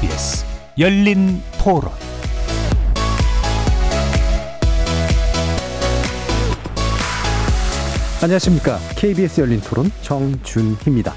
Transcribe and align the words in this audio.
KBS 0.00 0.46
열린 0.78 1.42
토론 1.62 1.90
안녕하십니까. 8.22 8.78
KBS 8.96 9.42
열린 9.42 9.60
토론 9.60 9.92
정준희입니다. 10.00 11.12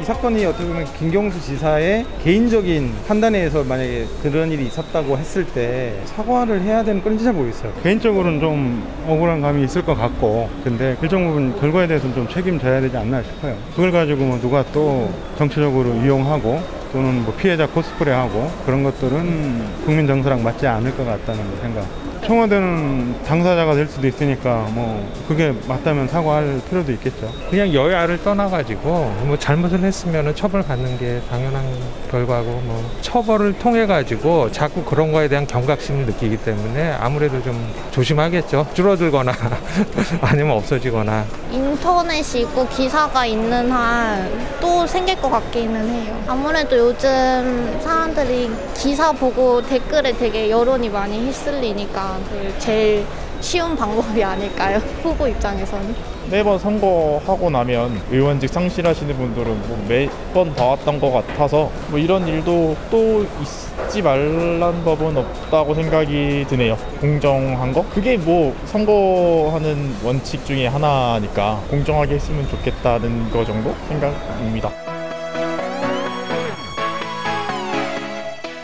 이 0.00 0.04
사건이 0.04 0.44
어떻게 0.44 0.66
보면 0.66 0.86
김경수 1.00 1.40
지사의 1.40 2.06
개인적인 2.22 2.94
판단에 3.08 3.38
의해서 3.38 3.64
만약에 3.64 4.06
그런 4.22 4.52
일이 4.52 4.66
있었다고 4.66 5.18
했을 5.18 5.44
때 5.46 6.00
사과를 6.04 6.62
해야 6.62 6.84
되는 6.84 7.02
건지 7.02 7.24
잘 7.24 7.32
모르겠어요. 7.32 7.72
개인적으로는 7.82 8.38
좀 8.38 8.86
억울한 9.08 9.40
감이 9.40 9.64
있을 9.64 9.84
것 9.84 9.96
같고, 9.96 10.48
근데 10.62 10.96
일정 11.02 11.26
부분 11.26 11.58
결과에 11.58 11.88
대해서는 11.88 12.14
좀 12.14 12.28
책임져야 12.28 12.82
되지 12.82 12.96
않나 12.96 13.20
싶어요. 13.22 13.56
그걸 13.74 13.90
가지고 13.90 14.26
뭐 14.26 14.40
누가 14.40 14.64
또 14.72 15.12
정치적으로 15.36 15.92
이용하고 16.04 16.79
또는 16.92 17.24
뭐 17.24 17.34
피해자 17.34 17.66
코스프레하고 17.66 18.50
그런 18.66 18.82
것들은 18.82 19.84
국민 19.84 20.06
정서랑 20.06 20.42
맞지 20.42 20.66
않을 20.66 20.96
것 20.96 21.04
같다는 21.04 21.44
생각. 21.60 22.09
청와대는 22.26 23.22
당사자가 23.24 23.74
될 23.74 23.86
수도 23.88 24.06
있으니까 24.06 24.66
뭐 24.70 25.08
그게 25.26 25.52
맞다면 25.66 26.06
사과할 26.08 26.60
필요도 26.68 26.92
있겠죠. 26.92 27.30
그냥 27.50 27.72
여야를 27.72 28.22
떠나가지고 28.22 28.88
뭐 29.24 29.36
잘못을 29.38 29.80
했으면 29.80 30.34
처벌받는 30.34 30.98
게 30.98 31.20
당연한 31.30 31.64
결과고 32.10 32.44
뭐 32.64 32.90
처벌을 33.00 33.58
통해 33.58 33.86
가지고 33.86 34.50
자꾸 34.52 34.84
그런 34.84 35.12
거에 35.12 35.28
대한 35.28 35.46
경각심을 35.46 36.06
느끼기 36.06 36.36
때문에 36.38 36.92
아무래도 37.00 37.42
좀 37.42 37.72
조심하겠죠. 37.90 38.66
줄어들거나 38.74 39.32
아니면 40.20 40.56
없어지거나. 40.58 41.24
인터넷이 41.50 42.42
있고 42.42 42.66
기사가 42.68 43.26
있는 43.26 43.70
한 43.70 44.50
또 44.60 44.86
생길 44.86 45.16
것 45.20 45.30
같기는 45.30 45.88
해요. 45.88 46.22
아무래도 46.28 46.76
요즘 46.76 47.80
사람들이 47.82 48.50
기사 48.74 49.10
보고 49.10 49.62
댓글에 49.62 50.12
되게 50.12 50.50
여론이 50.50 50.90
많이 50.90 51.18
휩쓸리니까 51.26 52.09
그게 52.28 52.58
제일 52.58 53.04
쉬운 53.40 53.74
방법이 53.74 54.22
아닐까요? 54.22 54.78
후보 55.02 55.26
입장에서는. 55.26 55.94
매번 56.30 56.58
선거하고 56.58 57.50
나면 57.50 58.00
의원직 58.10 58.50
상실하시는 58.50 59.16
분들은 59.16 59.68
뭐 59.68 59.84
매번 59.88 60.54
봐왔던 60.54 61.00
것 61.00 61.10
같아서 61.10 61.70
뭐 61.88 61.98
이런 61.98 62.26
일도 62.28 62.76
또 62.90 63.26
있지 63.42 64.00
말란 64.02 64.84
법은 64.84 65.16
없다고 65.16 65.74
생각이 65.74 66.46
드네요. 66.48 66.76
공정한 67.00 67.72
거? 67.72 67.84
그게 67.90 68.16
뭐 68.16 68.54
선거하는 68.66 69.96
원칙 70.04 70.44
중에 70.44 70.68
하나니까 70.68 71.60
공정하게 71.68 72.14
했으면 72.14 72.48
좋겠다는 72.48 73.30
거 73.30 73.44
정도 73.44 73.74
생각입니다. 73.88 74.70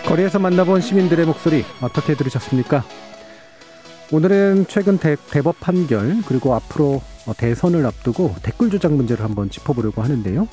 거리에서 0.04 0.38
만나본 0.38 0.82
시민들의 0.82 1.26
목소리 1.26 1.64
어떻게 1.80 2.14
들으셨습니까? 2.14 2.84
오늘은 4.12 4.66
최근 4.68 4.98
대, 4.98 5.16
대법 5.30 5.58
판결 5.60 6.22
그리고 6.26 6.54
앞으로 6.54 7.02
어, 7.26 7.32
대선을 7.36 7.84
앞두고 7.86 8.36
댓글 8.42 8.70
조작 8.70 8.92
문제를 8.92 9.24
한번 9.24 9.50
짚어보려고 9.50 10.02
하는데요. 10.02 10.46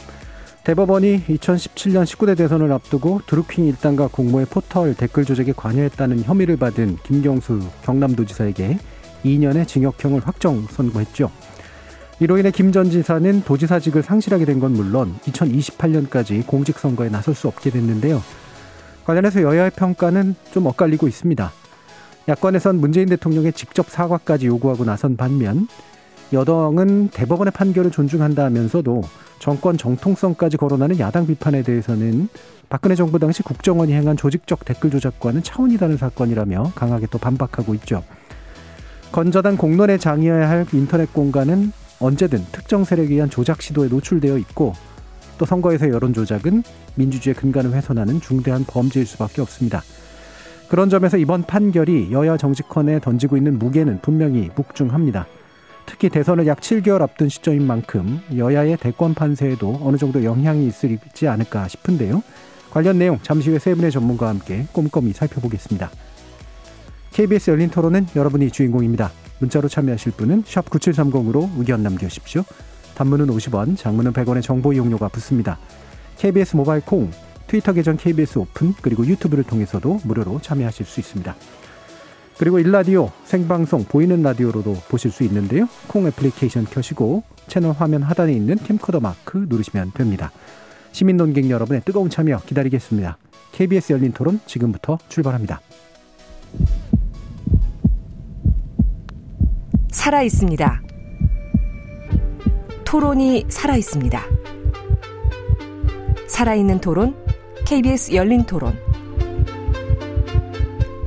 대법원이 0.63 1.25
2017년 1.27 2.03
19대 2.05 2.37
대선을 2.37 2.71
앞두고 2.71 3.21
드루킹 3.27 3.65
일당과 3.65 4.07
공모의 4.07 4.47
포털 4.47 4.95
댓글 4.95 5.25
조작에 5.25 5.51
관여했다는 5.55 6.23
혐의를 6.23 6.57
받은 6.57 6.97
김경수 7.03 7.59
경남도지사에게 7.83 8.79
2년의 9.23 9.67
징역형을 9.67 10.21
확정 10.25 10.63
선고했죠. 10.63 11.29
이로 12.19 12.37
인해 12.37 12.51
김 12.51 12.71
전 12.71 12.89
지사는 12.89 13.43
도지사직을 13.43 14.01
상실하게 14.03 14.45
된 14.45 14.59
건 14.59 14.73
물론 14.73 15.13
2028년까지 15.25 16.45
공직선거에 16.47 17.09
나설 17.09 17.35
수 17.35 17.47
없게 17.47 17.69
됐는데요. 17.69 18.21
관련해서 19.05 19.41
여야의 19.41 19.71
평가는 19.75 20.35
좀 20.53 20.65
엇갈리고 20.67 21.07
있습니다. 21.07 21.51
야권에선 22.27 22.77
문재인 22.77 23.09
대통령의 23.09 23.51
직접 23.53 23.89
사과까지 23.89 24.47
요구하고 24.47 24.85
나선 24.85 25.17
반면 25.17 25.67
여당은 26.31 27.09
대법원의 27.09 27.51
판결을 27.51 27.91
존중한다 27.91 28.45
하면서도 28.45 29.01
정권 29.39 29.77
정통성까지 29.77 30.55
거론하는 30.55 30.99
야당 30.99 31.27
비판에 31.27 31.63
대해서는 31.63 32.29
박근혜 32.69 32.95
정부 32.95 33.19
당시 33.19 33.43
국정원이 33.43 33.91
행한 33.93 34.15
조직적 34.15 34.63
댓글 34.63 34.89
조작과는 34.89 35.43
차원이 35.43 35.77
다른 35.77 35.97
사건이라며 35.97 36.71
강하게 36.75 37.07
또 37.11 37.17
반박하고 37.17 37.75
있죠. 37.75 38.03
건전한 39.11 39.57
공론에 39.57 39.97
장이어야 39.97 40.49
할 40.49 40.65
인터넷 40.71 41.13
공간은 41.13 41.73
언제든 41.99 42.45
특정 42.51 42.83
세력에 42.85 43.13
의한 43.13 43.29
조작 43.29 43.61
시도에 43.61 43.89
노출되어 43.89 44.37
있고 44.39 44.73
또 45.37 45.45
선거에서 45.45 45.89
여론 45.89 46.13
조작은 46.13 46.63
민주주의의 46.95 47.35
근간을 47.35 47.73
훼손하는 47.73 48.21
중대한 48.21 48.63
범죄일 48.65 49.05
수밖에 49.05 49.41
없습니다. 49.41 49.83
그런 50.69 50.89
점에서 50.89 51.17
이번 51.17 51.43
판결이 51.43 52.11
여야 52.11 52.37
정치권에 52.37 52.99
던지고 52.99 53.37
있는 53.37 53.59
무게는 53.59 53.99
분명히 54.01 54.49
묵중합니다. 54.55 55.27
특히 55.85 56.09
대선을 56.09 56.47
약 56.47 56.59
7개월 56.59 57.01
앞둔 57.01 57.29
시점인 57.29 57.67
만큼 57.67 58.21
여야의 58.35 58.77
대권 58.77 59.13
판세에도 59.13 59.79
어느 59.83 59.97
정도 59.97 60.23
영향이 60.23 60.65
있을지 60.65 61.27
않을까 61.27 61.67
싶은데요. 61.67 62.23
관련 62.71 62.97
내용 62.97 63.19
잠시 63.21 63.49
후에 63.49 63.59
세 63.59 63.75
분의 63.75 63.91
전문가와 63.91 64.31
함께 64.31 64.65
꼼꼼히 64.71 65.13
살펴보겠습니다. 65.13 65.91
KBS 67.11 67.51
열린 67.51 67.69
토론은 67.69 68.07
여러분이 68.15 68.49
주인공입니다. 68.49 69.11
문자로 69.39 69.67
참여하실 69.67 70.13
분은 70.13 70.43
9730으로 70.43 71.49
의견 71.57 71.83
남겨주십시오. 71.83 72.43
단문은 72.95 73.27
50원, 73.27 73.77
장문은 73.77 74.13
100원의 74.13 74.41
정보 74.41 74.73
이용료가 74.73 75.09
붙습니다. 75.09 75.59
KBS 76.17 76.55
모바일 76.55 76.81
콩, 76.81 77.11
트위터 77.53 77.71
계정 77.71 77.97
KBS 77.97 78.39
오픈, 78.39 78.73
그리고 78.81 79.05
유튜브를 79.05 79.43
통해서도 79.43 79.99
무료로 80.05 80.39
참여하실 80.41 80.87
수 80.87 80.99
있습니다. 80.99 81.35
그리고 82.39 82.57
1라디오 82.57 83.11
생방송 83.25 83.83
보이는 83.83 84.23
라디오로도 84.23 84.73
보실 84.89 85.11
수 85.11 85.21
있는데요. 85.21 85.69
콩 85.85 86.07
애플리케이션 86.07 86.65
켜시고 86.65 87.21
채널 87.45 87.73
화면 87.73 88.01
하단에 88.01 88.33
있는 88.33 88.55
캠코더 88.55 89.01
마크 89.01 89.45
누르시면 89.47 89.91
됩니다. 89.91 90.31
시민 90.93 91.17
논객 91.17 91.47
여러분의 91.47 91.83
뜨거운 91.85 92.09
참여 92.09 92.39
기다리겠습니다. 92.39 93.19
KBS 93.51 93.93
열린 93.93 94.13
토론 94.13 94.39
지금부터 94.47 94.97
출발합니다. 95.07 95.61
살아 99.91 100.23
있습니다. 100.23 100.81
토론이 102.83 103.45
살아 103.49 103.77
있습니다. 103.77 104.23
살아있는 106.27 106.81
토론, 106.81 107.22
KBS 107.65 108.13
열린 108.13 108.43
토론. 108.43 108.77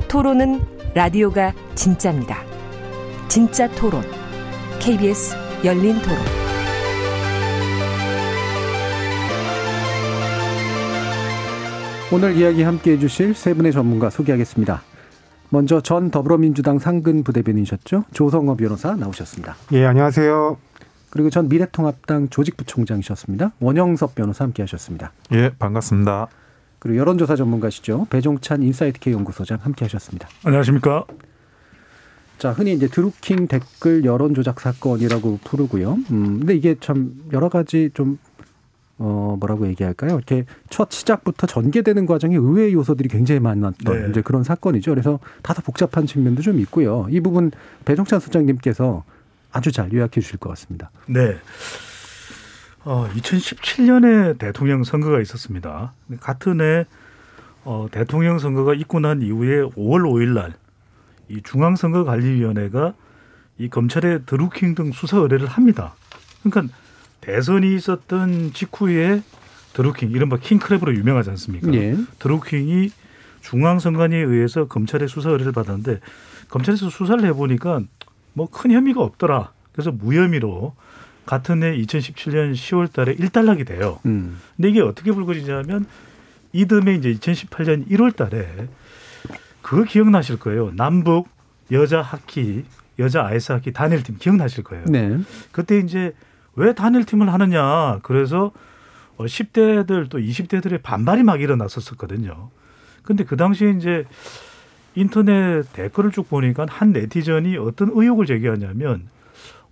토론은 0.07 0.59
라디오가 0.95 1.53
진짜입니다. 1.75 2.39
진짜 3.27 3.69
토론, 3.75 4.01
KBS 4.79 5.35
열린 5.63 6.01
토론. 6.01 6.17
오늘 12.11 12.35
이야기 12.35 12.63
함께 12.63 12.93
해주실 12.93 13.35
세 13.35 13.53
분의 13.53 13.71
전문가 13.71 14.09
소개하겠습니다. 14.09 14.81
먼저 15.49 15.81
전 15.81 16.09
더불어민주당 16.09 16.79
상근 16.79 17.23
부대변인이셨죠. 17.23 18.05
조성호 18.13 18.57
변호사 18.57 18.95
나오셨습니다. 18.95 19.55
예, 19.73 19.85
안녕하세요. 19.85 20.57
그리고 21.11 21.29
전 21.29 21.47
미래통합당 21.49 22.29
조직부총장이셨습니다. 22.29 23.51
원영섭 23.59 24.15
변호사 24.15 24.43
함께 24.43 24.63
하셨습니다. 24.63 25.11
예, 25.33 25.51
반갑습니다. 25.59 26.27
그리고 26.79 26.97
여론조사 26.99 27.35
전문가시죠. 27.35 28.07
배종찬 28.09 28.63
인사이트K 28.63 29.13
연구소장 29.13 29.59
함께 29.61 29.85
하셨습니다. 29.85 30.27
안녕하십니까. 30.43 31.05
자, 32.37 32.51
흔히 32.51 32.73
이제 32.73 32.87
드루킹 32.87 33.47
댓글 33.47 34.05
여론 34.05 34.35
조작 34.35 34.59
사건이라고 34.59 35.39
부르고요. 35.43 35.97
음, 36.11 36.39
근데 36.39 36.55
이게 36.55 36.75
참 36.79 37.13
여러 37.33 37.49
가지 37.49 37.89
좀 37.93 38.19
어, 38.99 39.35
뭐라고 39.39 39.67
얘기할까요? 39.67 40.15
이렇게 40.15 40.45
첫 40.69 40.91
시작부터 40.91 41.45
전개되는 41.45 42.05
과정에 42.05 42.35
의외의 42.35 42.73
요소들이 42.73 43.09
굉장히 43.09 43.39
많았던 43.39 44.01
네. 44.01 44.09
이제 44.09 44.21
그런 44.21 44.43
사건이죠. 44.43 44.91
그래서 44.91 45.19
다소 45.43 45.61
복잡한 45.61 46.05
측면도 46.05 46.41
좀 46.41 46.59
있고요. 46.61 47.07
이 47.09 47.19
부분 47.19 47.51
배종찬 47.85 48.19
소장님께서 48.19 49.03
아주 49.51 49.71
잘 49.71 49.91
요약해 49.93 50.19
주실 50.19 50.37
것 50.37 50.49
같습니다. 50.49 50.89
네. 51.07 51.37
어, 52.87 53.05
2017년에 53.09 54.37
대통령 54.37 54.83
선거가 54.85 55.19
있었습니다. 55.21 55.93
같은 56.21 56.61
해 56.61 56.85
어, 57.65 57.87
대통령 57.91 58.39
선거가 58.39 58.73
있고 58.75 58.99
난 59.01 59.21
이후에 59.21 59.61
5월 59.63 60.03
5일 60.03 60.33
날 60.33 60.53
이 61.29 61.41
중앙선거관리위원회가 61.43 62.93
이 63.57 63.69
검찰에 63.69 64.19
드루킹 64.19 64.75
등 64.75 64.91
수사 64.91 65.17
의뢰를 65.17 65.47
합니다. 65.47 65.93
그러니까 66.41 66.73
대선이 67.21 67.75
있었던 67.75 68.53
직후에 68.53 69.21
드루킹 69.73 70.11
이른바 70.11 70.37
킹크랩으로 70.37 70.95
유명하지 70.95 71.29
않습니까? 71.31 71.73
예. 71.73 71.97
드루킹이 72.19 72.91
중앙선관위에 73.41 74.19
의해서 74.19 74.67
검찰의 74.67 75.07
수사 75.07 75.29
의뢰를 75.31 75.51
받았는데 75.51 75.99
검찰에서 76.49 76.89
수사를 76.89 77.23
해보니까 77.25 77.81
뭐 78.33 78.47
큰 78.47 78.71
혐의가 78.71 79.01
없더라. 79.01 79.51
그래서 79.73 79.91
무혐의로 79.91 80.75
같은 81.27 81.61
해 81.61 81.77
2017년 81.77 82.53
10월 82.53 82.91
달에 82.91 83.13
일단락이 83.19 83.65
돼요. 83.65 83.99
음. 84.07 84.39
근데 84.55 84.69
이게 84.69 84.81
어떻게 84.81 85.11
불거지냐면 85.11 85.85
이듬해 86.53 86.95
이제 86.95 87.13
2018년 87.13 87.87
1월 87.87 88.15
달에 88.15 88.67
그거 89.61 89.83
기억나실 89.83 90.39
거예요. 90.39 90.71
남북 90.75 91.29
여자 91.71 92.01
하키, 92.01 92.63
여자 92.97 93.25
아이스 93.25 93.51
하키 93.51 93.73
단일팀 93.73 94.17
기억나실 94.17 94.63
거예요. 94.63 94.85
네. 94.87 95.19
그때 95.51 95.77
이제 95.77 96.13
왜 96.55 96.73
단일팀을 96.73 97.31
하느냐. 97.31 97.99
그래서 98.01 98.51
어, 99.17 99.25
10대들 99.25 100.09
또 100.09 100.17
20대들의 100.17 100.81
반발이 100.81 101.23
막 101.23 101.41
일어났었거든요. 101.41 102.49
근데 103.03 103.23
그 103.23 103.37
당시에 103.37 103.71
이제 103.71 104.05
인터넷 104.95 105.63
댓글을 105.73 106.11
쭉 106.11 106.29
보니까 106.29 106.65
한 106.69 106.91
네티즌이 106.91 107.57
어떤 107.57 107.91
의혹을 107.93 108.25
제기하냐면 108.25 109.07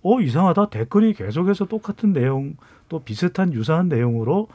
어 0.06 0.20
이상하다 0.20 0.70
댓글이 0.70 1.14
계속해서 1.14 1.64
똑같은 1.64 2.12
내용 2.12 2.54
또 2.88 3.02
비슷한 3.02 3.52
유사한 3.52 3.88
내용으로 3.88 4.46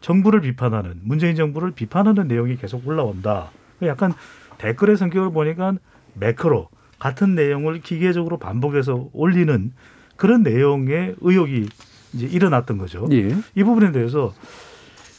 정부를 0.00 0.40
비판하는 0.40 0.98
문재인 1.04 1.36
정부를 1.36 1.70
비판하는 1.70 2.26
내용이 2.26 2.56
계속 2.56 2.86
올라온다. 2.88 3.52
약간 3.82 4.12
댓글의 4.58 4.96
성격을 4.96 5.30
보니까 5.30 5.74
매크로 6.14 6.68
같은 6.98 7.36
내용을 7.36 7.82
기계적으로 7.82 8.38
반복해서 8.38 9.08
올리는 9.12 9.72
그런 10.16 10.42
내용의 10.42 11.14
의혹이 11.20 11.68
이제 12.14 12.26
일어났던 12.26 12.76
거죠. 12.76 13.06
예. 13.12 13.28
이 13.54 13.62
부분에 13.62 13.92
대해서 13.92 14.34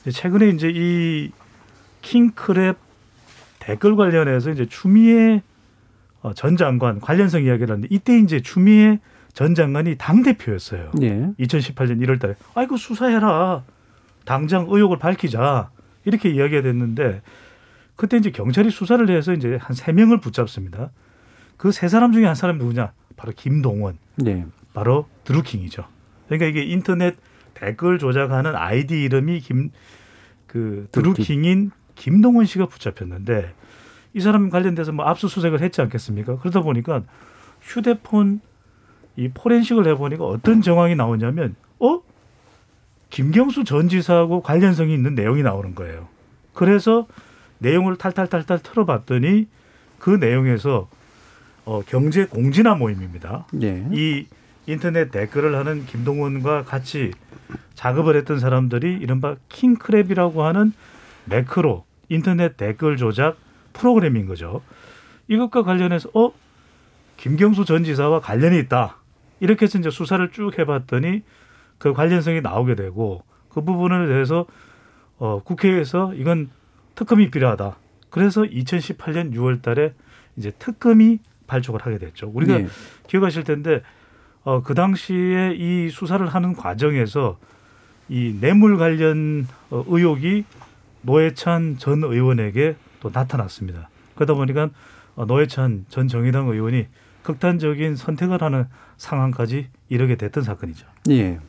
최근에 0.10 0.50
이제 0.50 0.70
이 0.70 1.32
킹크랩 2.02 2.76
댓글 3.60 3.96
관련해서 3.96 4.52
이제 4.52 4.66
추미애 4.66 5.42
어, 6.22 6.34
전 6.34 6.58
장관 6.58 7.00
관련성 7.00 7.44
이야기를 7.44 7.70
하는데 7.70 7.88
이때 7.90 8.20
이제 8.20 8.42
추미애 8.42 9.00
전 9.38 9.54
장관이 9.54 9.98
당 10.00 10.24
대표였어요. 10.24 10.90
예. 11.04 11.30
2018년 11.40 12.02
1월달에 12.04 12.34
아이고 12.56 12.76
수사해라 12.76 13.64
당장 14.26 14.66
의혹을 14.68 14.98
밝히자 14.98 15.70
이렇게 16.06 16.32
이야기가 16.32 16.64
됐는데 16.64 17.22
그때 17.96 18.18
이제 18.18 18.32
경찰이 18.32 18.72
수사를 18.72 19.08
해서 19.12 19.34
이제 19.34 19.60
한 19.62 19.76
세 19.76 19.92
명을 19.92 20.20
붙잡습니다. 20.22 20.90
그 21.58 21.72
세 21.72 21.88
사람 21.88 22.14
중에 22.14 22.26
한 22.26 22.34
사람이 22.34 22.58
누구냐? 22.58 22.94
바로 23.16 23.32
김동원, 23.36 24.00
네. 24.16 24.44
바로 24.74 25.08
드루킹이죠. 25.24 25.86
그러니까 26.26 26.48
이게 26.48 26.64
인터넷 26.64 27.16
댓글 27.54 28.00
조작하는 28.00 28.56
아이디 28.56 29.04
이름이 29.04 29.42
김 29.42 29.70
그 30.48 30.88
드루킹인 30.92 31.70
김동원 31.94 32.46
씨가 32.46 32.66
붙잡혔는데 32.66 33.54
이 34.16 34.20
사람 34.20 34.50
관련돼서 34.50 34.94
뭐 34.94 35.06
압수수색을 35.06 35.62
했지 35.62 35.80
않겠습니까? 35.82 36.40
그러다 36.40 36.62
보니까 36.62 37.04
휴대폰 37.62 38.42
이 39.18 39.30
포렌식을 39.34 39.88
해보니까 39.88 40.24
어떤 40.24 40.62
정황이 40.62 40.96
나오냐면 40.96 41.56
어 41.80 42.02
김경수 43.10 43.64
전 43.64 43.90
지사하고 43.90 44.42
관련성이 44.42 44.94
있는 44.94 45.16
내용이 45.16 45.44
나오는 45.44 45.76
거예요. 45.76 46.08
그래서 46.54 47.08
내용을 47.60 47.98
탈탈탈탈 47.98 48.60
털어봤더니 48.60 49.48
그 50.00 50.12
내용에서 50.12 50.88
어, 51.66 51.82
경제 51.86 52.26
공진화 52.26 52.76
모임입니다. 52.76 53.48
예. 53.62 53.86
이 53.92 54.28
인터넷 54.68 55.12
댓글을 55.12 55.56
하는 55.56 55.86
김동원과 55.86 56.64
같이 56.64 57.12
작업을 57.74 58.16
했던 58.16 58.40
사람들이 58.40 58.98
이른바 59.02 59.36
킹크랩이라고 59.50 60.38
하는 60.40 60.74
매크로 61.26 61.86
인터넷 62.10 62.56
댓글 62.56 62.98
조작 62.98 63.38
프로그램인 63.74 64.28
거죠. 64.28 64.62
이것과 65.28 65.64
관련해서 65.64 66.10
어 66.14 66.32
김경수 67.18 67.66
전 67.66 67.84
지사와 67.84 68.22
관련이 68.22 68.60
있다. 68.60 68.98
이렇게 69.40 69.66
해서 69.66 69.78
이제 69.78 69.90
수사를 69.90 70.30
쭉 70.32 70.58
해봤더니 70.58 71.24
그 71.78 71.94
관련성이 71.94 72.42
나오게 72.42 72.76
되고 72.76 73.24
그 73.50 73.62
부분에 73.62 74.08
대해서 74.08 74.46
어, 75.18 75.42
국회에서 75.44 76.14
이건 76.16 76.50
특검이 76.96 77.30
필요하다. 77.30 77.78
그래서 78.10 78.44
2018년 78.44 79.34
6월 79.34 79.62
달에 79.62 79.94
이제 80.36 80.52
특검이 80.58 81.20
발족을 81.48 81.82
하게 81.82 81.98
됐죠. 81.98 82.32
우리가 82.34 82.60
예. 82.60 82.68
기억하실 83.08 83.44
텐데 83.44 83.82
어, 84.44 84.62
그 84.62 84.74
당시에 84.74 85.56
이 85.56 85.90
수사를 85.90 86.26
하는 86.26 86.54
과정에서 86.54 87.38
이 88.10 88.38
뇌물 88.40 88.78
관련 88.78 89.48
어, 89.70 89.84
의혹이 89.88 90.46
노회찬 91.02 91.78
전 91.80 92.04
의원에게 92.04 92.76
또 93.02 93.10
나타났습니다. 93.14 93.90
그러다 94.16 94.34
보니까 94.34 94.70
어, 95.16 95.26
노회찬 95.26 95.86
전 95.90 96.08
정의당 96.08 96.48
의원이 96.48 96.88
극단적인 97.28 97.98
선택을 97.98 98.42
하는 98.42 98.66
상황까지 98.96 99.68
이르게 99.90 100.16
됐던 100.16 100.44
사건이죠. 100.44 100.88
예. 101.10 101.40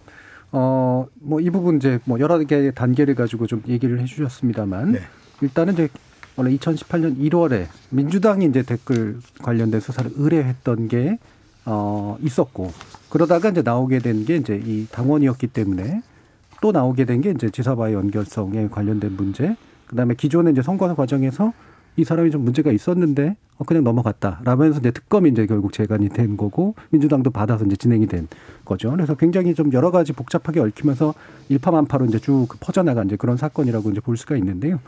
어, 0.51 1.07
뭐 1.21 1.41
이 1.41 1.51
부분 1.51 1.77
이제 1.77 2.01
뭐 2.05 2.19
여러 2.19 2.37
개의 2.39 2.75
단계를 2.75 3.15
가지고 3.15 3.47
좀 3.47 3.63
얘기를 3.69 4.01
해 4.01 4.05
주셨습니다만 4.05 4.93
네. 4.93 5.01
일단은 5.41 5.75
이제 5.75 5.89
원래 6.37 6.51
2018년 6.57 7.17
1월에 7.19 7.67
민주당이 7.91 8.47
이제 8.47 8.63
댓글 8.63 9.19
관련된 9.43 9.81
수사를 9.81 10.11
의뢰했던 10.17 10.89
게 10.89 11.19
어, 11.65 12.17
있었고 12.21 12.73
그러다가 13.09 13.51
이제 13.51 13.63
나오게 13.63 14.01
된 14.01 14.25
게 14.25 14.37
이제 14.37 14.61
이 14.65 14.87
당원이었기 14.91 15.47
때문에 15.49 16.03
또 16.61 16.73
나오게 16.73 17.05
된 17.05 17.21
게 17.21 17.31
이제 17.31 17.51
지사와의 17.51 17.95
연결성에 17.95 18.69
관련된 18.69 19.15
문제. 19.17 19.55
그다음에 19.87 20.15
기존에 20.15 20.51
이제 20.51 20.61
선거 20.61 20.93
과정에서 20.93 21.53
이 21.97 22.03
사람이 22.05 22.33
좀 22.33 22.43
문제가 22.45 22.73
있었는데 22.73 23.37
어, 23.59 23.65
그냥 23.65 23.85
넘어갔다. 23.85 24.41
라면서 24.45 24.79
이제 24.79 24.91
특검이 24.91 25.31
이제 25.31 25.47
결국 25.47 25.73
재간이 25.73 26.09
된 26.11 26.37
거고 26.37 26.75
민주당도 26.91 27.31
받아서 27.31 27.65
이제 27.65 27.77
진행이 27.77 28.07
된 28.07 28.29
거죠. 28.65 28.91
그래서 28.93 29.15
굉장히 29.15 29.55
좀 29.55 29.73
여러 29.73 29.91
가지 29.91 30.13
복잡하게 30.13 30.61
얽히면서 30.61 31.15
일파만파로 31.49 32.07
이제 32.07 32.19
쭉 32.19 32.49
퍼져나간 32.61 33.07
이제 33.07 33.17
그런 33.17 33.37
사건이라고 33.37 33.91
이제 33.91 34.01
볼 34.01 34.17
수가 34.17 34.37
있는데요. 34.37 34.81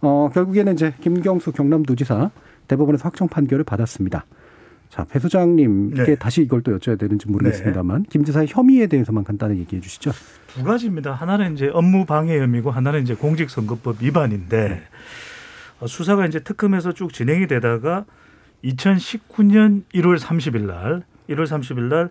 어, 0.00 0.30
결국에는 0.32 0.72
이제 0.74 0.94
김경수 1.00 1.52
경남도지사 1.52 2.30
대법원에서 2.68 3.04
확정 3.04 3.28
판결을 3.28 3.64
받았습니다. 3.64 4.24
자, 4.88 5.04
배 5.04 5.18
소장님께 5.18 6.04
네. 6.04 6.14
다시 6.14 6.42
이걸 6.42 6.62
또 6.62 6.78
여쭤야 6.78 6.98
되는지 6.98 7.28
모르겠습니다만 7.28 8.04
김 8.04 8.24
지사의 8.24 8.46
혐의에 8.48 8.86
대해서만 8.86 9.24
간단히 9.24 9.58
얘기해 9.58 9.82
주시죠. 9.82 10.12
두 10.48 10.62
가지입니다. 10.62 11.12
하나는 11.12 11.54
이제 11.54 11.68
업무 11.72 12.06
방해 12.06 12.38
혐의고 12.38 12.70
하나는 12.70 13.02
이제 13.02 13.14
공직선거법 13.14 14.02
위반인데 14.02 14.82
어, 14.82 15.33
수사가 15.86 16.26
이제 16.26 16.40
특검에서 16.40 16.92
쭉 16.92 17.12
진행이 17.12 17.46
되다가 17.46 18.04
2019년 18.64 19.82
1월 19.94 20.18
30일 20.18 20.62
날 20.66 21.02
1월 21.28 21.46
30일 21.46 21.82
날 21.82 22.10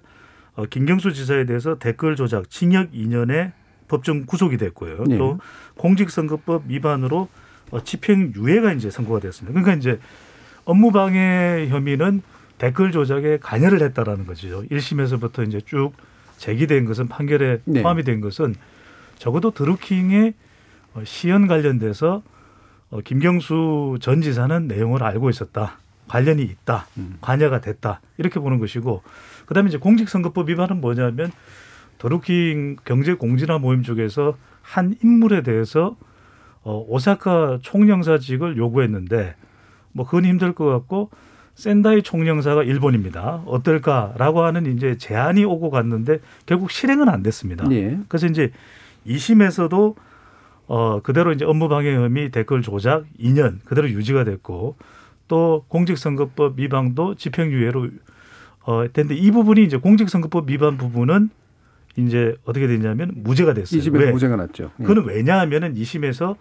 어, 0.55 0.65
김경수 0.65 1.13
지사에 1.13 1.45
대해서 1.45 1.79
댓글 1.79 2.15
조작 2.15 2.50
징역 2.50 2.91
2년에 2.91 3.53
법정 3.88 4.25
구속이 4.25 4.57
됐고요. 4.57 5.03
네. 5.07 5.17
또 5.17 5.39
공직선거법 5.77 6.63
위반으로 6.67 7.27
어, 7.71 7.83
집행유예가 7.83 8.74
이제 8.74 8.89
선고가 8.89 9.19
됐습니다. 9.19 9.59
그러니까 9.59 9.79
이제 9.79 10.00
업무방해 10.65 11.67
혐의는 11.69 12.21
댓글 12.57 12.91
조작에 12.91 13.39
관여를 13.41 13.81
했다라는 13.81 14.25
거죠. 14.25 14.63
1심에서부터 14.69 15.47
이제 15.47 15.59
쭉 15.62 15.91
제기된 16.38 16.86
것은 16.86 17.07
판결에 17.07 17.59
네. 17.65 17.81
포함이 17.81 18.03
된 18.03 18.21
것은 18.21 18.55
적어도 19.17 19.51
드루킹의 19.51 20.33
어, 20.93 21.01
시연 21.03 21.47
관련돼서 21.47 22.21
어, 22.93 23.01
김경수 23.03 23.97
전 24.01 24.21
지사는 24.21 24.67
내용을 24.67 25.03
알고 25.03 25.31
있었다. 25.31 25.79
관련이 26.07 26.43
있다. 26.43 26.85
음. 26.97 27.17
관여가 27.21 27.59
됐다. 27.59 28.01
이렇게 28.19 28.39
보는 28.39 28.59
것이고 28.59 29.01
그다음에 29.47 29.69
이제 29.69 29.79
공직선거법 29.79 30.50
위반은 30.50 30.79
뭐냐면 30.79 31.31
드루킹 31.97 32.77
경제공진화 32.85 33.57
모임 33.57 33.81
쪽에서 33.81 34.38
한 34.62 34.95
인물에 35.03 35.41
대해서 35.41 35.95
어, 36.62 36.85
오사카 36.88 37.59
총영사직을 37.63 38.57
요구했는데 38.57 39.35
뭐 39.91 40.05
그건 40.05 40.25
힘들 40.25 40.53
것 40.53 40.65
같고 40.65 41.09
센다이 41.55 42.03
총영사가 42.03 42.63
일본입니다. 42.63 43.41
어떨까라고 43.47 44.43
하는 44.43 44.67
이제 44.67 44.97
제안이 44.97 45.45
오고 45.45 45.71
갔는데 45.71 46.19
결국 46.45 46.69
실행은 46.69 47.09
안 47.09 47.23
됐습니다. 47.23 47.65
예. 47.71 47.97
그래서 48.07 48.27
이제 48.27 48.51
2심에서도 49.07 49.95
어 50.67 51.01
그대로 51.01 51.32
이제 51.32 51.46
업무방해 51.46 51.93
혐의 51.93 52.29
댓글 52.32 52.62
조작 52.62 53.05
2년 53.20 53.60
그대로 53.65 53.89
유지가 53.89 54.24
됐고 54.24 54.77
또 55.27 55.65
공직선거법 55.67 56.60
위반도 56.60 57.15
집행유예로 57.15 57.89
어 58.62 58.86
됐는데 58.91 59.15
이 59.15 59.32
부분이 59.32 59.63
이제 59.63 59.77
공직선거법 59.77 60.50
위반 60.50 60.77
부분은 60.77 61.29
이제 61.98 62.36
어떻게 62.46 62.67
됐냐면 62.67 63.12
무죄가 63.15 63.53
됐어요. 63.53 63.79
이 63.79 63.84
집에서 63.84 64.05
왜? 64.05 64.12
무죄가 64.12 64.36
났죠. 64.36 64.72
예. 64.79 64.84
그는 64.84 65.05
왜냐하면은 65.05 65.75
2심에서 65.75 66.36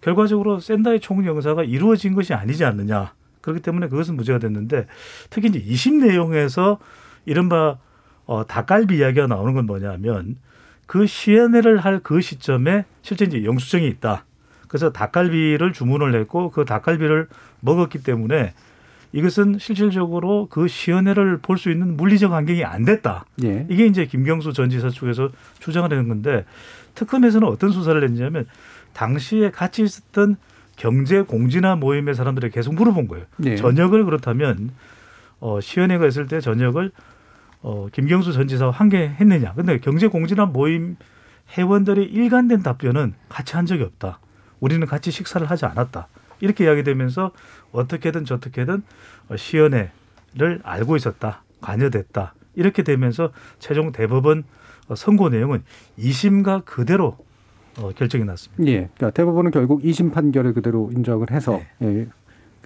결과적으로 0.00 0.60
센다이 0.60 1.00
총영사가 1.00 1.64
이루어진 1.64 2.14
것이 2.14 2.34
아니지 2.34 2.64
않느냐. 2.64 3.12
그렇기 3.40 3.60
때문에 3.60 3.88
그것은 3.88 4.16
무죄가 4.16 4.38
됐는데 4.38 4.86
특히 5.30 5.48
이제 5.48 5.62
2심 5.62 6.06
내용에서 6.06 6.78
이른바 7.26 7.78
어, 8.24 8.44
닭갈비 8.46 8.98
이야기가 8.98 9.26
나오는 9.26 9.54
건 9.54 9.66
뭐냐면 9.66 10.36
그 10.86 11.06
시연회를 11.06 11.78
할 11.78 12.00
그 12.02 12.20
시점에 12.20 12.84
실제 13.02 13.24
이제 13.24 13.44
영수증이 13.44 13.86
있다. 13.88 14.24
그래서 14.68 14.92
닭갈비를 14.92 15.72
주문을 15.72 16.14
했고 16.20 16.50
그 16.50 16.64
닭갈비를 16.64 17.28
먹었기 17.60 18.02
때문에 18.02 18.52
이것은 19.12 19.58
실질적으로 19.58 20.48
그 20.50 20.68
시연회를 20.68 21.38
볼 21.38 21.56
수 21.58 21.70
있는 21.70 21.96
물리적 21.96 22.32
환경이 22.32 22.64
안 22.64 22.84
됐다. 22.84 23.24
예. 23.44 23.66
이게 23.70 23.86
이제 23.86 24.04
김경수 24.06 24.52
전 24.52 24.68
지사 24.68 24.90
쪽에서 24.90 25.30
주장을 25.60 25.90
하는 25.90 26.08
건데 26.08 26.44
특검에서는 26.94 27.46
어떤 27.48 27.70
수사를 27.70 28.02
했냐면 28.02 28.46
당시에 28.92 29.50
같이 29.50 29.82
있었던 29.82 30.36
경제 30.76 31.22
공진화 31.22 31.76
모임의 31.76 32.14
사람들에게 32.14 32.52
계속 32.52 32.74
물어본 32.74 33.08
거예요. 33.08 33.24
네. 33.38 33.56
전역을 33.56 34.04
그렇다면 34.04 34.70
어, 35.40 35.60
시연회가 35.60 36.06
있을 36.06 36.26
때 36.26 36.40
전역을 36.40 36.90
어, 37.66 37.88
김경수 37.90 38.32
전 38.32 38.46
지사와 38.46 38.70
함께 38.70 39.08
했느냐. 39.08 39.52
근데 39.54 39.80
경제 39.80 40.06
공진화 40.06 40.46
모임 40.46 40.94
회원들의 41.58 42.04
일관된 42.04 42.62
답변은 42.62 43.14
같이 43.28 43.56
한 43.56 43.66
적이 43.66 43.82
없다. 43.82 44.20
우리는 44.60 44.86
같이 44.86 45.10
식사를 45.10 45.44
하지 45.50 45.66
않았다. 45.66 46.06
이렇게 46.38 46.64
이야기되면서 46.64 47.32
어떻게든 47.72 48.24
저떻게든 48.24 48.84
어, 49.30 49.36
시연회를 49.36 50.60
알고 50.62 50.94
있었다. 50.94 51.42
관여됐다. 51.60 52.34
이렇게 52.54 52.84
되면서 52.84 53.32
최종 53.58 53.90
대법원 53.90 54.44
어, 54.86 54.94
선고 54.94 55.28
내용은 55.28 55.64
2심과 55.98 56.64
그대로 56.64 57.18
어, 57.80 57.90
결정이 57.90 58.24
났습니다. 58.24 58.64
예. 58.70 58.90
그러니까 58.94 59.10
대법원은 59.10 59.50
결국 59.50 59.82
2심 59.82 60.12
판결을 60.12 60.54
그대로 60.54 60.88
인정을 60.94 61.32
해서 61.32 61.60
예. 61.82 62.06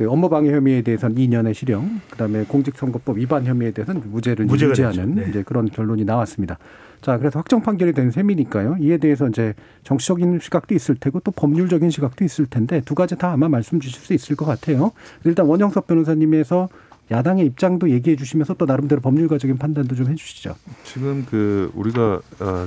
그 0.01 0.11
업무 0.11 0.31
방해 0.31 0.51
혐의에 0.51 0.81
대해서는 0.81 1.15
2년의 1.15 1.53
실형, 1.53 2.01
그다음에 2.09 2.45
공직선거법 2.45 3.19
위반 3.19 3.45
혐의에 3.45 3.71
대해서는 3.71 4.01
무죄를 4.07 4.49
유지하는. 4.49 5.15
네. 5.15 5.27
이제 5.29 5.43
그런 5.43 5.69
결론이 5.69 6.07
나왔습니다. 6.07 6.57
자, 7.03 7.19
그래서 7.19 7.39
확정 7.39 7.61
판결이 7.61 7.93
된 7.93 8.11
셈이니까요. 8.11 8.79
이에 8.81 8.97
대해서 8.97 9.29
이제 9.29 9.53
정치적인 9.83 10.39
시각도 10.41 10.75
있을 10.75 10.95
테고 10.95 11.21
또 11.21 11.31
법률적인 11.33 11.91
시각도 11.91 12.25
있을 12.25 12.47
텐데 12.47 12.81
두 12.83 12.95
가지 12.95 13.15
다 13.19 13.33
아마 13.33 13.51
말씀 13.51 13.79
주실 13.79 14.01
수 14.01 14.15
있을 14.15 14.37
것 14.37 14.47
같아요. 14.47 14.93
일단 15.25 15.45
원영석 15.45 15.87
변호사님에서 15.87 16.71
야당의 17.11 17.45
입장도 17.45 17.91
얘기해 17.91 18.17
주시면서 18.17 18.55
또 18.55 18.65
나름대로 18.65 19.03
법률가적인 19.03 19.59
판단도 19.59 19.97
좀 19.97 20.07
해주시죠. 20.09 20.55
지금 20.85 21.27
그 21.29 21.71
우리가 21.75 22.23
어, 22.41 22.67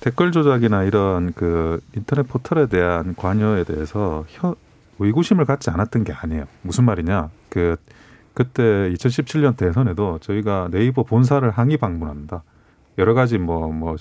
댓글 0.00 0.32
조작이나 0.32 0.84
이런 0.84 1.34
그 1.34 1.80
인터넷 1.94 2.22
포털에 2.22 2.66
대한 2.66 3.14
관여에 3.14 3.64
대해서 3.64 4.24
혀, 4.28 4.54
의구심을 4.98 5.44
갖지 5.44 5.70
않았던 5.70 6.04
게 6.04 6.12
아니에요. 6.12 6.44
무슨 6.62 6.84
말이냐? 6.84 7.30
그 7.48 7.76
그때 8.34 8.62
2017년 8.62 9.56
대선에도 9.56 10.18
저희가 10.18 10.68
네이버 10.70 11.04
본사를 11.04 11.48
항의 11.50 11.76
방문합니다. 11.76 12.42
여러 12.98 13.14
가지 13.14 13.38
뭐뭐 13.38 13.96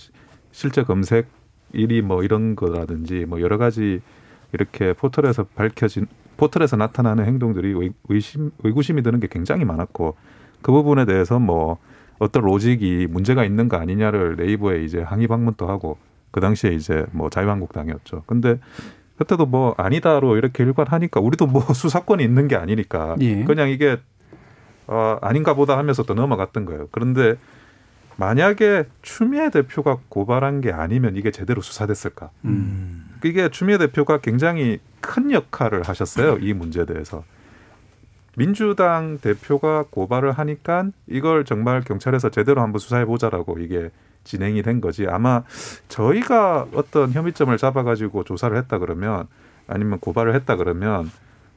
실제 0.52 0.84
검색 0.84 1.28
1위 1.74 2.02
뭐 2.02 2.24
이런 2.24 2.56
거라든지 2.56 3.26
뭐 3.26 3.42
여러 3.42 3.58
가지 3.58 4.02
이렇게 4.52 4.94
포털에서 4.94 5.44
밝혀진 5.56 6.08
포털에서 6.38 6.78
나타나는 6.78 7.26
행동들이 7.26 7.74
의, 7.74 7.92
의심 8.10 8.52
의구심이 8.64 9.02
드는 9.04 9.20
게 9.20 9.28
굉장히 9.28 9.66
많았고 9.66 10.16
그 10.62 10.72
부분에 10.72 11.06
대해서 11.06 11.40
뭐 11.40 11.78
어떤 12.20 12.44
로직이 12.44 13.08
문제가 13.10 13.44
있는 13.44 13.68
거 13.68 13.78
아니냐를 13.78 14.36
네이버에 14.36 14.84
이제 14.84 15.02
항의 15.02 15.28
방문도 15.28 15.68
하고 15.68 15.98
그 16.32 16.40
당시에 16.40 16.72
이제 16.72 17.06
뭐 17.12 17.30
자유한국당이었죠. 17.30 18.24
근데 18.26 18.60
그때도 19.18 19.46
뭐 19.46 19.76
아니다로 19.78 20.38
이렇게 20.38 20.64
일관하니까 20.64 21.20
우리도 21.20 21.48
뭐 21.48 21.62
수사권이 21.74 22.24
있는 22.24 22.48
게 22.48 22.56
아니니까 22.56 23.16
예. 23.22 23.44
그냥 23.44 23.70
이게 23.70 23.98
어 24.88 25.18
아닌가 25.22 25.54
보다 25.54 25.78
하면서 25.78 26.04
또 26.04 26.14
넘어갔던 26.14 26.66
거예요. 26.66 26.88
그런데 26.92 27.36
만약에 28.18 28.86
추미애 29.02 29.50
대표가 29.50 29.98
고발한 30.10 30.62
게 30.62 30.72
아니면 30.72 31.16
이게 31.16 31.32
제대로 31.32 31.62
수사됐을까? 31.62 32.30
음. 32.46 33.06
이게 33.24 33.50
추미애 33.50 33.78
대표가 33.78 34.20
굉장히 34.20 34.80
큰 35.02 35.32
역할을 35.32 35.84
하셨어요. 35.84 36.38
이 36.40 36.54
문제에 36.54 36.86
대해서. 36.86 37.24
민주당 38.36 39.20
대표가 39.20 39.86
고발을 39.90 40.32
하니까 40.32 40.88
이걸 41.08 41.46
정말 41.46 41.82
경찰에서 41.82 42.30
제대로 42.30 42.62
한번 42.62 42.80
수사해 42.80 43.06
보자라고 43.06 43.60
이게 43.60 43.92
진행이 44.24 44.62
된 44.64 44.82
거지. 44.82 45.08
아마 45.08 45.44
저희가 45.90 46.68
어떤 46.74 47.12
혐의점을 47.12 47.56
잡아가지고 47.58 48.24
조사를 48.24 48.56
했다 48.58 48.80
그러면 48.80 49.28
아니면 49.68 50.00
고발을 50.00 50.36
했다 50.36 50.56
그러면 50.56 51.12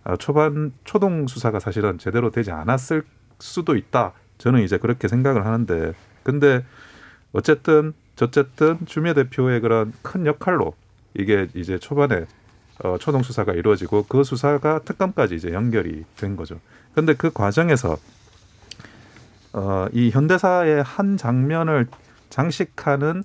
아, 0.05 0.17
초반 0.17 0.73
초동 0.85 1.27
수사가 1.27 1.59
사실은 1.59 1.99
제대로 1.99 2.31
되지 2.31 2.53
않았을 2.53 3.03
수도 3.39 3.77
있다. 3.77 4.13
저는 4.39 4.63
이제 4.63 4.79
그렇게 4.79 5.09
생각을 5.09 5.47
하는데 5.47 5.93
근데 6.23 6.65
어쨌든 7.33 7.93
저쨌든 8.15 8.79
추미애 8.87 9.15
대표의 9.15 9.61
그런 9.61 9.93
큰 10.03 10.27
역할로 10.27 10.75
이게 11.15 11.49
이제 11.55 11.79
초반에 11.79 12.27
어, 12.85 12.99
초동 12.99 13.23
수사가 13.23 13.53
이루어지고 13.53 14.05
그 14.09 14.23
수사가 14.23 14.81
특검까지 14.81 15.35
이제 15.35 15.53
연결이 15.53 16.05
된 16.17 16.37
거죠. 16.37 16.61
근데 16.95 17.15
그 17.15 17.31
과정에서 17.31 17.97
어, 19.53 19.87
이 19.93 20.11
현대사의 20.11 20.83
한 20.83 21.17
장면을 21.17 21.87
장식하는 22.30 23.25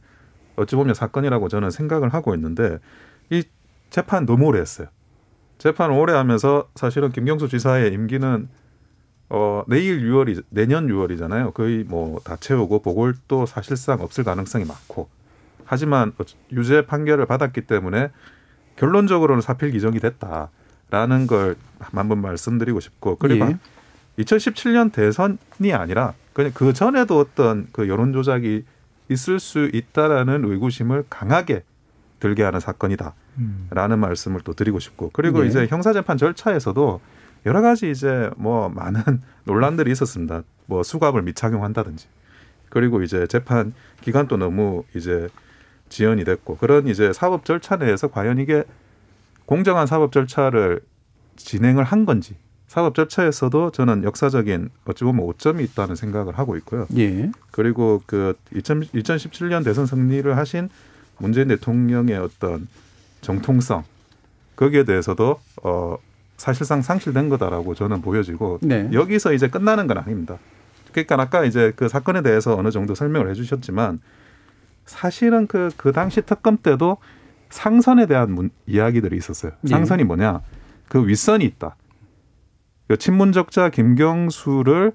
어찌 0.56 0.76
보면 0.76 0.94
사건이라고 0.94 1.48
저는 1.50 1.72
생각을 1.72 2.14
하고 2.14 2.36
있는데 2.36 2.80
이 3.30 3.44
재판 3.90 4.26
너무 4.26 4.46
오래 4.48 4.60
했어요. 4.60 4.88
재판 5.58 5.92
오래 5.92 6.14
하면서 6.14 6.68
사실은 6.76 7.12
김경수 7.12 7.48
지사의 7.48 7.94
임기는 7.94 8.50
어, 9.30 9.64
내일 9.68 10.02
6월이 10.02 10.44
내년 10.50 10.88
6월이잖아요. 10.88 11.54
거의 11.54 11.84
뭐 11.86 12.20
다 12.24 12.36
채우고 12.36 12.82
보궐도 12.82 13.46
사실상 13.46 14.02
없을 14.02 14.24
가능성이 14.24 14.66
많고 14.66 15.10
하지만 15.66 16.12
유죄 16.52 16.86
판결을 16.86 17.26
받았기 17.26 17.62
때문에 17.62 18.12
결론적으로는 18.76 19.42
사필 19.42 19.72
기정이 19.72 20.00
됐다라는 20.00 21.28
걸 21.28 21.56
한번 21.80 22.22
말씀드리고 22.22 22.80
싶고 22.82 23.16
그리고 23.18 23.46
예. 23.46 23.58
2017년 24.20 24.92
대선이 24.92 25.74
아니라 25.74 26.14
그냥 26.34 26.52
그 26.54 26.74
전에도 26.74 27.20
어떤 27.20 27.68
그 27.72 27.88
여론 27.88 28.12
조작이 28.12 28.66
있을 29.12 29.40
수 29.40 29.70
있다라는 29.74 30.46
의구심을 30.46 31.06
강하게 31.10 31.64
들게 32.20 32.44
하는 32.44 32.60
사건이다라는 32.60 33.14
음. 33.40 34.00
말씀을 34.00 34.42
또 34.42 34.54
드리고 34.54 34.80
싶고 34.80 35.10
그리고 35.12 35.42
네. 35.42 35.48
이제 35.48 35.68
형사재판 35.68 36.18
절차에서도 36.18 37.02
여러 37.46 37.62
가지 37.62 37.90
이제 37.90 38.30
뭐 38.38 38.70
많은 38.70 39.02
논란들이 39.46 39.92
있었습니다. 39.92 40.44
뭐 40.68 40.84
수갑을 40.84 41.24
미착용한다든지 41.24 42.08
그리고 42.70 43.02
이제 43.02 43.28
재판 43.28 43.74
기간도 44.02 44.38
너무 44.38 44.84
이제 44.96 45.28
지연이 45.90 46.24
됐고 46.24 46.58
그런 46.58 46.88
이제 46.88 47.12
사법 47.12 47.44
절차 47.44 47.76
내에서 47.76 48.08
과연 48.08 48.40
이게 48.40 48.64
공정한 49.46 49.88
사법 49.88 50.14
절차를 50.14 50.80
진행을 51.36 51.84
한 51.84 52.06
건지 52.06 52.36
사법 52.72 52.96
절차에서도 52.96 53.72
저는 53.72 54.06
역사적인 54.06 54.70
어찌 54.86 55.04
보면 55.04 55.26
오점이 55.26 55.62
있다는 55.62 55.98
생각을 55.98 56.40
하고 56.40 56.56
있고요. 56.56 56.88
예. 56.96 57.30
그리고 57.52 58.02
그 58.06 58.34
2000, 58.56 58.84
2017년 58.84 59.66
대선 59.66 59.86
승리를 59.86 60.38
하신 60.38 60.70
문재인 61.18 61.50
대통령의 61.50 62.16
어떤 62.16 62.70
정통성 63.20 63.84
거기에 64.56 64.86
대해서도 64.86 65.38
어 65.64 65.98
사실상 66.38 66.82
상실된 66.82 67.28
거다라고 67.28 67.76
저는 67.76 68.02
보여지고 68.02 68.60
네. 68.62 68.90
여기서 68.94 69.34
이제 69.34 69.50
끝나는 69.50 69.88
건 69.88 69.98
아닙니다. 69.98 70.38
그러니까 70.94 71.22
아까 71.22 71.44
이제 71.44 71.74
그 71.76 71.90
사건에 71.90 72.22
대해서 72.22 72.56
어느 72.56 72.72
정도 72.72 72.96
설명을 72.96 73.30
해주셨지만 73.32 74.00
사실은 74.86 75.46
그, 75.48 75.72
그 75.76 75.92
당시 75.92 76.22
특검 76.22 76.56
때도 76.56 77.00
상선에 77.50 78.06
대한 78.06 78.32
문, 78.32 78.50
이야기들이 78.66 79.18
있었어요. 79.18 79.52
네. 79.60 79.72
상선이 79.72 80.06
뭐냐? 80.06 80.40
그 80.88 81.06
윗선이 81.06 81.44
있다. 81.44 81.76
그 82.92 82.98
친문적자 82.98 83.70
김경수를 83.70 84.92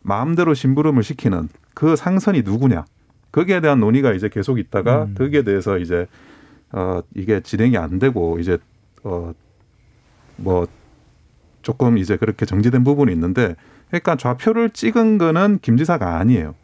마음대로 0.00 0.54
심부름을 0.54 1.02
시키는 1.02 1.50
그 1.74 1.94
상선이 1.94 2.40
누구냐? 2.40 2.86
거기에 3.32 3.60
대한 3.60 3.80
논의가 3.80 4.14
이제 4.14 4.30
계속 4.30 4.58
있다가 4.58 5.04
음. 5.04 5.14
거기에 5.14 5.42
대해서 5.42 5.76
이제 5.76 6.06
어 6.72 7.02
이게 7.14 7.40
진행이 7.40 7.76
안 7.76 7.98
되고 7.98 8.38
이제 8.38 8.56
어뭐 9.02 10.68
조금 11.60 11.98
이제 11.98 12.16
그렇게 12.16 12.46
정지된 12.46 12.82
부분이 12.82 13.12
있는데 13.12 13.56
그러니까 13.88 14.16
좌표를 14.16 14.70
찍은 14.70 15.18
거는 15.18 15.58
김 15.60 15.76
지사가 15.76 16.16
아니에요. 16.16 16.54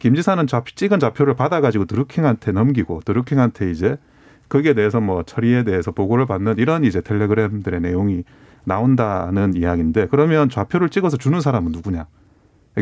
김 0.00 0.16
지사는 0.16 0.44
좌표 0.48 0.72
찍은 0.74 0.98
좌표를 0.98 1.34
받아가지고 1.34 1.84
드루킹한테 1.84 2.50
넘기고 2.50 3.02
드루킹한테 3.04 3.70
이제 3.70 3.96
거기에 4.48 4.74
대해서 4.74 5.00
뭐 5.00 5.22
처리에 5.22 5.62
대해서 5.62 5.92
보고를 5.92 6.26
받는 6.26 6.56
이런 6.58 6.82
이제 6.82 7.00
텔레그램들의 7.00 7.80
내용이 7.80 8.24
나온다는 8.66 9.54
이야기인데 9.54 10.08
그러면 10.10 10.48
좌표를 10.50 10.88
찍어서 10.90 11.16
주는 11.16 11.40
사람은 11.40 11.72
누구냐? 11.72 12.06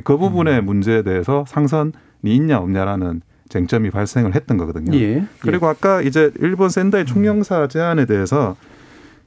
그 0.03 0.19
부분의 0.19 0.62
문제에 0.62 1.03
대해서 1.03 1.45
상선이 1.47 1.93
있냐 2.25 2.59
없냐라는 2.59 3.21
쟁점이 3.49 3.91
발생을 3.91 4.35
했던 4.35 4.57
거거든요. 4.57 4.97
예. 4.99 5.25
그리고 5.41 5.69
아까 5.69 6.00
이제 6.00 6.33
일본 6.41 6.71
센다이 6.71 7.05
총영사 7.05 7.69
제안에 7.69 8.07
대해서 8.07 8.57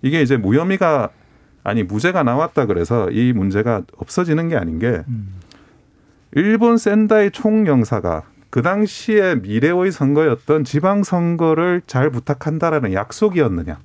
이게 0.02 0.22
이제 0.22 0.36
무혐의가 0.36 1.10
아니 1.64 1.84
무죄가 1.84 2.24
나왔다 2.24 2.66
그래서 2.66 3.10
이 3.12 3.34
문제가 3.34 3.84
없어지는 3.98 4.50
게 4.50 4.58
아닌 4.58 4.80
게 4.80 5.04
음. 5.08 5.36
일본 6.34 6.78
센다이 6.78 7.32
총영사가 7.32 8.24
그 8.50 8.62
당시에 8.62 9.36
미래의 9.36 9.92
선거였던 9.92 10.64
지방 10.64 11.04
선거를 11.04 11.82
잘 11.86 12.10
부탁한다라는 12.10 12.94
약속이었느냐 12.94 13.80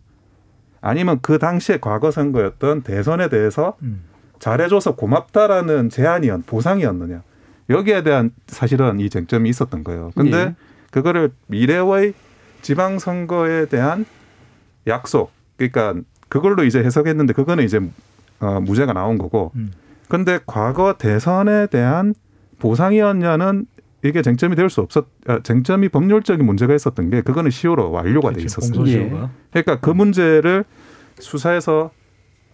아니면 0.83 1.19
그 1.23 1.39
당시에 1.39 1.79
과거 1.81 2.11
선거였던 2.11 2.83
대선에 2.83 3.29
대해서 3.29 3.77
음. 3.83 4.03
잘해줘서 4.39 4.97
고맙다라는 4.97 5.89
제안이었 5.89 6.45
보상이었느냐 6.47 7.23
여기에 7.71 8.03
대한 8.03 8.33
사실은 8.49 9.01
이 9.01 9.09
쟁점이 9.09 9.49
있었던 9.49 9.85
거예요. 9.85 10.11
근데 10.15 10.37
예. 10.37 10.55
그거를 10.91 11.31
미래의 11.47 12.13
지방 12.61 12.99
선거에 12.99 13.67
대한 13.67 14.05
약속 14.87 15.31
그러니까 15.57 15.95
그걸로 16.29 16.65
이제 16.65 16.83
해석했는데 16.83 17.33
그거는 17.33 17.65
이제 17.65 17.81
어, 18.41 18.61
무죄가 18.61 18.93
나온 18.93 19.17
거고. 19.17 19.53
음. 19.55 19.73
근데 20.09 20.41
과거 20.45 20.95
대선에 20.99 21.69
대한 21.69 22.15
보상이었냐는 22.59 23.67
이게 24.05 24.21
쟁점이 24.23 24.57
될 24.57 24.69
수 24.69 24.81
없었, 24.81 25.07
아, 25.27 25.41
쟁점이 25.43 25.89
법률적인 25.89 26.45
문제가 26.45 26.75
있었던 26.75 27.11
게 27.11 27.21
그거는 27.21 27.51
10월로 27.51 27.91
완료가 27.93 28.31
돼 28.31 28.37
그렇죠. 28.37 28.47
있었어요. 28.47 28.73
공소시효가. 28.73 29.31
그러니까 29.51 29.81
그 29.81 29.91
문제를 29.91 30.65
수사에서 31.19 31.91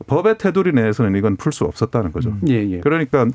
법의 0.07 0.39
테두리 0.39 0.73
내에서는 0.73 1.17
이건 1.17 1.37
풀 1.37 1.53
수 1.53 1.65
없었다는 1.65 2.13
거죠. 2.13 2.31
음. 2.31 2.41
예, 2.49 2.55
예. 2.71 2.81
그러니까 2.81 3.27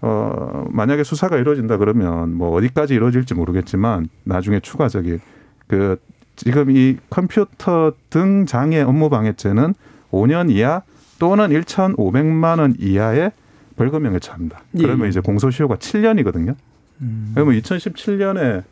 어 0.00 0.66
만약에 0.70 1.02
수사가 1.04 1.38
이루어진다 1.38 1.78
그러면 1.78 2.34
뭐 2.34 2.50
어디까지 2.56 2.94
이루어질지 2.94 3.34
모르겠지만 3.34 4.08
나중에 4.24 4.60
추가적인 4.60 5.20
그 5.66 5.96
지금 6.36 6.70
이 6.70 6.96
컴퓨터 7.08 7.92
등 8.10 8.44
장애 8.46 8.80
업무 8.82 9.08
방해죄는 9.08 9.74
5년 10.10 10.50
이하 10.50 10.82
또는 11.18 11.48
1,500만 11.50 12.58
원 12.58 12.74
이하의 12.78 13.30
벌금형에 13.76 14.18
처합니다. 14.18 14.60
예, 14.78 14.82
그러면 14.82 15.06
예. 15.06 15.08
이제 15.10 15.20
공소시효가 15.20 15.76
7년이거든요. 15.76 16.54
음. 17.00 17.32
그러면 17.34 17.58
2017년에 17.60 18.62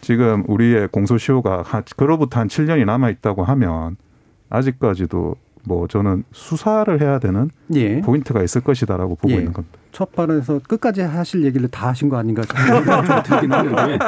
지금 0.00 0.44
우리의 0.48 0.88
공소시효가 0.88 1.62
한, 1.62 1.84
그로부터 1.96 2.40
한 2.40 2.48
7년이 2.48 2.84
남아 2.84 3.10
있다고 3.10 3.44
하면 3.44 3.96
아직까지도 4.50 5.36
뭐 5.64 5.86
저는 5.86 6.24
수사를 6.32 7.00
해야 7.00 7.18
되는 7.18 7.50
예. 7.74 8.00
포인트가 8.00 8.42
있을 8.42 8.62
것이다라고 8.62 9.14
보고 9.14 9.32
예. 9.32 9.38
있는 9.38 9.52
겁니다. 9.52 9.78
첫 9.92 10.10
발언에서 10.12 10.60
끝까지 10.66 11.02
하실 11.02 11.44
얘기를 11.44 11.68
다 11.68 11.88
하신 11.88 12.08
거 12.08 12.16
아닌가 12.16 12.42
들긴 13.22 13.52
하는데 13.52 13.98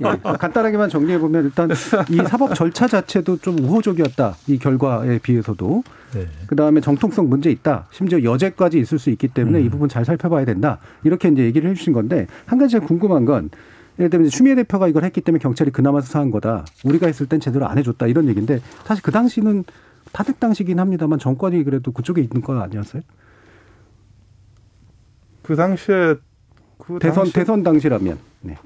예. 0.00 0.36
간단하게만 0.38 0.88
정리해 0.88 1.18
보면 1.18 1.44
일단 1.44 1.70
이 2.10 2.16
사법 2.26 2.54
절차 2.54 2.88
자체도 2.88 3.38
좀 3.38 3.58
우호적이었다 3.58 4.36
이 4.48 4.58
결과에 4.58 5.18
비해서도 5.18 5.84
네. 6.14 6.26
그 6.46 6.56
다음에 6.56 6.80
정통성 6.80 7.28
문제 7.28 7.50
있다 7.50 7.86
심지어 7.90 8.22
여죄까지 8.22 8.78
있을 8.78 8.98
수 8.98 9.10
있기 9.10 9.28
때문에 9.28 9.58
음. 9.58 9.66
이 9.66 9.68
부분 9.68 9.88
잘 9.88 10.04
살펴봐야 10.04 10.44
된다 10.46 10.78
이렇게 11.04 11.28
이제 11.28 11.44
얘기를 11.44 11.70
해주신 11.70 11.92
건데 11.92 12.26
한 12.46 12.58
가지 12.58 12.72
제가 12.72 12.86
궁금한 12.86 13.24
건 13.24 13.50
예를 13.98 14.10
들면 14.10 14.30
추미애 14.30 14.54
대표가 14.54 14.88
이걸 14.88 15.04
했기 15.04 15.20
때문에 15.20 15.40
경찰이 15.40 15.70
그나마 15.70 16.00
수사한 16.00 16.30
거다 16.30 16.64
우리가 16.84 17.06
했을 17.06 17.26
땐 17.26 17.38
제대로 17.38 17.66
안 17.68 17.76
해줬다 17.78 18.06
이런 18.06 18.28
얘기인데 18.28 18.60
사실 18.84 19.02
그 19.02 19.12
당시는 19.12 19.64
탄핵 20.12 20.40
당시긴 20.40 20.80
합니다만 20.80 21.18
정권이 21.18 21.62
그래도 21.64 21.92
그쪽에 21.92 22.22
있는 22.22 22.40
건 22.40 22.60
아니었어요? 22.62 23.02
그 25.44 25.54
당시에 25.56 26.16
그 26.78 26.98
대선 27.00 27.24
당시- 27.24 27.32
대선 27.32 27.62
당시라면 27.62 28.18
네. 28.40 28.56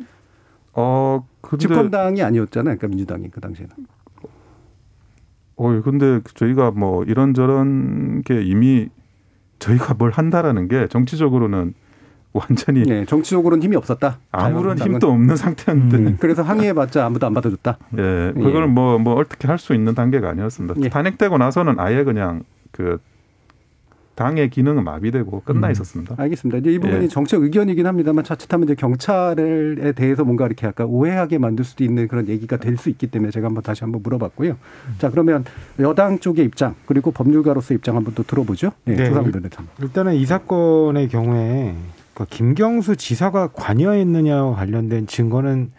어 0.73 1.27
근데 1.43 1.63
집권당이 1.67 2.23
아니었잖아요. 2.23 2.77
그러니까 2.77 2.89
민주당이 2.89 3.29
그 3.31 3.41
당시에는. 3.41 3.75
어 5.57 5.81
근데 5.83 6.21
저희가 6.35 6.71
뭐 6.71 7.03
이런저런 7.05 8.23
게 8.23 8.43
이미 8.43 8.89
저희가 9.59 9.95
뭘 9.95 10.13
한다라는 10.13 10.69
게 10.69 10.87
정치적으로는 10.87 11.75
완전히 12.33 12.83
네, 12.85 13.05
정치적으로는 13.07 13.63
힘이 13.65 13.75
없었다. 13.75 14.19
아무런. 14.31 14.79
힘도 14.79 15.11
없는 15.11 15.35
상태였는데 15.35 15.97
음, 15.97 16.17
그래서 16.21 16.43
항의해봤자 16.43 17.05
아무도 17.05 17.27
안 17.27 17.35
받아줬다. 17.35 17.79
예, 17.99 18.33
그거는 18.37 18.71
뭐, 18.73 18.99
뭐, 18.99 19.15
어떻게 19.15 19.49
할 19.49 19.59
수 19.59 19.75
있는 19.75 19.95
단계가 19.95 20.29
아니었습니다. 20.31 20.81
예. 20.85 20.89
탄핵되고 20.91 21.39
나서는 21.39 21.81
아예 21.81 22.05
그냥 22.05 22.45
그 22.71 22.99
당의 24.19 24.51
기능은 24.51 24.83
마비되고 24.83 25.43
끝나 25.45 25.69
음. 25.69 25.71
있었습니다. 25.71 26.17
알겠습니다. 26.19 26.59
이제 26.59 26.73
이 26.73 26.79
부분이 26.81 27.05
예. 27.05 27.09
정책 27.09 27.41
의견이긴 27.41 27.87
합니다만 27.87 28.25
자칫하면 28.25 28.65
이제 28.65 28.75
경찰에 28.75 29.93
대해서 29.93 30.25
뭔가 30.25 30.47
이렇게 30.47 30.67
약간 30.67 30.89
오해하게 30.89 31.39
만들 31.39 31.65
수도 31.65 31.85
있는 31.85 32.09
그런 32.09 32.27
얘기가 32.27 32.57
될 32.57 32.77
수 32.79 32.91
있기 32.91 33.07
때문에 33.09 33.31
제가 33.31 33.47
한번 33.47 33.63
다시 33.63 33.85
한번 33.85 34.03
물어봤고요. 34.03 34.57
자 34.99 35.11
그러면 35.11 35.45
여당 35.79 36.19
쪽의 36.19 36.45
입장 36.45 36.75
그리고 36.87 37.13
법률가로서 37.13 37.75
입장 37.75 37.95
한번 37.95 38.15
또 38.15 38.25
들어보죠. 38.25 38.73
예, 38.89 38.97
네. 38.97 39.09
조상훈 39.09 39.31
변호사님. 39.31 39.69
일단은 39.83 40.15
이 40.15 40.27
사건의 40.27 41.09
경우에 41.09 41.77
그 42.15 42.25
김경수 42.29 42.97
지사가 42.97 43.49
관여했느냐와 43.53 44.57
관련된 44.57 45.07
증거는 45.07 45.71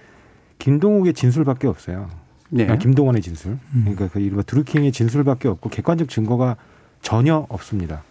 김동욱의 0.59 1.13
진술밖에 1.13 1.67
없어요. 1.67 2.09
네. 2.49 2.69
아, 2.69 2.77
김동원의 2.77 3.21
진술. 3.21 3.51
음. 3.51 3.81
그러니까 3.83 4.07
그 4.07 4.19
이른바 4.19 4.43
드루킹의 4.43 4.93
진술밖에 4.93 5.49
없고 5.49 5.69
객관적 5.69 6.07
증거가 6.07 6.55
전혀 7.01 7.45
없습니다. 7.49 8.03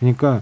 그러니까 0.00 0.40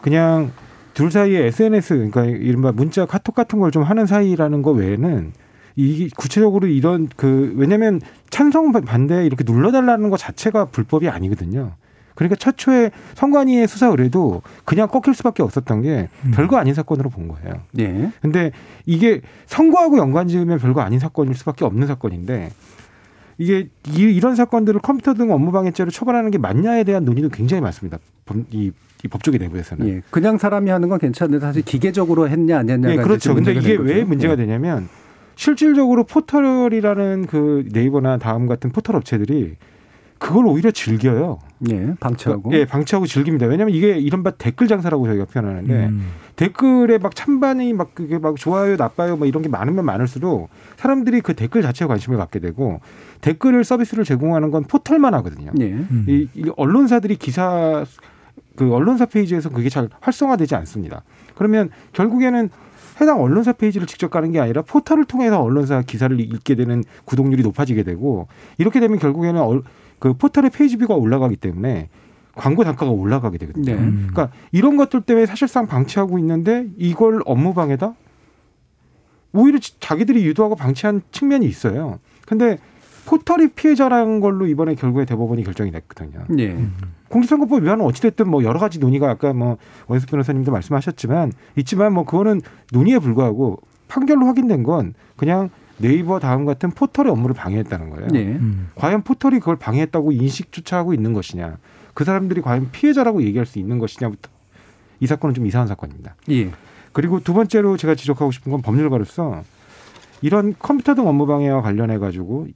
그냥 0.00 0.52
둘 0.94 1.10
사이에 1.10 1.46
SNS 1.46 1.94
그러니까 1.94 2.24
이른바 2.24 2.70
문자 2.72 3.06
카톡 3.06 3.34
같은 3.34 3.58
걸 3.58 3.70
좀 3.70 3.82
하는 3.82 4.06
사이라는 4.06 4.62
거 4.62 4.70
외에는 4.72 5.32
이 5.76 6.10
구체적으로 6.16 6.66
이런 6.66 7.08
그 7.16 7.54
왜냐면 7.56 8.00
찬성 8.30 8.72
반대 8.72 9.24
이렇게 9.24 9.42
눌러달라는 9.46 10.10
것 10.10 10.18
자체가 10.18 10.66
불법이 10.66 11.08
아니거든요. 11.08 11.72
그러니까 12.14 12.36
최초에 12.36 12.90
선관위의 13.14 13.66
수사 13.66 13.86
의뢰도 13.86 14.42
그냥 14.66 14.88
꺾일 14.88 15.14
수밖에 15.14 15.42
없었던 15.42 15.80
게 15.80 16.08
음. 16.26 16.30
별거 16.34 16.58
아닌 16.58 16.74
사건으로 16.74 17.08
본 17.08 17.26
거예요. 17.28 17.54
네. 17.72 18.12
근데 18.20 18.52
이게 18.84 19.22
선거하고 19.46 19.96
연관 19.96 20.28
지으면 20.28 20.58
별거 20.58 20.82
아닌 20.82 20.98
사건일 20.98 21.34
수밖에 21.34 21.64
없는 21.64 21.86
사건인데 21.86 22.50
이게 23.38 23.68
이, 23.96 24.02
이런 24.02 24.34
사건들을 24.34 24.80
컴퓨터 24.80 25.14
등 25.14 25.30
업무방해죄로 25.32 25.90
처벌하는 25.90 26.30
게 26.30 26.38
맞냐에 26.38 26.84
대한 26.84 27.04
논의도 27.04 27.28
굉장히 27.30 27.60
많습니다. 27.60 27.98
법, 28.24 28.38
이, 28.50 28.72
이 29.04 29.08
법조계 29.08 29.38
내부에서는. 29.38 29.88
예. 29.88 30.02
그냥 30.10 30.38
사람이 30.38 30.70
하는 30.70 30.88
건 30.88 30.98
괜찮은데 30.98 31.40
사실 31.40 31.62
기계적으로 31.62 32.28
했냐 32.28 32.58
안 32.58 32.68
했냐가 32.68 32.94
예, 32.94 32.96
그렇죠. 32.98 33.30
좀 33.30 33.34
근데 33.36 33.52
이게 33.52 33.76
된 33.76 33.86
왜. 33.86 34.04
문제가 34.04 34.32
예. 34.32 34.36
되냐면 34.36 34.88
실질적으로 35.34 36.04
포털이라는 36.04 37.26
그 37.26 37.64
네이버나 37.72 38.18
다음 38.18 38.46
같은 38.46 38.70
포털 38.70 38.96
업체들이 38.96 39.56
그걸 40.18 40.46
오히려 40.46 40.70
즐겨요. 40.70 41.40
예, 41.70 41.94
방치하고. 41.98 42.52
예, 42.54 42.64
방치하고 42.64 43.06
즐깁니다. 43.06 43.46
왜냐하면 43.46 43.74
이게 43.74 43.98
이른바 43.98 44.30
댓글 44.30 44.68
장사라고 44.68 45.06
저희가 45.06 45.24
표현하는데 45.24 45.86
음. 45.86 46.06
댓글에 46.36 46.98
막 46.98 47.14
찬반이 47.14 47.72
막 47.72 47.94
그게 47.94 48.18
막 48.18 48.36
좋아요, 48.36 48.76
나빠요, 48.76 49.16
뭐 49.16 49.26
이런 49.26 49.42
게 49.42 49.48
많으면 49.48 49.84
많을수록 49.84 50.48
사람들이 50.76 51.20
그 51.20 51.34
댓글 51.34 51.62
자체에 51.62 51.86
관심을 51.86 52.16
갖게 52.18 52.38
되고 52.38 52.80
댓글 53.20 53.62
서비스를 53.64 54.04
제공하는 54.04 54.50
건 54.50 54.64
포털만 54.64 55.14
하거든요. 55.14 55.52
예. 55.60 55.64
음. 55.72 56.06
이, 56.08 56.28
이 56.34 56.50
언론사들이 56.56 57.16
기사 57.16 57.84
그 58.56 58.72
언론사 58.72 59.06
페이지에서 59.06 59.50
그게 59.50 59.68
잘 59.68 59.88
활성화되지 60.00 60.54
않습니다. 60.56 61.02
그러면 61.34 61.70
결국에는 61.92 62.50
해당 63.00 63.20
언론사 63.22 63.52
페이지를 63.52 63.86
직접 63.86 64.10
가는 64.10 64.30
게 64.32 64.40
아니라 64.40 64.62
포털을 64.62 65.04
통해서 65.06 65.40
언론사 65.40 65.82
기사를 65.82 66.18
읽게 66.20 66.54
되는 66.54 66.84
구독률이 67.04 67.42
높아지게 67.42 67.82
되고 67.82 68.28
이렇게 68.58 68.80
되면 68.80 68.98
결국에는 68.98 69.40
얼- 69.40 69.62
그 69.98 70.14
포털의 70.14 70.50
페이지 70.50 70.76
뷰가 70.76 70.94
올라가기 70.94 71.36
때문에 71.36 71.88
광고 72.34 72.64
단가가 72.64 72.90
올라가게 72.90 73.38
되거든요. 73.38 73.64
네. 73.64 73.72
음. 73.74 74.08
그러니까 74.10 74.30
이런 74.52 74.76
것들 74.76 75.02
때문에 75.02 75.26
사실상 75.26 75.66
방치하고 75.66 76.18
있는데 76.18 76.66
이걸 76.78 77.20
업무 77.26 77.52
방해다? 77.54 77.94
오히려 79.32 79.58
지- 79.58 79.78
자기들이 79.80 80.24
유도하고 80.26 80.56
방치한 80.56 81.02
측면이 81.10 81.46
있어요. 81.46 81.98
근데 82.26 82.58
포털이 83.06 83.48
피해자라는 83.48 84.20
걸로 84.20 84.46
이번에 84.46 84.74
결국에 84.74 85.04
대법원이 85.04 85.42
결정이 85.42 85.70
냈거든요. 85.70 86.20
예. 86.38 86.56
공직선거법 87.08 87.62
위반은 87.62 87.84
어찌됐든 87.84 88.28
뭐 88.28 88.44
여러 88.44 88.58
가지 88.60 88.78
논의가 88.78 89.10
아까 89.10 89.32
뭐 89.32 89.56
원석 89.88 90.08
변호사님도 90.10 90.52
말씀하셨지만 90.52 91.32
있지만 91.56 91.92
뭐 91.94 92.04
그거는 92.04 92.40
논의에 92.72 92.98
불과하고 92.98 93.58
판결로 93.88 94.26
확인된 94.26 94.62
건 94.62 94.94
그냥 95.16 95.50
네이버 95.78 96.20
다음 96.20 96.44
같은 96.44 96.70
포털의 96.70 97.10
업무를 97.10 97.34
방해했다는 97.34 97.90
거예요. 97.90 98.08
예. 98.14 98.18
음. 98.36 98.68
과연 98.76 99.02
포털이 99.02 99.40
그걸 99.40 99.56
방해했다고 99.56 100.12
인식조차 100.12 100.76
하고 100.76 100.94
있는 100.94 101.12
것이냐. 101.12 101.56
그 101.94 102.04
사람들이 102.04 102.40
과연 102.40 102.70
피해자라고 102.72 103.22
얘기할 103.22 103.46
수 103.46 103.58
있는 103.58 103.78
것이냐부터 103.78 104.30
이 105.00 105.06
사건은 105.06 105.34
좀 105.34 105.46
이상한 105.46 105.68
사건입니다. 105.68 106.14
예. 106.30 106.50
그리고 106.92 107.20
두 107.20 107.34
번째로 107.34 107.76
제가 107.76 107.94
지적하고 107.94 108.30
싶은 108.30 108.52
건 108.52 108.62
법률가로서 108.62 109.42
이런 110.20 110.54
컴퓨터 110.58 110.94
등 110.94 111.06
업무 111.06 111.26
방해와 111.26 111.62
관련해 111.62 111.98
가지고 111.98 112.46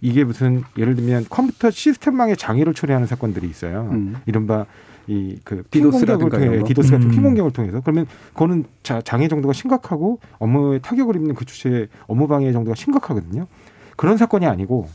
이게 0.00 0.24
무슨 0.24 0.62
예를 0.78 0.94
들면 0.94 1.26
컴퓨터 1.28 1.70
시스템망의 1.70 2.36
장애를 2.36 2.74
초래하는 2.74 3.06
사건들이 3.06 3.48
있어요. 3.48 3.88
음. 3.90 4.16
이른바 4.26 4.66
이그 5.08 5.64
디도스라든가 5.70 6.38
거. 6.38 6.64
디도스 6.64 6.90
같은 6.90 7.06
음. 7.06 7.10
피 7.10 7.20
공격을 7.20 7.52
통해서 7.52 7.80
그러면 7.80 8.06
그거는 8.32 8.64
자, 8.82 9.00
장애 9.02 9.28
정도가 9.28 9.52
심각하고 9.52 10.20
업무에 10.38 10.78
타격을 10.80 11.16
입는 11.16 11.34
그 11.34 11.44
주체의 11.44 11.88
업무 12.06 12.26
방해 12.26 12.52
정도가 12.52 12.74
심각하거든요. 12.74 13.46
그런 13.96 14.16
사건이 14.16 14.46
아니고 14.46 14.88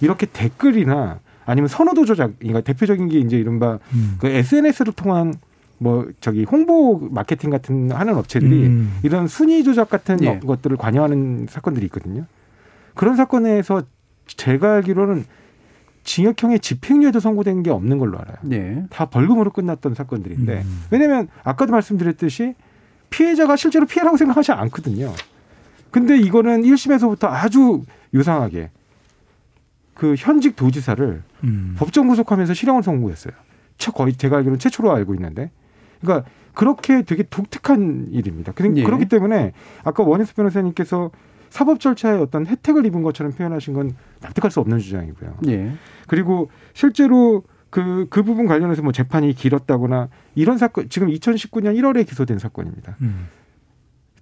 이렇게 0.00 0.26
댓글이나 0.26 1.20
아니면 1.46 1.68
선호도 1.68 2.04
조작, 2.04 2.38
그러니까 2.38 2.60
대표적인 2.60 3.08
게 3.08 3.18
이제 3.18 3.36
이른바 3.36 3.78
음. 3.92 4.16
그 4.18 4.28
SNS를 4.28 4.92
통한 4.92 5.34
뭐 5.78 6.08
저기 6.20 6.44
홍보 6.44 6.98
마케팅 7.10 7.50
같은 7.50 7.90
하는 7.90 8.16
업체들이 8.16 8.66
음. 8.66 8.98
이런 9.02 9.26
순위 9.26 9.62
조작 9.64 9.90
같은 9.90 10.22
예. 10.22 10.38
것들을 10.38 10.76
관여하는 10.76 11.46
사건들이 11.48 11.86
있거든요. 11.86 12.24
그런 12.94 13.16
사건에서 13.16 13.82
제가 14.26 14.74
알기로는 14.74 15.24
징역형의 16.04 16.60
집행유예도 16.60 17.18
선고된 17.20 17.62
게 17.62 17.70
없는 17.70 17.98
걸로 17.98 18.18
알아요. 18.18 18.36
예. 18.52 18.84
다 18.90 19.06
벌금으로 19.06 19.50
끝났던 19.50 19.94
사건들인데 19.94 20.62
음. 20.62 20.82
왜냐하면 20.90 21.28
아까도 21.42 21.72
말씀드렸듯이 21.72 22.54
피해자가 23.10 23.56
실제로 23.56 23.86
피해라고 23.86 24.16
생각하지 24.16 24.52
않거든요. 24.52 25.12
근데 25.90 26.16
이거는 26.18 26.62
1심에서부터 26.62 27.28
아주 27.30 27.82
유상하게 28.12 28.70
그 29.94 30.14
현직 30.18 30.56
도지사를 30.56 31.22
음. 31.44 31.74
법정 31.78 32.08
구속하면서 32.08 32.54
실형을 32.54 32.82
선고했어요. 32.82 33.32
최 33.78 33.90
거의 33.92 34.14
제가 34.14 34.36
알기로는 34.36 34.58
최초로 34.58 34.92
알고 34.92 35.14
있는데, 35.14 35.50
그러니까 36.00 36.28
그렇게 36.52 37.02
되게 37.02 37.22
독특한 37.24 38.06
일입니다. 38.10 38.52
그- 38.52 38.72
예. 38.76 38.82
그렇기 38.84 39.06
때문에 39.06 39.52
아까 39.84 40.02
원희수 40.02 40.34
변호사님께서 40.34 41.10
사법 41.50 41.78
절차에 41.80 42.18
어떤 42.18 42.46
혜택을 42.46 42.84
입은 42.86 43.02
것처럼 43.02 43.32
표현하신 43.32 43.74
건 43.74 43.92
납득할 44.20 44.50
수 44.50 44.60
없는 44.60 44.78
주장이고요. 44.78 45.38
예. 45.48 45.72
그리고 46.08 46.50
실제로 46.72 47.42
그, 47.70 48.06
그 48.10 48.22
부분 48.22 48.46
관련해서 48.46 48.82
뭐 48.82 48.92
재판이 48.92 49.34
길었다거나 49.34 50.08
이런 50.36 50.58
사건, 50.58 50.88
지금 50.88 51.08
2019년 51.08 51.76
1월에 51.76 52.06
기소된 52.08 52.38
사건입니다. 52.38 52.96
음. 53.02 53.28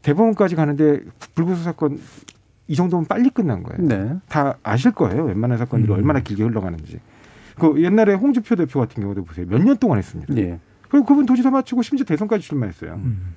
대법원까지 0.02 0.56
가는데 0.56 1.00
불구속 1.34 1.62
사건 1.62 2.00
이 2.72 2.74
정도면 2.74 3.04
빨리 3.04 3.28
끝난 3.28 3.62
거예요. 3.62 3.86
네. 3.86 4.16
다 4.30 4.56
아실 4.62 4.92
거예요. 4.92 5.24
웬만한 5.26 5.58
사건들이 5.58 5.92
음. 5.92 5.96
얼마나 5.98 6.20
길게 6.20 6.42
흘러가는지. 6.42 7.00
그 7.58 7.82
옛날에 7.82 8.14
홍준표 8.14 8.56
대표 8.56 8.80
같은 8.80 9.02
경우도 9.02 9.24
보세요. 9.24 9.44
몇 9.46 9.62
년 9.62 9.76
동안 9.76 9.98
했습니다. 9.98 10.34
예. 10.38 10.58
그리고 10.88 11.04
그분 11.04 11.26
도지사 11.26 11.50
마치고 11.50 11.82
심지어 11.82 12.06
대선까지 12.06 12.42
출마했어요. 12.48 12.94
음. 12.94 13.34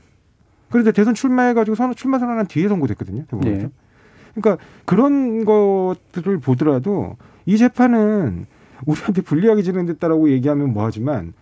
그런데 0.70 0.94
대선 0.94 1.14
출마해가지고 1.14 1.76
선언 1.76 1.96
출마 1.96 2.18
선언한 2.18 2.48
뒤에 2.48 2.70
선고됐거든요. 2.70 3.24
대법원에서. 3.24 3.64
예. 3.66 3.70
그러니까 4.36 4.64
그런 4.86 5.44
것들을 5.44 6.40
보더라도 6.40 7.18
이 7.46 7.58
재판은 7.58 8.46
우리한테 8.86 9.22
불리하게 9.22 9.64
진행됐다라고 9.64 10.30
얘기하면 10.30 10.72
뭐하지만 10.72 11.34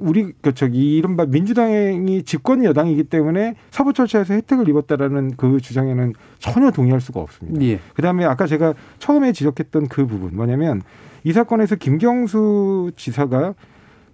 우리 0.00 0.32
그 0.40 0.54
저기 0.54 0.96
이른바 0.96 1.26
민주당이 1.26 2.22
집권 2.24 2.64
여당이기 2.64 3.04
때문에 3.04 3.54
사법 3.70 3.94
절차에서 3.94 4.34
혜택을 4.34 4.68
입었다라는 4.68 5.36
그 5.36 5.60
주장에는 5.60 6.14
전혀 6.38 6.70
동의할 6.70 7.00
수가 7.00 7.20
없습니다. 7.20 7.60
예. 7.62 7.78
그다음에 7.94 8.24
아까 8.24 8.46
제가 8.46 8.74
처음에 8.98 9.32
지적했던 9.32 9.88
그 9.88 10.06
부분 10.06 10.34
뭐냐면 10.34 10.82
이 11.22 11.32
사건에서 11.32 11.76
김경수 11.76 12.92
지사가 12.96 13.54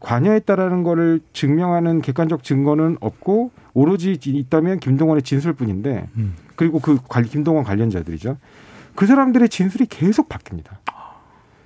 관여했다라는 0.00 0.82
거를 0.82 1.20
증명하는 1.32 2.02
객관적 2.02 2.42
증거는 2.42 2.98
없고 3.00 3.50
오로지 3.72 4.18
있다면 4.22 4.80
김동원의 4.80 5.22
진술뿐인데 5.22 6.08
음. 6.16 6.34
그리고 6.54 6.80
그 6.80 6.98
관- 7.08 7.24
김동원 7.24 7.64
관련자들이죠. 7.64 8.36
그 8.94 9.06
사람들의 9.06 9.48
진술이 9.48 9.86
계속 9.86 10.28
바뀝니다. 10.28 10.70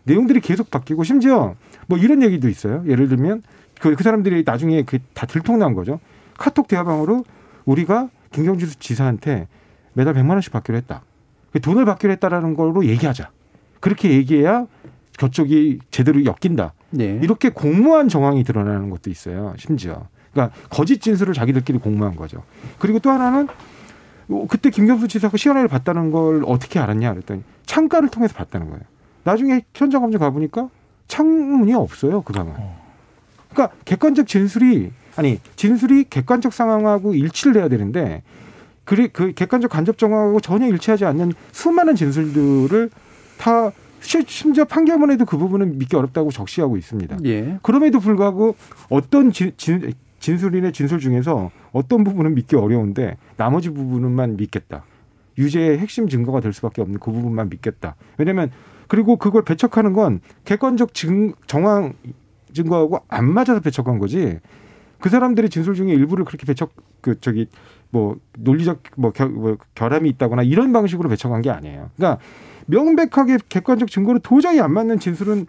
내용들이 0.04 0.40
계속 0.40 0.70
바뀌고 0.70 1.04
심지어 1.04 1.54
뭐 1.87 1.98
이런 1.98 2.22
얘기도 2.22 2.48
있어요. 2.48 2.83
예를 2.87 3.09
들면 3.09 3.42
그, 3.80 3.94
그 3.94 4.04
사람들이 4.04 4.44
나중에 4.46 4.82
그 4.82 4.98
다 5.14 5.26
들통난 5.26 5.74
거죠. 5.74 6.00
카톡 6.38 6.68
대화방으로 6.68 7.24
우리가 7.64 8.08
김경주 8.32 8.78
지사한테 8.78 9.48
매달 9.92 10.14
100만 10.14 10.30
원씩 10.30 10.52
받기로 10.52 10.76
했다. 10.78 11.02
그 11.52 11.60
돈을 11.60 11.84
받기로 11.84 12.12
했다라는 12.12 12.54
걸로 12.54 12.84
얘기하자. 12.86 13.30
그렇게 13.80 14.10
얘기해야 14.12 14.66
저쪽이 15.18 15.80
제대로 15.90 16.22
엮인다. 16.24 16.72
예. 17.00 17.18
이렇게 17.22 17.50
공모한 17.50 18.08
정황이 18.08 18.44
드러나는 18.44 18.88
것도 18.90 19.10
있어요. 19.10 19.54
심지어. 19.58 20.06
그러니까 20.32 20.56
거짓 20.70 21.00
진술을 21.00 21.34
자기들끼리 21.34 21.78
공모한 21.78 22.16
거죠. 22.16 22.42
그리고 22.78 22.98
또 23.00 23.10
하나는 23.10 23.48
어, 24.28 24.46
그때 24.48 24.70
김경수 24.70 25.08
지사가 25.08 25.36
시연회를 25.36 25.68
봤다는 25.68 26.12
걸 26.12 26.44
어떻게 26.46 26.78
알았냐 26.78 27.12
그랬더니 27.12 27.42
창가를 27.66 28.08
통해서 28.10 28.34
봤다는 28.34 28.68
거예요. 28.70 28.82
나중에 29.24 29.62
현장 29.74 30.00
검증 30.02 30.20
가보니까 30.20 30.68
창문이 31.08 31.74
없어요. 31.74 32.22
그 32.22 32.32
방은. 32.32 32.54
그러니까 33.52 33.76
객관적 33.84 34.26
진술이 34.26 34.90
아니 35.16 35.38
진술이 35.56 36.04
객관적 36.10 36.52
상황하고 36.52 37.14
일치를 37.14 37.56
해야 37.60 37.68
되는데 37.68 38.22
그리 38.84 39.08
그 39.08 39.32
객관적 39.32 39.70
간접 39.70 39.98
정황하고 39.98 40.40
전혀 40.40 40.66
일치하지 40.68 41.04
않는 41.04 41.32
수많은 41.52 41.94
진술들을 41.94 42.90
다 43.38 43.70
시- 44.00 44.24
심지어 44.26 44.64
판결문에도 44.64 45.24
그 45.26 45.36
부분은 45.36 45.78
믿기 45.78 45.94
어렵다고 45.96 46.30
적시하고 46.30 46.76
있습니다. 46.76 47.18
예. 47.26 47.58
그럼에도 47.62 48.00
불구하고 48.00 48.56
어떤 48.88 49.30
진, 49.30 49.52
진, 49.56 49.92
진술인의 50.20 50.72
진술 50.72 51.00
중에서 51.00 51.50
어떤 51.72 52.02
부분은 52.04 52.34
믿기 52.34 52.56
어려운데 52.56 53.16
나머지 53.36 53.70
부분은만 53.70 54.36
믿겠다. 54.36 54.84
유죄의 55.38 55.78
핵심 55.78 56.08
증거가 56.08 56.40
될 56.40 56.52
수밖에 56.52 56.82
없는 56.82 56.98
그 56.98 57.12
부분만 57.12 57.48
믿겠다. 57.50 57.94
왜냐하면 58.18 58.50
그리고 58.88 59.16
그걸 59.16 59.44
배척하는 59.44 59.92
건 59.92 60.20
객관적 60.44 60.94
증, 60.94 61.32
정황 61.46 61.92
증거하고 62.52 63.00
안 63.08 63.32
맞아서 63.32 63.60
배척한 63.60 63.98
거지. 63.98 64.38
그 65.00 65.08
사람들의 65.08 65.50
진술 65.50 65.74
중에 65.74 65.92
일부를 65.92 66.24
그렇게 66.24 66.46
배척 66.46 66.72
그 67.00 67.18
저기 67.20 67.48
뭐 67.90 68.16
논리적 68.38 68.82
뭐, 68.96 69.12
결, 69.12 69.28
뭐 69.30 69.56
결함이 69.74 70.08
있다거나 70.10 70.42
이런 70.42 70.72
방식으로 70.72 71.08
배척한 71.08 71.42
게 71.42 71.50
아니에요. 71.50 71.90
그러니까 71.96 72.22
명백하게 72.66 73.38
객관적 73.48 73.90
증거로 73.90 74.18
도저히 74.20 74.60
안 74.60 74.72
맞는 74.72 75.00
진술은 75.00 75.46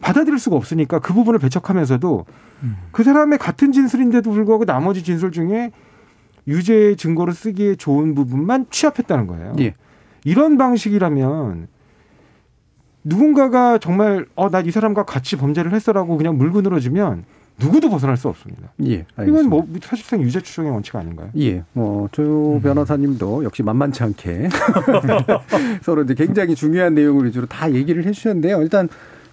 받아들일 0.00 0.38
수가 0.38 0.56
없으니까 0.56 0.98
그 0.98 1.12
부분을 1.12 1.38
배척하면서도 1.38 2.26
그 2.92 3.02
사람의 3.02 3.38
같은 3.38 3.72
진술인데도 3.72 4.30
불구하고 4.30 4.64
나머지 4.64 5.02
진술 5.02 5.32
중에 5.32 5.72
유죄 6.46 6.94
증거로 6.94 7.32
쓰기에 7.32 7.74
좋은 7.74 8.14
부분만 8.14 8.66
취합했다는 8.70 9.26
거예요. 9.26 9.56
예. 9.60 9.74
이런 10.24 10.58
방식이라면 10.58 11.68
누군가가 13.04 13.78
정말 13.78 14.26
어 14.34 14.48
나 14.50 14.60
이 14.60 14.70
사람과 14.70 15.04
같이 15.04 15.36
범죄를 15.36 15.72
했어라고 15.72 16.16
그냥 16.16 16.36
물고 16.36 16.60
늘어지면 16.60 17.24
누구도 17.58 17.90
벗어날 17.90 18.16
수 18.16 18.28
없습니다. 18.28 18.72
예. 18.86 19.04
알겠습니다. 19.16 19.24
이건 19.26 19.48
뭐 19.50 19.66
사실상 19.82 20.22
유죄 20.22 20.40
추정의 20.40 20.70
원칙 20.70 20.96
아닌가요? 20.96 21.28
예, 21.38 21.62
뭐, 21.74 22.08
조 22.10 22.58
변호사님도 22.62 23.44
역시 23.44 23.62
만만치 23.62 24.02
않게 24.02 24.48
서로 25.82 26.02
이제 26.02 26.14
굉장히 26.14 26.54
중요한 26.54 26.94
내용을 26.94 27.26
위주로 27.26 27.46
다 27.46 27.70
얘기를 27.72 28.04
해주셨는데요. 28.06 28.62
일단 28.62 28.88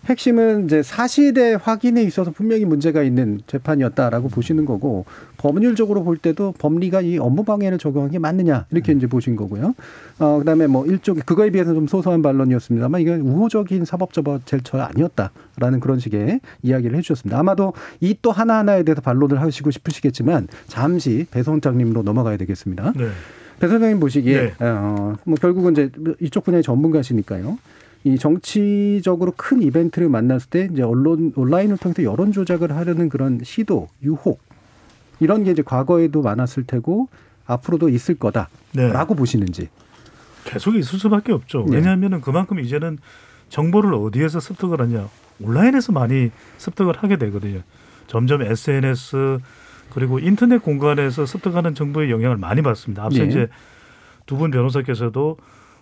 핵심은 0.08 0.65
이제 0.65 0.84
사실의 0.84 1.58
확인에 1.58 2.04
있어서 2.04 2.32
분명히 2.32 2.65
문제가 2.65 3.04
있는 3.04 3.39
재판이었다라고 3.48 4.30
보시는 4.30 4.65
거고 4.65 5.06
법률적으로 5.38 6.04
볼 6.04 6.17
때도 6.17 6.54
법리가 6.58 7.02
이 7.02 7.17
업무 7.17 7.43
방해를 7.43 7.78
적용한 7.78 8.12
게 8.12 8.20
맞느냐 8.20 8.65
이렇게 8.72 8.93
이제 8.93 9.08
보신 9.08 9.36
거고요. 9.36 9.74
어 10.20 10.39
그다음에 10.39 10.67
뭐 10.67 10.86
일종의 10.86 11.24
그거에 11.26 11.50
비해서 11.50 11.74
좀 11.74 11.88
소소한 11.88 12.22
반론이었습니다만 12.22 13.02
이건 13.02 13.22
우호적인 13.22 13.86
사법처벌 13.86 14.41
절차 14.46 14.86
아니었다라는 14.86 15.80
그런 15.80 16.00
식의 16.00 16.39
이야기를 16.63 16.98
해주셨습니다. 16.98 17.39
아마도 17.39 17.74
이 18.02 18.17
또 18.22 18.32
하나 18.32 18.58
하나에 18.58 18.84
대해서 18.84 19.00
반론을 19.02 19.39
하시고 19.41 19.70
싶으시겠지만 19.72 20.48
잠시 20.67 21.28
배 21.30 21.43
소장님으로 21.43 22.02
넘어가야 22.02 22.38
되겠습니다. 22.38 22.93
네. 22.96 23.10
배 23.60 23.67
소장님 23.67 24.00
보시기에 24.00 24.41
네. 24.41 24.54
어, 24.60 25.15
뭐 25.24 25.36
결국은 25.39 25.74
이제 25.74 25.91
이쪽 26.20 26.43
분야의 26.46 26.63
전문가시니까요. 26.63 27.58
이 28.08 28.17
정치적으로 28.17 29.34
큰 29.36 29.62
이벤트를 29.62 30.08
만났을 30.08 30.50
때 30.50 30.70
이제 30.72 30.82
언론 30.82 31.34
온라인을 31.36 31.78
통해서 31.78 32.04
여론 32.04 32.32
조작을 32.32 32.74
하려는 32.74 33.10
그런 33.10 33.41
시도, 33.43 33.89
유혹 34.02 34.39
이런 35.20 35.43
게 35.43 35.52
이제 35.52 35.62
과거에도 35.62 36.22
많았을 36.22 36.63
테고 36.63 37.10
앞으로도 37.46 37.89
있을 37.89 38.15
거다라고 38.15 38.50
네. 38.74 39.15
보시는지. 39.15 39.67
계속 40.46 40.76
있을 40.76 41.00
수밖에 41.00 41.34
없죠. 41.34 41.65
네. 41.70 41.76
왜냐하면 41.78 42.22
그만큼 42.22 42.60
이제는 42.60 42.98
정보를 43.50 43.93
어디에서 43.93 44.39
습득을 44.39 44.80
하냐 44.82 45.10
온라인에서 45.41 45.91
많이 45.91 46.32
습득을 46.58 46.96
하게 46.98 47.17
되거든요. 47.17 47.62
점점 48.08 48.41
SNS 48.41 49.39
그리고 49.93 50.20
인터넷 50.20 50.60
공간에서 50.60 51.26
습득하는 51.26 51.76
정보의 51.76 52.10
영향을 52.10 52.38
많이 52.38 52.62
받습니다. 52.62 53.04
앞서 53.04 53.20
네. 53.24 53.28
이제 53.28 53.48
두 54.26 54.38
분 54.38 54.52
변호사께서도 54.52 55.38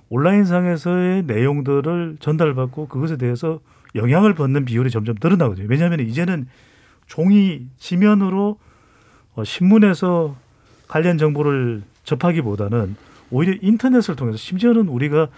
온라인상에서의 0.09 1.23
내용들을 1.23 2.17
전달받고 2.19 2.87
그것에 2.87 3.17
대해서 3.17 3.59
영향을 3.95 4.35
받는 4.35 4.65
비율이 4.65 4.89
점점 4.89 5.15
늘어나거든요. 5.21 5.67
왜냐하면 5.69 6.01
이제는 6.01 6.47
종이 7.07 7.67
지면으로 7.77 8.57
어, 9.35 9.43
신문에서 9.43 10.35
관련 10.87 11.17
정보를 11.17 11.83
접하기보다는 12.03 12.95
오히려 13.31 13.57
인터넷을 13.61 14.15
통해서 14.15 14.37
심지어는 14.37 14.87
우리가 14.87 15.29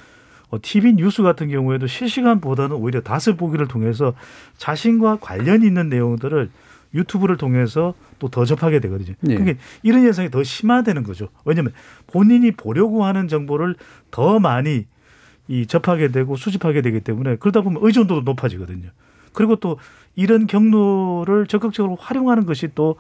어, 0.50 0.58
TV 0.62 0.94
뉴스 0.94 1.24
같은 1.24 1.50
경우에도 1.50 1.88
실시간보다는 1.88 2.76
오히려 2.76 3.02
다스 3.02 3.36
보기를 3.36 3.68
통해서 3.68 4.14
자신과 4.58 5.18
관련 5.22 5.64
있는 5.64 5.90
내용들을 5.90 6.50
유튜브를 6.94 7.38
통해서 7.38 7.94
또 8.20 8.30
더 8.30 8.46
접하게 8.46 8.80
되거든요. 8.80 9.16
네. 9.22 9.36
그러니까 9.36 9.60
이런 9.84 10.04
현상이 10.04 10.30
더 10.30 10.44
심화되는 10.44 11.04
거죠. 11.04 11.30
왜냐하면 11.46 11.74
본인이 12.08 12.52
보려고 12.52 13.06
하는 13.06 13.28
정보를 13.28 13.76
더 14.12 14.40
많이 14.40 14.86
이 15.48 15.66
접하게 15.66 16.10
되고 16.10 16.36
수집하게 16.36 16.82
되기 16.82 17.00
때문에 17.00 17.38
그러다 17.38 17.62
보면 17.62 17.82
의존도도 17.84 18.22
높아지거든요. 18.22 18.90
그리고 19.34 19.56
또 19.56 19.78
이런 20.16 20.48
경로를 20.48 21.48
적극적으로 21.48 21.96
활용하는 21.96 22.46
것이 22.46 22.70
또 22.76 22.96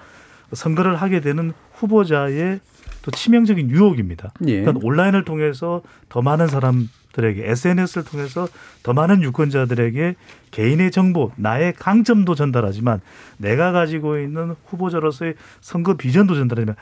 선거를 0.54 0.95
하게 0.95 1.19
되는 1.19 1.52
후보자의 1.73 2.60
또 3.08 3.12
치명적인 3.12 3.70
유혹입니다. 3.70 4.34
예. 4.48 4.60
그러니까 4.60 4.86
온라인을 4.86 5.24
통해서 5.24 5.82
더 6.10 6.22
많은 6.22 6.48
사람들에게 6.48 7.50
SNS를 7.50 8.04
통해서 8.04 8.50
더 8.84 8.91
많은 8.91 9.24
유권자들에게 9.24 10.15
개인의 10.52 10.91
정보, 10.91 11.32
나의 11.38 11.72
강점도 11.72 12.36
전달하지만 12.36 13.00
내가 13.38 13.72
가지고 13.72 14.20
있는 14.20 14.56
후보자로서의 14.65 15.36
선거 15.62 15.96
비전도 15.96 16.36
전달하지만 16.36 16.76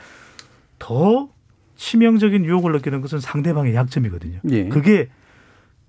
더 0.80 1.28
치명적인 1.76 2.44
유혹을 2.44 2.72
느끼는 2.72 3.02
것은 3.02 3.20
상대방의 3.20 3.76
약점이거든요. 3.76 4.40
예. 4.50 4.68
그게 4.68 5.08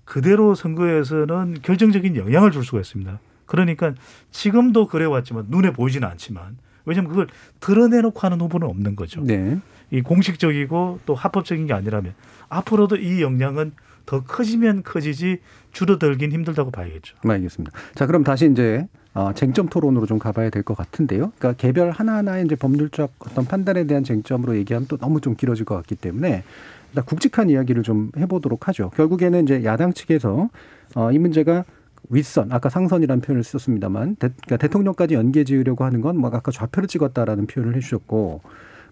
그대로 0.04 0.54
선거에서는 0.54 1.56
결정적인 1.62 2.14
영향을 2.14 2.52
줄 2.52 2.64
수가 2.64 2.78
있습니다. 2.78 3.18
그러니까 3.44 3.92
지금도 4.30 4.86
그래 4.86 5.04
왔지만 5.04 5.46
눈에 5.48 5.72
보이지는 5.72 6.06
않지만 6.06 6.58
왜냐하면 6.84 7.10
그걸 7.10 7.26
드러내놓고 7.58 8.20
하는 8.20 8.40
후보는 8.40 8.68
없는 8.68 8.94
거죠. 8.94 9.20
네. 9.20 9.58
이 9.90 10.02
공식적이고 10.02 11.00
또 11.06 11.14
합법적인 11.14 11.66
게 11.66 11.72
아니라면 11.72 12.14
앞으로도 12.48 12.96
이 12.96 13.22
영향은 13.22 13.72
더 14.06 14.22
커지면 14.24 14.82
커지지 14.84 15.38
줄어들긴 15.72 16.32
힘들다고 16.32 16.70
봐야겠죠. 16.70 17.16
알겠습니다. 17.26 17.76
자, 17.94 18.06
그럼 18.06 18.24
다시 18.24 18.50
이제 18.50 18.86
어, 19.14 19.32
쟁점 19.34 19.68
토론으로 19.68 20.06
좀 20.06 20.18
가봐야 20.18 20.48
될 20.50 20.62
것 20.62 20.76
같은데요. 20.76 21.32
그러니까 21.38 21.52
개별 21.60 21.90
하나하나의 21.90 22.44
이제 22.44 22.54
법률적 22.54 23.12
어떤 23.18 23.44
판단에 23.44 23.84
대한 23.84 24.04
쟁점으로 24.04 24.56
얘기하면 24.56 24.86
또 24.88 24.96
너무 24.96 25.20
좀 25.20 25.34
길어질 25.36 25.64
것 25.64 25.74
같기 25.76 25.96
때문에 25.96 26.42
일단 26.90 27.04
굵직한 27.04 27.50
이야기를 27.50 27.82
좀 27.82 28.10
해보도록 28.16 28.68
하죠. 28.68 28.90
결국에는 28.96 29.42
이제 29.42 29.64
야당 29.64 29.92
측에서 29.92 30.48
어, 30.94 31.12
이 31.12 31.18
문제가 31.18 31.64
윗선, 32.10 32.50
아까 32.52 32.70
상선이라는 32.70 33.20
표현을 33.20 33.44
썼습니다만, 33.44 34.16
대, 34.16 34.28
그러니까 34.28 34.56
대통령까지 34.56 35.14
연계 35.14 35.44
지으려고 35.44 35.84
하는 35.84 36.00
건 36.00 36.16
뭐 36.16 36.30
아까 36.32 36.50
좌표를 36.50 36.88
찍었다라는 36.88 37.46
표현을 37.46 37.76
해주셨고, 37.76 38.40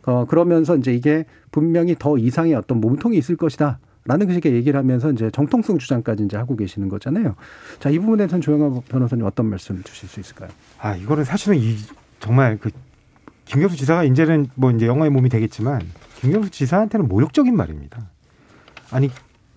어, 0.06 0.24
그러면서 0.24 0.76
이제 0.76 0.94
이게 0.94 1.26
분명히 1.50 1.94
더 1.98 2.16
이상의 2.16 2.54
어떤 2.54 2.80
몸통이 2.80 3.18
있을 3.18 3.36
것이다. 3.36 3.78
라는 4.08 4.32
식의 4.32 4.54
얘기를 4.54 4.78
하면서 4.78 5.10
이제 5.10 5.30
정통성 5.32 5.78
주장까지 5.78 6.24
이제 6.24 6.36
하고 6.36 6.54
계시는 6.56 6.88
거잖아요. 6.88 7.34
자, 7.80 7.90
이 7.90 7.98
부분에 7.98 8.18
대해서는 8.18 8.40
조영아 8.40 8.82
변호사님 8.88 9.24
어떤 9.26 9.46
말씀 9.46 9.82
주실 9.82 10.08
수 10.08 10.20
있을까요? 10.20 10.48
아 10.78 10.94
이거는 10.94 11.24
사실은 11.24 11.58
이 11.58 11.76
정말 12.20 12.56
그 12.56 12.70
김경수 13.46 13.76
지사가 13.76 14.04
이제는 14.04 14.46
뭐 14.54 14.70
이제 14.70 14.86
영화의 14.86 15.10
몸이 15.10 15.28
되겠지만 15.28 15.80
김경수 16.20 16.50
지사한테는 16.50 17.08
모욕적인 17.08 17.56
말입니다. 17.56 18.08
아니 18.92 19.10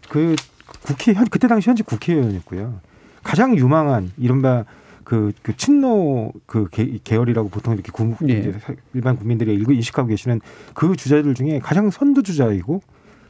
그 0.09 0.35
국회 0.81 1.13
현 1.13 1.27
그때 1.27 1.47
당시 1.47 1.69
현직 1.69 1.85
국회의원이었고요. 1.85 2.81
가장 3.23 3.55
유망한 3.55 4.12
이른바 4.17 4.65
그, 5.09 5.31
그 5.41 5.57
친노 5.57 6.31
그 6.45 6.67
계, 6.69 6.99
계열이라고 7.03 7.49
보통 7.49 7.73
이렇게 7.73 7.91
구, 7.91 8.15
예. 8.29 8.53
일반 8.93 9.17
국민들이 9.17 9.55
일부 9.55 9.73
인식하고 9.73 10.07
계시는 10.07 10.39
그 10.75 10.95
주자들 10.95 11.33
중에 11.33 11.57
가장 11.57 11.89
선두 11.89 12.21
주자이고 12.21 12.83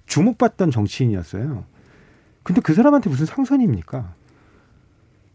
주목받던 0.05 0.71
정치인이었어요. 0.71 1.63
근데 2.43 2.59
그 2.59 2.73
사람한테 2.73 3.09
무슨 3.09 3.25
상선입니까? 3.25 4.13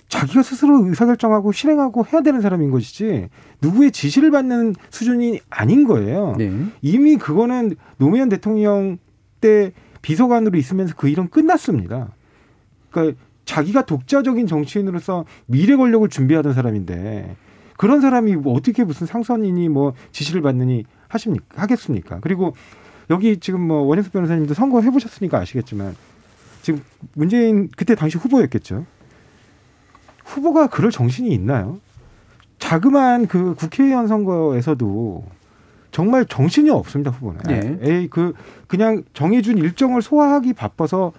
자기가 0.08 0.42
스스로 0.42 0.86
의사결정하고 0.86 1.50
실행하고 1.50 2.04
해야 2.12 2.20
되는 2.20 2.42
사람인 2.42 2.70
것이지 2.70 3.30
누구의 3.62 3.90
지시를 3.90 4.30
받는 4.30 4.74
수준이 4.90 5.40
아닌 5.48 5.84
거예요. 5.84 6.34
네. 6.36 6.52
이미 6.82 7.16
그거는 7.16 7.74
노무현 7.96 8.28
대통령 8.28 8.98
때 9.40 9.72
비서관으로 10.02 10.58
있으면서 10.58 10.94
그 10.94 11.08
일은 11.08 11.30
끝났습니다. 11.30 12.12
그러니까 12.90 13.18
자기가 13.44 13.86
독자적인 13.86 14.46
정치인으로서 14.46 15.24
미래 15.46 15.76
권력을 15.76 16.08
준비하던 16.08 16.54
사람인데 16.54 17.36
그런 17.76 18.00
사람이 18.00 18.36
뭐 18.36 18.54
어떻게 18.54 18.84
무슨 18.84 19.06
상선이니 19.06 19.68
뭐 19.68 19.94
지시를 20.12 20.42
받느니 20.42 20.84
하십니까? 21.08 21.62
하겠습니까? 21.62 22.18
그리고 22.20 22.54
여기 23.10 23.36
지금 23.38 23.60
뭐 23.60 23.82
원영석 23.82 24.12
변호사님도 24.12 24.54
선거 24.54 24.80
해보셨으니까 24.80 25.38
아시겠지만 25.38 25.94
지금 26.62 26.82
문재인 27.14 27.68
그때 27.76 27.94
당시 27.94 28.16
후보였겠죠. 28.16 28.86
후보가 30.24 30.68
그럴 30.68 30.90
정신이 30.90 31.30
있나요? 31.30 31.78
자그마한 32.58 33.26
그 33.26 33.54
국회의원 33.54 34.08
선거에서도 34.08 35.24
정말 35.90 36.24
정신이 36.24 36.70
없습니다 36.70 37.10
후보는. 37.10 37.40
네. 37.46 37.78
에이 37.82 38.08
그 38.08 38.32
그냥 38.66 39.04
정해준 39.12 39.58
일정을 39.58 40.00
소화하기 40.00 40.54
바빠서 40.54 41.12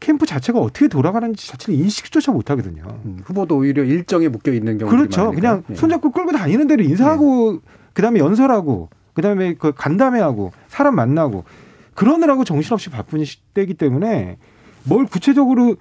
캠프 0.00 0.24
자체가 0.26 0.58
어떻게 0.58 0.88
돌아가는지 0.88 1.46
자체를 1.48 1.78
인식조차 1.78 2.32
못 2.32 2.50
하거든요. 2.50 2.82
음, 3.04 3.20
후보도 3.24 3.58
오히려 3.58 3.84
일정에 3.84 4.28
묶여 4.28 4.52
있는 4.52 4.78
경우가 4.78 4.96
그렇죠. 4.96 5.30
그냥 5.30 5.62
손잡고 5.74 6.10
끌고 6.10 6.32
다니는 6.32 6.66
대로 6.66 6.82
인사하고 6.82 7.60
그다음에 7.92 8.18
연설하고 8.18 8.88
그다음에 9.12 9.54
그 9.54 9.72
간담회하고 9.72 10.52
사람 10.68 10.96
만나고 10.96 11.44
그러느라고 11.94 12.44
정신없이 12.44 12.88
바쁜 12.88 13.22
때이기 13.52 13.74
때문에 13.74 14.38
뭘 14.84 15.04
구체적으로 15.04 15.76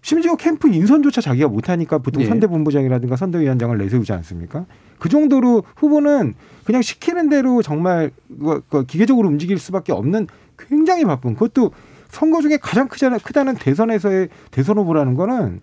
심지어 0.00 0.34
캠프 0.34 0.68
인선조차 0.68 1.20
자기가 1.20 1.46
못하니까 1.46 1.98
보통 1.98 2.22
예. 2.22 2.26
선대본부장이라든가 2.26 3.14
선대위원장을 3.14 3.78
내세우지 3.78 4.12
않습니까? 4.12 4.66
그 4.98 5.08
정도로 5.08 5.62
후보는 5.76 6.34
그냥 6.64 6.82
시키는 6.82 7.28
대로 7.28 7.62
정말 7.62 8.10
그- 8.40 8.62
그 8.68 8.84
기계적으로 8.84 9.28
움직일 9.28 9.58
수밖에 9.58 9.92
없는 9.92 10.26
굉장히 10.58 11.04
바쁜 11.04 11.34
그것도 11.34 11.70
선거 12.12 12.42
중에 12.42 12.58
가장 12.58 12.88
크잖아 12.88 13.18
크다는 13.18 13.54
대선에서의 13.56 14.28
대선 14.50 14.76
후보라는 14.78 15.14
거는 15.14 15.60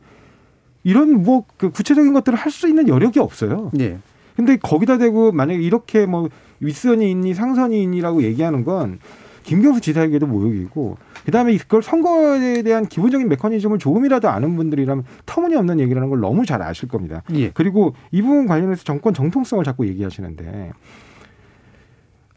이런 0.83 1.23
뭐 1.23 1.45
그 1.57 1.69
구체적인 1.69 2.11
것들을 2.13 2.37
할 2.37 2.51
수 2.51 2.67
있는 2.67 2.87
여력이 2.87 3.19
없어요. 3.19 3.71
예. 3.79 3.99
근데 4.35 4.57
거기다 4.57 4.97
대고 4.97 5.31
만약에 5.31 5.61
이렇게 5.61 6.05
뭐 6.05 6.27
윗선이 6.59 7.11
있니 7.11 7.33
상선이 7.35 7.81
있니라고 7.83 8.23
얘기하는 8.23 8.63
건 8.63 8.99
김경수 9.43 9.81
지사에게도 9.81 10.25
모욕이고 10.27 10.97
그다음에 11.25 11.55
그걸 11.57 11.83
선거에 11.83 12.63
대한 12.63 12.87
기본적인 12.87 13.29
메커니즘을 13.29 13.77
조금이라도 13.77 14.29
아는 14.29 14.55
분들이라면 14.55 15.03
터무니없는 15.25 15.79
얘기라는 15.81 16.09
걸 16.09 16.19
너무 16.19 16.45
잘 16.45 16.61
아실 16.61 16.87
겁니다. 16.89 17.21
예. 17.33 17.51
그리고 17.51 17.93
이 18.11 18.21
부분 18.21 18.47
관련해서 18.47 18.83
정권 18.83 19.13
정통성을 19.13 19.63
자꾸 19.63 19.87
얘기하시는데 19.87 20.71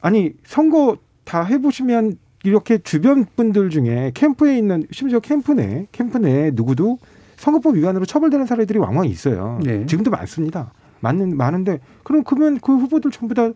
아니 0.00 0.32
선거 0.44 0.96
다 1.24 1.44
해보시면 1.44 2.18
이렇게 2.44 2.78
주변 2.78 3.26
분들 3.36 3.70
중에 3.70 4.12
캠프에 4.14 4.58
있는 4.58 4.86
심지어 4.90 5.20
캠프 5.20 5.52
내 5.52 5.86
캠프 5.92 6.18
내 6.18 6.50
누구도 6.52 6.98
선거법 7.36 7.76
위반으로 7.76 8.04
처벌되는 8.04 8.46
사례들이 8.46 8.78
왕왕 8.78 9.06
있어요. 9.06 9.60
네. 9.64 9.86
지금도 9.86 10.10
많습니다. 10.10 10.72
많은 11.00 11.36
많은데 11.36 11.80
그럼 12.02 12.22
그러면 12.24 12.58
그 12.60 12.76
후보들 12.76 13.10
전부 13.10 13.34
다 13.34 13.50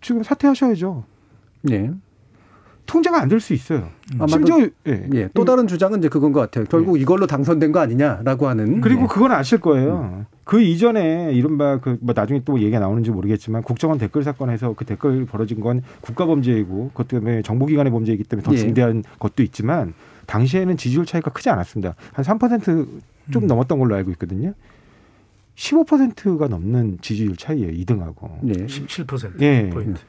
지금 0.00 0.22
사퇴하셔야죠. 0.22 1.04
예. 1.70 1.90
통제가 2.86 3.22
안 3.22 3.28
될 3.28 3.40
수 3.40 3.54
있어요. 3.54 3.88
아마도- 4.18 4.28
심지어 4.28 4.68
예. 4.88 5.08
예. 5.14 5.28
또 5.34 5.44
다른 5.44 5.66
주장은 5.66 6.00
이제 6.00 6.08
그건 6.08 6.32
것 6.32 6.40
같아요. 6.40 6.64
결국 6.66 7.00
이걸로 7.00 7.26
당선된 7.26 7.72
거 7.72 7.80
아니냐라고 7.80 8.48
하는. 8.48 8.80
그리고 8.80 9.02
예. 9.02 9.06
그건 9.06 9.32
아실 9.32 9.60
거예요. 9.60 10.26
그 10.44 10.60
이전에 10.60 11.32
이른바 11.32 11.78
그 11.78 11.96
뭐 12.00 12.12
나중에 12.14 12.42
또 12.44 12.58
얘기가 12.58 12.80
나오는지 12.80 13.10
모르겠지만 13.10 13.62
국정원 13.62 13.98
댓글 13.98 14.22
사건에서 14.24 14.74
그 14.74 14.84
댓글 14.84 15.24
벌어진 15.24 15.60
건 15.60 15.82
국가 16.00 16.26
범죄이고 16.26 16.88
그것 16.88 17.08
때문에 17.08 17.42
정보기관의 17.42 17.90
범죄이기 17.92 18.24
때문에 18.24 18.44
더 18.44 18.52
예. 18.52 18.56
중대한 18.58 19.04
것도 19.18 19.42
있지만 19.44 19.94
당시에는 20.26 20.76
지지율 20.76 21.06
차이가 21.06 21.30
크지 21.30 21.48
않았습니다. 21.50 21.94
한 22.12 22.24
3%좀 22.24 23.46
넘었던 23.46 23.78
걸로 23.78 23.94
알고 23.94 24.10
있거든요. 24.12 24.52
15%가 25.56 26.48
넘는 26.48 26.98
지지율 27.02 27.36
차이예요. 27.36 27.72
2등하고. 27.84 28.30
예. 28.48 28.66
17% 28.66 29.40
예. 29.42 29.70
포인트. 29.70 30.00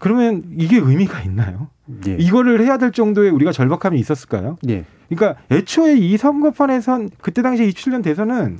그러면 0.00 0.42
이게 0.56 0.78
의미가 0.78 1.20
있나요? 1.22 1.68
예. 2.08 2.16
이거를 2.18 2.64
해야 2.64 2.78
될 2.78 2.90
정도의 2.90 3.30
우리가 3.30 3.52
절박함이 3.52 4.00
있었을까요? 4.00 4.56
예. 4.68 4.84
그러니까 5.08 5.40
애초에 5.50 5.96
이 5.96 6.16
선거판에선 6.16 7.10
그때 7.20 7.42
당시 7.42 7.64
27년 7.68 8.02
대선은 8.02 8.58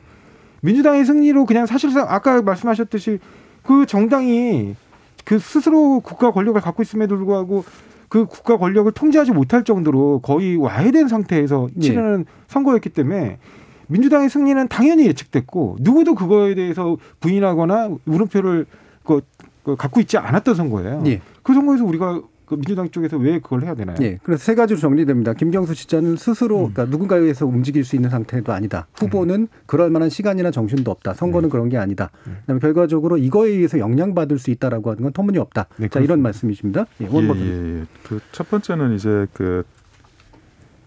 민주당의 0.60 1.04
승리로 1.04 1.46
그냥 1.46 1.64
사실상 1.64 2.06
아까 2.08 2.42
말씀하셨듯이 2.42 3.18
그 3.62 3.86
정당이 3.86 4.76
그 5.24 5.38
스스로 5.38 6.00
국가 6.00 6.30
권력을 6.30 6.60
갖고 6.60 6.82
있음에도 6.82 7.16
불구하고 7.16 7.64
그 8.08 8.26
국가 8.26 8.58
권력을 8.58 8.92
통제하지 8.92 9.32
못할 9.32 9.64
정도로 9.64 10.20
거의 10.20 10.56
와해된 10.56 11.08
상태에서 11.08 11.68
예. 11.76 11.80
치르는 11.80 12.26
선거였기 12.48 12.90
때문에 12.90 13.38
민주당의 13.86 14.28
승리는 14.28 14.68
당연히 14.68 15.06
예측됐고 15.06 15.78
누구도 15.80 16.14
그거에 16.14 16.54
대해서 16.54 16.98
부인하거나 17.20 17.90
물음표를 18.04 18.66
갖고 19.64 20.00
있지 20.00 20.16
않았던 20.18 20.54
선거예요. 20.54 21.02
예. 21.06 21.20
그 21.42 21.54
선거에서 21.54 21.84
우리가 21.84 22.22
그 22.46 22.56
민주당 22.56 22.90
쪽에서 22.90 23.16
왜 23.16 23.38
그걸 23.38 23.62
해야 23.62 23.74
되나요? 23.76 23.96
예. 24.00 24.18
그래서 24.24 24.42
세 24.42 24.54
가지로 24.56 24.80
정리됩니다. 24.80 25.34
김경수 25.34 25.74
지자는 25.74 26.16
스스로 26.16 26.66
음. 26.66 26.72
그러니까 26.72 26.84
누군가에 26.86 27.20
의해서 27.20 27.46
움직일 27.46 27.84
수 27.84 27.94
있는 27.94 28.10
상태도 28.10 28.52
아니다. 28.52 28.88
후보는 28.96 29.46
그럴 29.66 29.90
만한 29.90 30.10
시간이나 30.10 30.50
정신도 30.50 30.90
없다. 30.90 31.14
선거는 31.14 31.48
네. 31.48 31.52
그런 31.52 31.68
게 31.68 31.78
아니다. 31.78 32.10
그다음에 32.40 32.58
결과적으로 32.58 33.18
이거에 33.18 33.50
의해서 33.50 33.78
영향받을 33.78 34.38
수 34.40 34.50
있다라고 34.50 34.90
하는 34.90 35.02
건 35.04 35.12
터무니없다. 35.12 35.66
네, 35.76 35.88
자, 35.88 36.00
이런. 36.00 36.22
말씀이십니다. 36.22 36.86
예. 37.00 37.04
예, 37.04 37.08
원본 37.08 37.38
예, 37.38 37.80
예. 37.80 37.84
그첫 38.08 38.50
번째는 38.50 38.94
이제 38.94 39.26
그 39.32 39.62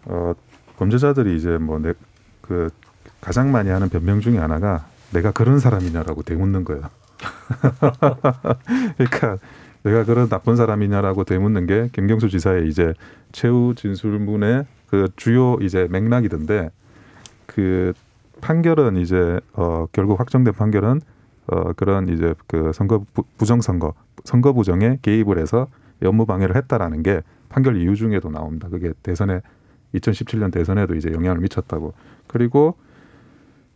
어, 0.05 0.33
범죄자들이 0.77 1.37
이제 1.37 1.57
뭐 1.57 1.79
내 1.79 1.93
그 2.43 2.69
가장 3.21 3.53
많이 3.53 3.69
하는 3.69 3.87
변명 3.87 4.19
중에 4.19 4.37
하나가 4.37 4.85
내가 5.13 5.31
그런 5.31 5.59
사람이냐라고 5.59 6.23
되묻는 6.23 6.65
거예요. 6.65 6.83
그러니까 8.97 9.37
내가 9.83 10.05
그런 10.05 10.29
나쁜 10.29 10.55
사람이냐라고 10.55 11.23
되묻는 11.23 11.67
게 11.67 11.89
김경수 11.91 12.29
지사의 12.29 12.67
이제 12.67 12.93
최후 13.31 13.73
진술문의 13.75 14.65
그 14.87 15.09
주요 15.15 15.57
이제 15.61 15.87
맥락이던데 15.89 16.71
그 17.45 17.93
판결은 18.41 18.97
이제 18.97 19.39
어 19.53 19.87
결국 19.91 20.19
확정된 20.19 20.53
판결은 20.53 21.01
어 21.47 21.73
그런 21.73 22.07
이제 22.09 22.33
그 22.47 22.71
선거 22.73 23.05
부, 23.13 23.23
부정선거 23.37 23.93
선거 24.23 24.53
부정에 24.53 24.99
개입을 25.01 25.37
해서 25.37 25.67
업무 26.03 26.25
방해를 26.25 26.55
했다라는 26.55 27.03
게 27.03 27.21
판결 27.49 27.77
이유 27.77 27.95
중에도 27.95 28.29
나옵니다. 28.29 28.67
그게 28.69 28.93
대선에 29.03 29.41
2017년 29.95 30.51
대선에도 30.51 30.95
이제 30.95 31.11
영향을 31.11 31.39
미쳤다고. 31.41 31.93
그리고 32.27 32.75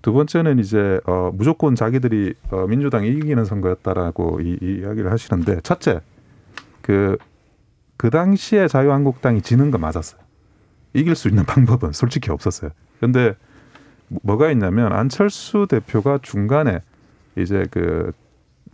두 0.02 0.14
번째는 0.14 0.60
이제 0.60 1.00
어, 1.06 1.32
무조건 1.34 1.76
자기들이 1.76 2.34
어, 2.52 2.68
민주당이 2.68 3.10
이기는 3.10 3.44
선거였다라고 3.46 4.42
이, 4.42 4.58
이 4.62 4.80
이야기를 4.80 5.12
하시는데 5.12 5.62
첫째 5.62 6.02
그, 6.82 7.18
그 7.98 8.10
당시에 8.10 8.68
자유한국당이 8.68 9.42
지는 9.42 9.72
거 9.72 9.78
맞았어요. 9.78 10.22
이길 10.94 11.16
수 11.16 11.28
있는 11.28 11.44
방법은 11.46 11.92
솔직히 11.92 12.32
없었어요. 12.32 12.72
근데 13.00 13.36
뭐가 14.08 14.52
있냐면 14.52 14.94
안철수 14.94 15.68
대표가 15.70 16.20
중간에 16.22 16.80
이제 17.36 17.66
그 17.72 18.12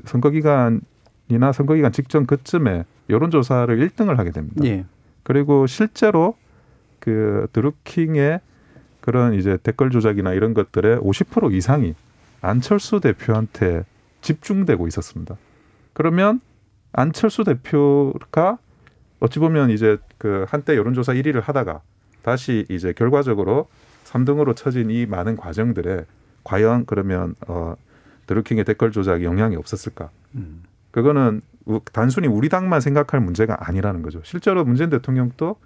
선거 0.05 0.29
기간이나 0.29 1.51
선거 1.53 1.73
기간 1.73 1.91
직전 1.91 2.25
그쯤에 2.25 2.85
여론조사를 3.09 3.75
1등을 3.89 4.15
하게 4.15 4.31
됩니다. 4.31 4.63
예. 4.65 4.85
그리고 5.23 5.67
실제로 5.67 6.35
그 6.99 7.47
드루킹의 7.53 8.39
그런 9.03 9.33
이제 9.33 9.57
댓글 9.61 9.89
조작이나 9.89 10.31
이런 10.31 10.53
것들의 10.53 10.97
50% 10.99 11.53
이상이 11.53 11.93
안철수 12.41 13.01
대표한테 13.01 13.83
집중되고 14.21 14.87
있었습니다. 14.87 15.35
그러면 15.91 16.39
안철수 16.93 17.43
대표가 17.43 18.57
어찌 19.19 19.39
보면 19.39 19.71
이제 19.71 19.97
그 20.17 20.45
한때 20.47 20.77
여론조사 20.77 21.13
1위를 21.15 21.41
하다가 21.41 21.81
다시 22.21 22.65
이제 22.69 22.93
결과적으로 22.93 23.67
3등으로 24.05 24.55
처진 24.55 24.89
이 24.89 25.05
많은 25.05 25.35
과정들에 25.35 26.05
과연 26.45 26.85
그러면 26.85 27.35
어 27.47 27.75
드루킹의 28.27 28.63
댓글 28.63 28.91
조작이 28.91 29.25
영향이 29.25 29.57
없었을까? 29.57 30.09
음. 30.35 30.63
그거는 30.91 31.41
우- 31.65 31.81
단순히 31.91 32.27
우리 32.27 32.47
당만 32.47 32.79
생각할 32.79 33.19
문제가 33.19 33.57
아니라는 33.67 34.01
거죠. 34.01 34.21
실제로 34.23 34.63
문재인 34.63 34.89
대통령도 34.89 35.57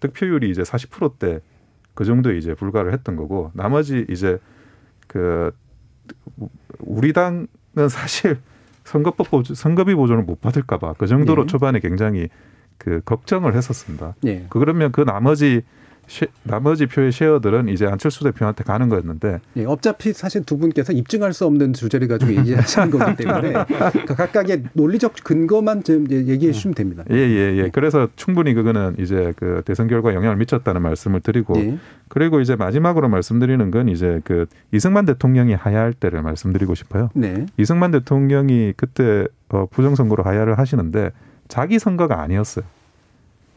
득표율이 0.00 0.48
이제 0.48 0.62
40%대 0.62 1.40
그 1.96 2.04
정도 2.04 2.32
이제 2.32 2.54
불과를 2.54 2.92
했던 2.92 3.16
거고 3.16 3.50
나머지 3.54 4.06
이제 4.08 4.38
그 5.08 5.50
우리 6.78 7.12
당은 7.12 7.48
사실 7.90 8.38
선거법 8.84 9.30
보조, 9.30 9.54
선거비 9.54 9.94
보조를 9.96 10.22
못 10.22 10.40
받을까봐 10.40 10.92
그 10.98 11.08
정도로 11.08 11.42
네. 11.42 11.46
초반에 11.48 11.80
굉장히 11.80 12.28
그 12.78 13.00
걱정을 13.04 13.54
했었습니다. 13.54 14.14
예. 14.26 14.46
그 14.50 14.58
그러면 14.58 14.92
그 14.92 15.00
나머지 15.00 15.62
쉐, 16.06 16.26
나머지 16.44 16.86
표의 16.86 17.12
쉐어들은 17.12 17.68
이제 17.68 17.86
안철수 17.86 18.24
대표한테 18.24 18.64
가는 18.64 18.88
거였는데 18.88 19.40
예, 19.56 19.64
어차피 19.64 20.12
사실 20.12 20.44
두 20.44 20.58
분께서 20.58 20.92
입증할 20.92 21.32
수 21.32 21.46
없는 21.46 21.72
주제를 21.72 22.08
가지고 22.08 22.34
얘기하시는 22.36 22.90
거기 22.90 23.16
때문에 23.16 23.52
그 24.06 24.14
각각의 24.14 24.64
논리적 24.72 25.14
근거만 25.24 25.82
좀 25.82 26.06
얘기해 26.10 26.52
주시면 26.52 26.74
됩니다. 26.74 27.04
예, 27.10 27.16
예, 27.16 27.56
예. 27.56 27.70
그래서 27.72 28.08
충분히 28.16 28.54
그거는 28.54 28.96
이제 28.98 29.32
그 29.36 29.62
대선 29.64 29.88
결과에 29.88 30.14
영향을 30.14 30.36
미쳤다는 30.36 30.82
말씀을 30.82 31.20
드리고 31.20 31.58
예. 31.58 31.78
그리고 32.08 32.40
이제 32.40 32.54
마지막으로 32.54 33.08
말씀드리는 33.08 33.70
건 33.70 33.88
이제 33.88 34.20
그 34.24 34.46
이승만 34.72 35.06
대통령이 35.06 35.54
하야할 35.54 35.92
때를 35.92 36.22
말씀드리고 36.22 36.74
싶어요. 36.74 37.10
네. 37.14 37.46
이승만 37.56 37.90
대통령이 37.90 38.74
그때 38.76 39.26
어, 39.48 39.66
부정선거로 39.70 40.22
하야를 40.22 40.58
하시는데 40.58 41.10
자기 41.48 41.78
선거가 41.78 42.20
아니었어요. 42.22 42.64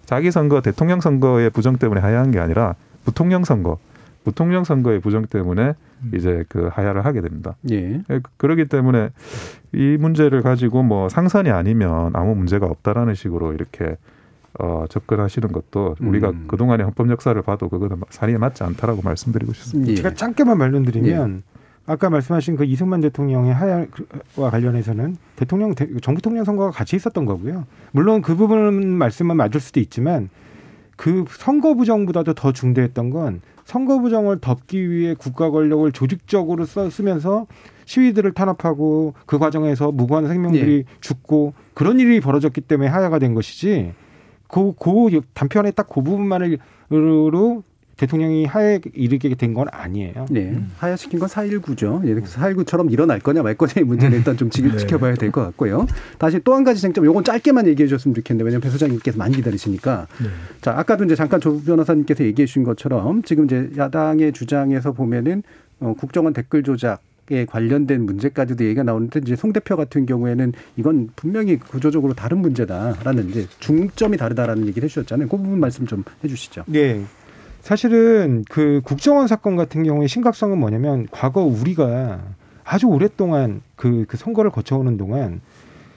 자기 0.10 0.32
선거 0.32 0.60
대통령 0.60 1.02
선거의 1.02 1.52
부정 1.52 1.78
때문에 1.78 2.02
하야한 2.02 2.32
게 2.32 2.40
아니라 2.40 2.74
부통령 3.06 3.44
선거, 3.44 3.78
부통령 4.24 4.64
선거의 4.64 5.00
부정 5.02 5.28
때문에 5.28 5.74
이제 6.16 6.46
그 6.50 6.68
하야를 6.74 7.06
하게 7.06 7.22
됩니다. 7.22 7.56
예. 7.70 8.02
예, 8.10 8.20
그러기 8.38 8.66
때문에 8.66 9.12
이 9.72 9.98
문제를 10.00 10.42
가지고 10.42 10.82
뭐 10.82 11.10
상선이 11.10 11.52
아니면 11.52 12.10
아무 12.14 12.34
문제가 12.34 12.66
없다라는 12.66 13.14
식으로 13.14 13.54
이렇게 13.54 13.98
어, 14.58 14.86
접근하시는 14.90 15.52
것도 15.52 15.98
우리가 16.02 16.32
음. 16.32 16.46
그동안의 16.48 16.86
헌법 16.86 17.12
역사를 17.12 17.40
봐도 17.44 17.70
그거는 17.70 18.02
사리에 18.10 18.40
맞지 18.40 18.64
않다라고 18.64 19.04
말씀드리고 19.04 19.54
싶습니다. 19.54 19.92
예. 19.92 19.96
제가 19.96 20.16
짧게만 20.16 20.58
말씀드리면 20.58 21.44
아까 21.90 22.12
말씀하신 22.12 22.56
그 22.56 22.66
이승만 22.66 23.02
대통령의 23.02 23.52
하야와 23.52 24.52
관련해서는 24.52 25.18
대통령 25.36 25.74
대- 25.74 25.88
정부 26.04 26.22
통령 26.22 26.44
선거가 26.44 26.70
같이 26.70 26.96
있었던 26.96 27.26
거고요. 27.26 27.66
물론 27.92 28.22
그 28.22 28.36
부분 28.36 28.88
말씀만 28.90 29.36
맞을 29.36 29.60
수도 29.60 29.80
있지만 29.80 30.30
그 30.96 31.26
선거 31.30 31.74
부정보다도 31.74 32.36
더 32.36 32.52
중대했던 32.52 33.10
건 33.10 33.42
선거 33.66 34.00
부정을 34.00 34.38
덮기 34.40 34.92
위해 34.92 35.16
국가 35.18 35.50
권력을 35.50 35.92
조직적으로 35.92 36.66
써, 36.66 36.92
쓰면서 36.92 37.48
시위들을 37.86 38.34
탄압하고 38.34 39.16
그 39.26 39.40
과정에서 39.40 39.92
무고한 39.92 40.28
생명들이 40.28 40.84
죽고 41.02 41.54
그런 41.74 42.00
일이 42.00 42.20
벌어졌기 42.20 42.62
때문에 42.62 42.88
하야가 42.88 43.18
된 43.18 43.34
것이지 43.34 43.94
그, 44.48 44.74
그 44.80 45.22
단편에 45.34 45.72
딱그 45.72 46.04
부분만으로 46.04 47.64
대통령이 48.00 48.46
하야에 48.46 48.80
이르게 48.94 49.36
된 49.36 49.54
건 49.54 49.68
아니에요. 49.72 50.26
네. 50.30 50.58
하야시킨 50.78 51.20
건 51.20 51.28
4.19죠. 51.28 52.02
예, 52.08 52.14
그래서 52.14 52.40
4.19처럼 52.40 52.92
일어날 52.92 53.20
거냐 53.20 53.44
말 53.44 53.56
거냐의 53.56 53.84
문제는 53.86 54.18
일단 54.20 54.38
좀 54.38 54.50
지- 54.50 54.62
네. 54.64 54.76
지켜봐야 54.78 55.16
될 55.16 55.32
것 55.32 55.44
같고요. 55.44 55.86
다시 56.18 56.40
또 56.44 56.54
한 56.56 56.64
가지 56.64 56.82
쟁점, 56.82 57.06
요건 57.06 57.24
짧게만 57.24 57.68
얘기해 57.68 57.88
주셨으면 57.88 58.16
좋겠는데, 58.16 58.44
왜냐면 58.46 58.62
배 58.62 58.70
소장님께서 58.70 59.18
많이 59.18 59.36
기다리시니까. 59.36 60.08
네. 60.22 60.28
자, 60.62 60.74
아까도 60.78 61.04
이제 61.04 61.16
잠깐 61.16 61.40
조 61.42 61.62
변호사님께서 61.62 62.24
얘기해 62.24 62.46
주신 62.46 62.64
것처럼 62.64 63.22
지금 63.24 63.46
이제 63.46 63.70
야당의 63.78 64.32
주장에서 64.34 64.92
보면은 64.94 65.44
어, 65.80 65.94
국정원 65.98 66.34
댓글 66.34 66.64
조작 66.64 67.02
에 67.32 67.46
관련된 67.46 68.08
문제까지도 68.08 68.64
얘기가 68.64 68.82
나오는데 68.82 69.20
이제 69.24 69.36
송 69.36 69.54
대표 69.54 69.78
같은 69.78 70.08
경우에는 70.08 70.52
이건 70.78 71.10
분명히 71.16 71.58
구조적으로 71.60 72.16
다른 72.16 72.40
문제다라는 72.40 73.30
이제 73.30 73.46
중점이 73.60 74.18
다르다라는 74.18 74.66
얘기를 74.66 74.86
해주셨잖아요. 74.88 75.28
그 75.28 75.38
부분 75.38 75.60
말씀 75.60 75.86
좀 75.86 76.04
해주시죠. 76.24 76.64
네. 76.66 77.04
사실은 77.62 78.44
그 78.50 78.82
국정원 78.84 79.28
사건 79.28 79.56
같은 79.56 79.84
경우에 79.84 80.08
심각성은 80.08 80.58
뭐냐면 80.58 81.08
과거 81.12 81.42
우리가 81.42 82.22
아주 82.64 82.88
오랫동안 82.88 83.62
그, 83.76 84.06
그 84.08 84.18
선거를 84.18 84.52
거쳐오는 84.52 84.98
동안 84.98 85.42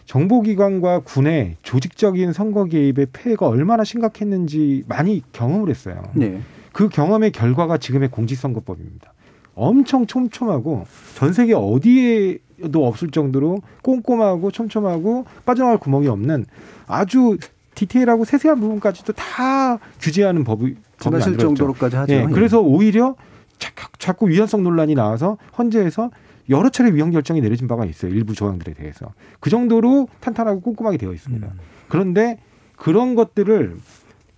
정보기관과 0.06 1.00
군의 1.00 1.56
조직적인 1.62 2.32
선거 2.32 2.64
개입의 2.64 3.06
폐해가 3.12 3.46
얼마나 3.46 3.84
심각했는지 3.84 4.84
많이 4.86 5.22
경험을 5.32 5.70
했어요. 5.70 6.02
네. 6.14 6.40
그 6.72 6.88
경험의 6.88 7.32
결과가 7.32 7.78
지금의 7.78 8.10
공직선거법입니다. 8.10 9.12
엄청 9.54 10.06
촘촘하고 10.06 10.86
전 11.14 11.32
세계 11.32 11.54
어디에도 11.54 12.86
없을 12.86 13.10
정도로 13.10 13.60
꼼꼼하고 13.82 14.50
촘촘하고 14.50 15.26
빠져나갈 15.44 15.78
구멍이 15.78 16.08
없는 16.08 16.46
아주 16.86 17.36
디테일하고 17.74 18.24
세세한 18.24 18.60
부분까지도 18.60 19.12
다 19.12 19.78
규제하는 20.00 20.44
법이 20.44 20.74
법이 20.74 20.76
지나실. 21.02 21.38
정도로까지 21.38 21.96
하죠. 21.96 22.12
예, 22.14 22.26
그래서 22.32 22.60
오히려 22.60 23.14
자, 23.58 23.70
자꾸 23.98 24.28
위헌성 24.28 24.62
논란이 24.62 24.94
나와서 24.94 25.36
헌재에서 25.58 26.10
여러 26.50 26.68
차례 26.70 26.92
위헌 26.92 27.10
결정이 27.12 27.40
내려진 27.40 27.68
바가 27.68 27.84
있어요. 27.84 28.12
일부 28.12 28.34
조항들에 28.34 28.74
대해서 28.74 29.12
그 29.40 29.48
정도로 29.50 30.08
탄탄하고 30.20 30.60
꼼꼼하게 30.60 30.96
되어 30.98 31.12
있습니다. 31.12 31.46
음. 31.46 31.58
그런데 31.88 32.38
그런 32.76 33.14
것들을 33.14 33.76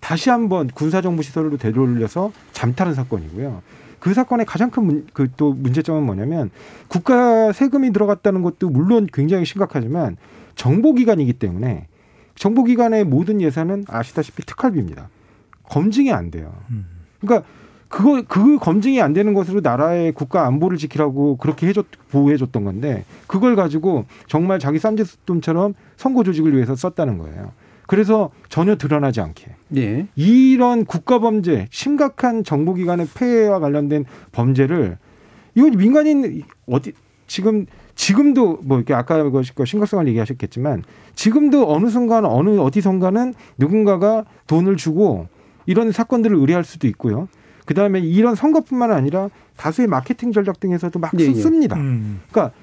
다시 0.01 0.29
한번 0.29 0.69
군사정부 0.69 1.23
시설로 1.23 1.57
되돌려서 1.57 2.31
잠타는 2.53 2.93
사건이고요. 2.95 3.63
그 4.01 4.13
사건의 4.13 4.45
가장 4.45 4.71
큰 4.71 5.07
그 5.15 5.29
또 5.39 5.55
문제점은 5.55 6.03
뭐냐면 6.03 6.51
국가 6.89 7.53
세금이 7.53 7.91
들어갔다는 7.95 8.43
것도 8.43 8.69
물론 8.69 9.07
굉장히 9.11 9.47
심각하지만 9.47 10.19
정보기관이기 10.57 11.33
때문에 11.33 11.87
정보기관의 12.35 13.05
모든 13.05 13.41
예산은 13.41 13.85
아시다시피 13.89 14.45
특활비입니다. 14.45 15.09
검증이 15.69 16.13
안 16.13 16.31
돼요. 16.31 16.53
음. 16.71 16.87
그러니까 17.21 17.47
그거 17.89 18.23
그 18.27 18.59
검증이 18.59 19.01
안 19.01 19.13
되는 19.13 19.35
것으로 19.35 19.61
나라의 19.61 20.13
국가 20.13 20.47
안보를 20.47 20.79
지키라고 20.79 21.37
그렇게 21.37 21.69
해줬 21.69 21.87
보호해 22.11 22.37
줬던 22.37 22.65
건데 22.65 23.05
그걸 23.29 23.55
가지고 23.55 24.05
정말 24.27 24.59
자기 24.59 24.79
쌈짓돈처럼 24.79 25.75
선거 25.97 26.25
조직을 26.25 26.55
위해서 26.55 26.75
썼다는 26.75 27.19
거예요. 27.19 27.53
그래서 27.87 28.31
전혀 28.49 28.77
드러나지 28.77 29.21
않게 29.21 29.55
예. 29.77 30.07
이런 30.17 30.85
국가 30.85 31.19
범죄 31.19 31.69
심각한 31.71 32.43
정보기관의 32.43 33.09
폐해와 33.15 33.61
관련된 33.61 34.07
범죄를 34.33 34.99
이건 35.55 35.77
민간인 35.77 36.43
어디 36.67 36.95
지금 37.27 37.67
지금도 37.95 38.59
뭐 38.65 38.79
이렇게 38.79 38.93
아까 38.93 39.23
그 39.31 39.43
심각성을 39.65 40.09
얘기하셨겠지만 40.09 40.83
지금도 41.15 41.73
어느 41.73 41.89
순간 41.89 42.25
어느 42.25 42.59
어디선가는 42.59 43.35
누군가가 43.59 44.25
돈을 44.47 44.77
주고 44.77 45.29
이런 45.67 45.93
사건들을 45.93 46.37
의뢰할 46.37 46.65
수도 46.65 46.87
있고요. 46.89 47.29
그 47.65 47.75
다음에 47.75 48.01
이런 48.01 48.35
선거뿐만 48.35 48.93
아니라 48.93 49.31
다수의 49.57 49.89
마케팅 49.89 50.33
전략 50.33 50.61
등에서도 50.61 50.99
막 50.99 51.13
예, 51.19 51.25
예. 51.27 51.35
씁니다. 51.35 51.77
음. 51.77 52.21
그러니까 52.31 52.55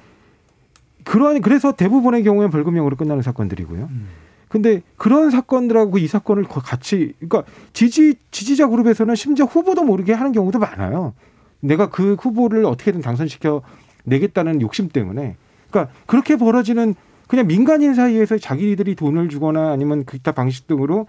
그러한 1.04 1.41
그래서 1.41 1.72
대부분의 1.72 2.24
경우에 2.24 2.47
벌금형으로 2.49 2.95
끝나는 2.95 3.24
사건들이고요. 3.24 3.88
음. 3.89 4.08
근데 4.49 4.82
그런 4.97 5.32
사건들하고 5.32 5.97
이 5.97 6.08
사건을 6.08 6.43
거- 6.43 6.60
같이 6.62 7.14
그러니까 7.20 7.43
지지 7.74 8.16
지지자 8.32 8.68
그룹에서는 8.68 9.16
심지어 9.16 9.45
후보도 9.45 9.84
모르게 9.84 10.14
하는 10.14 10.32
경우도 10.34 10.60
많아요. 10.60 11.14
내가 11.62 11.89
그 11.89 12.16
후보를 12.16 12.66
어떻게든 12.66 13.02
당선시켜 13.02 13.62
내겠다는 14.04 14.62
욕심 14.62 14.89
때문에 14.89 15.36
그러니까 15.70 15.93
그렇게 16.06 16.36
벌어지는 16.36 16.95
그냥 17.28 17.47
민간인 17.47 17.93
사이에서 17.93 18.38
자기들이 18.38 18.95
돈을 18.95 19.30
주거나 19.30 19.72
아니면 19.72 20.04
기타 20.06 20.34
방식 20.34 20.68
등으로 20.68 21.08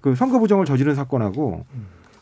그 0.00 0.14
선거 0.14 0.38
부정을 0.38 0.64
저지른 0.64 0.94
사건하고 0.94 1.64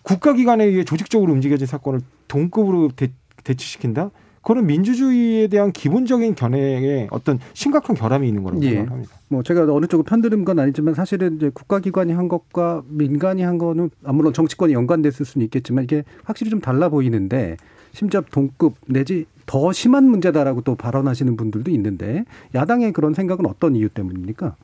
국가기관에 0.02 0.64
의해 0.64 0.84
조직적으로 0.84 1.32
움직여진 1.32 1.66
사건을 1.66 2.00
동급으로 2.28 2.90
대, 2.96 3.10
대치시킨다. 3.44 4.10
그거는 4.42 4.66
민주주의에 4.66 5.48
대한 5.48 5.72
기본적인 5.72 6.34
견해에 6.34 7.08
어떤 7.10 7.38
심각한 7.52 7.94
결함이 7.94 8.26
있는 8.26 8.42
거라고 8.42 8.62
예. 8.64 8.76
생각합니다. 8.76 9.14
뭐 9.28 9.42
제가 9.42 9.66
어느 9.70 9.86
쪽을 9.86 10.04
편드는 10.04 10.44
건 10.46 10.58
아니지만 10.58 10.94
사실은 10.94 11.36
이제 11.36 11.50
국가기관이 11.52 12.12
한 12.12 12.28
것과 12.28 12.82
민간이 12.88 13.42
한 13.42 13.58
거는 13.58 13.90
아, 14.04 14.12
물론 14.12 14.32
정치권이 14.32 14.72
연관됐을 14.72 15.26
수는 15.26 15.44
있겠지만 15.46 15.84
이게 15.84 16.04
확실히 16.24 16.50
좀 16.50 16.60
달라 16.60 16.88
보이는데 16.88 17.58
심지어 17.92 18.22
동급 18.30 18.74
내지 18.86 19.26
더 19.44 19.72
심한 19.72 20.04
문제다라고 20.04 20.62
또 20.62 20.74
발언하시는 20.76 21.36
분들도 21.36 21.70
있는데 21.72 22.24
야당의 22.54 22.92
그런 22.92 23.12
생각은 23.14 23.44
어떤 23.44 23.76
이유 23.76 23.88
때문입니까? 23.88 24.56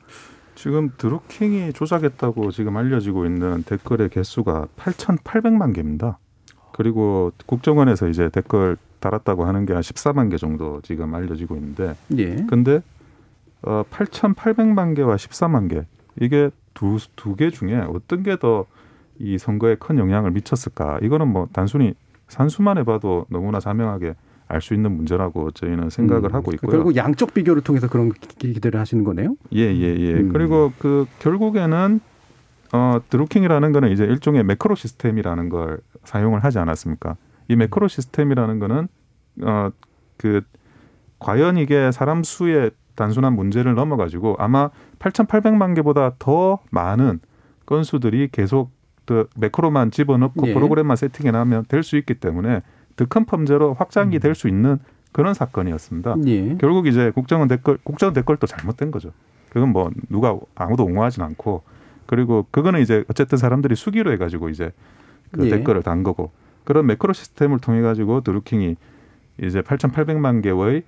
지금 0.55 0.91
드루킹이 0.97 1.73
조작했다고 1.73 2.51
지금 2.51 2.77
알려지고 2.77 3.25
있는 3.25 3.63
댓글의 3.63 4.09
개수가 4.09 4.67
8,800만 4.77 5.73
개입니다. 5.73 6.17
그리고 6.71 7.31
국정원에서 7.45 8.07
이제 8.07 8.29
댓글 8.29 8.77
달았다고 8.99 9.45
하는 9.45 9.65
게 9.65 9.73
한 9.73 9.81
14만 9.81 10.31
개 10.31 10.37
정도 10.37 10.81
지금 10.81 11.13
알려지고 11.13 11.55
있는데 11.55 11.95
예. 12.17 12.35
근데 12.49 12.81
어 13.61 13.83
8,800만 13.91 14.95
개와 14.95 15.15
14만 15.15 15.69
개 15.69 15.85
이게 16.19 16.49
두 16.73 16.97
두 17.15 17.35
개 17.35 17.49
중에 17.51 17.75
어떤 17.87 18.23
게 18.23 18.35
더 18.37 18.65
이 19.17 19.37
선거에 19.37 19.75
큰 19.75 19.97
영향을 19.97 20.31
미쳤을까? 20.31 20.99
이거는 21.01 21.29
뭐 21.29 21.47
단순히 21.53 21.93
산수만 22.27 22.77
해봐도 22.79 23.25
너무나 23.29 23.61
자명하게 23.61 24.13
알 24.47 24.61
수 24.61 24.73
있는 24.73 24.91
문제라고 24.95 25.51
저희는 25.51 25.89
생각을 25.89 26.29
음, 26.29 26.35
하고 26.35 26.51
있고요. 26.53 26.71
결국 26.71 26.95
양쪽 26.95 27.33
비교를 27.33 27.61
통해서 27.63 27.87
그런 27.89 28.11
기- 28.11 28.53
기대를 28.53 28.79
하시는 28.79 29.03
거네요. 29.03 29.35
예, 29.53 29.61
예, 29.61 29.95
예. 29.97 30.13
음. 30.13 30.29
그리고 30.31 30.71
그 30.77 31.05
결국에는 31.19 31.99
어 32.73 32.99
드루킹이라는 33.09 33.71
거는 33.71 33.89
이제 33.91 34.03
일종의 34.03 34.43
매크로 34.43 34.75
시스템이라는 34.75 35.49
걸 35.49 35.79
사용을 36.03 36.43
하지 36.43 36.59
않았습니까? 36.59 37.15
이 37.47 37.55
매크로 37.55 37.87
시스템이라는 37.87 38.59
거는 38.59 38.87
어 39.43 39.71
그 40.17 40.41
과연 41.19 41.57
이게 41.57 41.91
사람 41.91 42.23
수의 42.23 42.71
단순한 42.95 43.33
문제를 43.35 43.75
넘어 43.75 43.97
가지고 43.97 44.35
아마 44.39 44.69
8,800만 44.99 45.75
개보다 45.75 46.13
더 46.19 46.59
많은 46.71 47.19
건수들이 47.65 48.29
계속 48.31 48.71
그 49.05 49.27
매크로만 49.35 49.91
집어넣고 49.91 50.47
예. 50.47 50.53
프로그램만 50.53 50.95
세팅해 50.95 51.31
놔면 51.31 51.65
될 51.67 51.83
수 51.83 51.97
있기 51.97 52.13
때문에 52.15 52.61
더 52.95 53.05
큰 53.05 53.25
범죄로 53.25 53.73
확장이 53.73 54.19
될 54.19 54.35
수 54.35 54.47
있는 54.47 54.77
그런 55.11 55.33
사건이었습니다. 55.33 56.15
예. 56.27 56.55
결국 56.57 56.87
이제 56.87 57.11
국정원 57.11 57.47
댓글 57.47 57.77
국정원 57.83 58.13
댓글도 58.13 58.47
잘못된 58.47 58.91
거죠. 58.91 59.11
그건 59.49 59.69
뭐 59.69 59.89
누가 60.09 60.37
아무도 60.55 60.83
옹호하진 60.83 61.23
않고 61.23 61.63
그리고 62.05 62.45
그거는 62.51 62.81
이제 62.81 63.03
어쨌든 63.09 63.37
사람들이 63.37 63.75
수기로 63.75 64.11
해가지고 64.11 64.49
이제 64.49 64.71
그 65.31 65.45
예. 65.45 65.49
댓글을 65.49 65.83
단 65.83 66.03
거고 66.03 66.31
그런 66.65 66.85
매크로 66.87 67.13
시스템을 67.13 67.59
통해 67.59 67.81
가지고 67.81 68.21
드루킹이 68.21 68.75
이제 69.41 69.61
8,800만 69.61 70.41
개의 70.43 70.83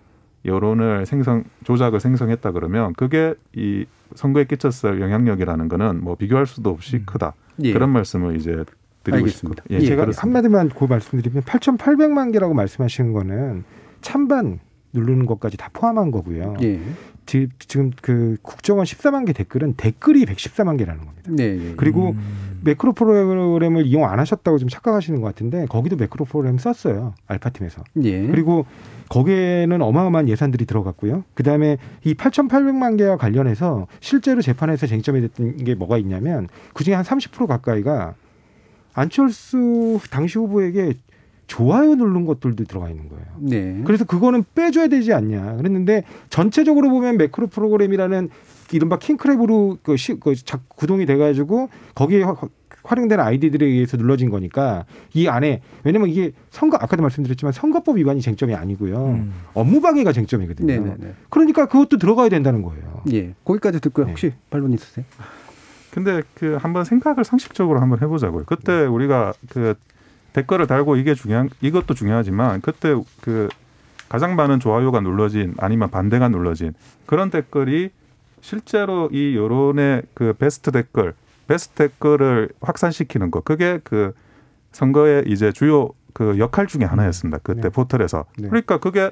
여론을 0.45 1.05
생성 1.05 1.43
조작을 1.63 1.99
생성했다 1.99 2.51
그러면 2.51 2.93
그게 2.93 3.33
이 3.53 3.85
선거에 4.15 4.45
끼쳤을 4.45 5.01
영향력이라는 5.01 5.67
거는 5.67 6.03
뭐 6.03 6.15
비교할 6.15 6.45
수도 6.45 6.69
없이 6.69 7.03
크다 7.05 7.33
예. 7.63 7.73
그런 7.73 7.89
말씀을 7.89 8.35
이제 8.35 8.63
드리고 9.11 9.17
알겠습니다. 9.25 9.63
싶습니다. 9.63 9.63
예, 9.69 9.79
제가 9.87 10.03
그렇습니다. 10.03 10.21
한마디만 10.21 10.69
그 10.77 10.85
말씀드리면 10.85 11.43
8,800만 11.43 12.33
개라고 12.33 12.53
말씀하시는 12.53 13.13
거는 13.13 13.63
찬반 14.01 14.59
누르는 14.93 15.25
것까지 15.25 15.57
다 15.57 15.69
포함한 15.73 16.11
거고요. 16.11 16.55
예. 16.61 16.79
지- 17.25 17.49
지금 17.59 17.91
그 18.01 18.37
국정원 18.41 18.85
14만 18.85 19.25
개 19.25 19.33
댓글은 19.33 19.73
댓글이 19.75 20.25
114만 20.25 20.77
개라는 20.77 21.03
겁니다. 21.05 21.29
네. 21.29 21.43
예. 21.71 21.73
그리고 21.75 22.11
음. 22.11 22.59
매크로 22.63 22.93
프로그램을 22.93 23.85
이용 23.85 24.05
안 24.05 24.17
하셨다고 24.19 24.57
좀 24.59 24.69
착각하시는 24.69 25.19
것 25.19 25.27
같은데 25.27 25.65
거기도 25.67 25.97
매크로 25.97 26.23
프로그램 26.25 26.57
썼어요 26.57 27.15
알파팀에서. 27.27 27.83
예. 28.03 28.27
그리고 28.27 28.65
거기에는 29.09 29.81
어마어마한 29.81 30.29
예산들이 30.29 30.65
들어갔고요. 30.65 31.23
그 31.33 31.43
다음에 31.43 31.77
이 32.05 32.13
8,800만 32.13 32.97
개와 32.97 33.17
관련해서 33.17 33.87
실제로 33.99 34.41
재판에서 34.41 34.87
쟁점이 34.87 35.21
됐던 35.21 35.57
게 35.57 35.75
뭐가 35.75 35.97
있냐면 35.97 36.47
그 36.73 36.83
중에 36.85 36.93
한 36.93 37.03
30% 37.03 37.45
가까이가 37.47 38.15
안철수 38.97 39.99
당시 40.09 40.39
후보에게 40.39 40.93
좋아요 41.45 41.95
누른 41.95 42.25
것들도 42.25 42.63
들어가 42.65 42.89
있는 42.89 43.07
거예요. 43.07 43.25
네. 43.37 43.81
그래서 43.85 44.03
그거는 44.05 44.43
빼줘야 44.55 44.87
되지 44.87 45.13
않냐 45.13 45.55
그랬는데 45.57 46.03
전체적으로 46.29 46.89
보면 46.89 47.17
매크로 47.17 47.47
프로그램이라는 47.47 48.29
이른바 48.73 48.97
킹크랩으로 48.97 49.77
그, 49.83 49.95
시, 49.95 50.19
그 50.19 50.35
작, 50.35 50.67
구동이 50.67 51.05
돼가지고 51.05 51.69
거기에 51.95 52.23
화- 52.23 52.35
활용된 52.83 53.19
아이디들에 53.19 53.65
의해서 53.65 53.97
눌러진 53.97 54.29
거니까 54.29 54.85
이 55.13 55.27
안에 55.27 55.61
왜냐면 55.83 56.09
이게 56.09 56.31
선거 56.49 56.77
아까도 56.77 57.01
말씀드렸지만 57.03 57.51
선거법 57.53 57.97
위반이 57.97 58.21
쟁점이 58.21 58.55
아니고요 58.55 59.05
음. 59.09 59.33
업무 59.53 59.79
방해가 59.79 60.11
쟁점이거든요. 60.11 60.67
네, 60.67 60.79
네, 60.79 60.95
네. 60.97 61.13
그러니까 61.29 61.67
그것도 61.67 61.97
들어가야 61.97 62.29
된다는 62.29 62.61
거예요. 62.63 63.03
예. 63.13 63.35
거기까지 63.45 63.79
듣고요. 63.79 64.05
네. 64.07 64.11
혹시 64.11 64.33
반론 64.49 64.73
있으세요? 64.73 65.05
근데 65.91 66.21
그 66.35 66.55
한번 66.55 66.83
생각을 66.83 67.23
상식적으로 67.23 67.79
한번 67.79 68.01
해보자고요. 68.01 68.43
그때 68.45 68.85
우리가 68.85 69.33
그 69.49 69.75
댓글을 70.33 70.67
달고 70.67 70.97
이게 70.97 71.15
중요한 71.15 71.49
이것도 71.61 71.93
중요하지만 71.93 72.61
그때 72.61 72.95
그 73.21 73.49
가장 74.09 74.35
많은 74.35 74.59
좋아요가 74.59 74.99
눌러진 75.01 75.55
아니면 75.57 75.89
반대가 75.89 76.29
눌러진 76.29 76.73
그런 77.05 77.29
댓글이 77.29 77.89
실제로 78.41 79.09
이 79.11 79.35
여론의 79.35 80.03
그 80.13 80.33
베스트 80.33 80.71
댓글, 80.71 81.13
베스트 81.47 81.89
댓글을 81.89 82.49
확산시키는 82.61 83.31
거 83.31 83.41
그게 83.41 83.79
그 83.83 84.13
선거의 84.71 85.23
이제 85.27 85.51
주요 85.51 85.89
그 86.13 86.37
역할 86.39 86.67
중에 86.67 86.83
하나였습니다. 86.83 87.39
그때 87.43 87.61
네. 87.61 87.69
포털에서. 87.69 88.25
네. 88.37 88.47
그러니까 88.47 88.79
그게 88.79 89.11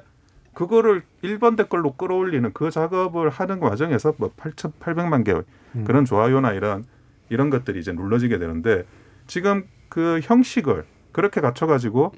그거를 0.53 1.03
1번 1.23 1.57
댓글로 1.57 1.93
끌어올리는 1.93 2.49
그 2.53 2.71
작업을 2.71 3.29
하는 3.29 3.59
과정에서 3.59 4.13
뭐 4.17 4.31
8,800만 4.37 5.23
개의 5.23 5.43
음. 5.75 5.83
그런 5.85 6.05
좋아요나 6.05 6.53
이런 6.53 6.85
이런 7.29 7.49
것들이 7.49 7.79
이제 7.79 7.91
눌러지게 7.91 8.37
되는데 8.39 8.83
지금 9.27 9.63
그 9.89 10.19
형식을 10.23 10.85
그렇게 11.11 11.41
갖춰가지고 11.41 12.13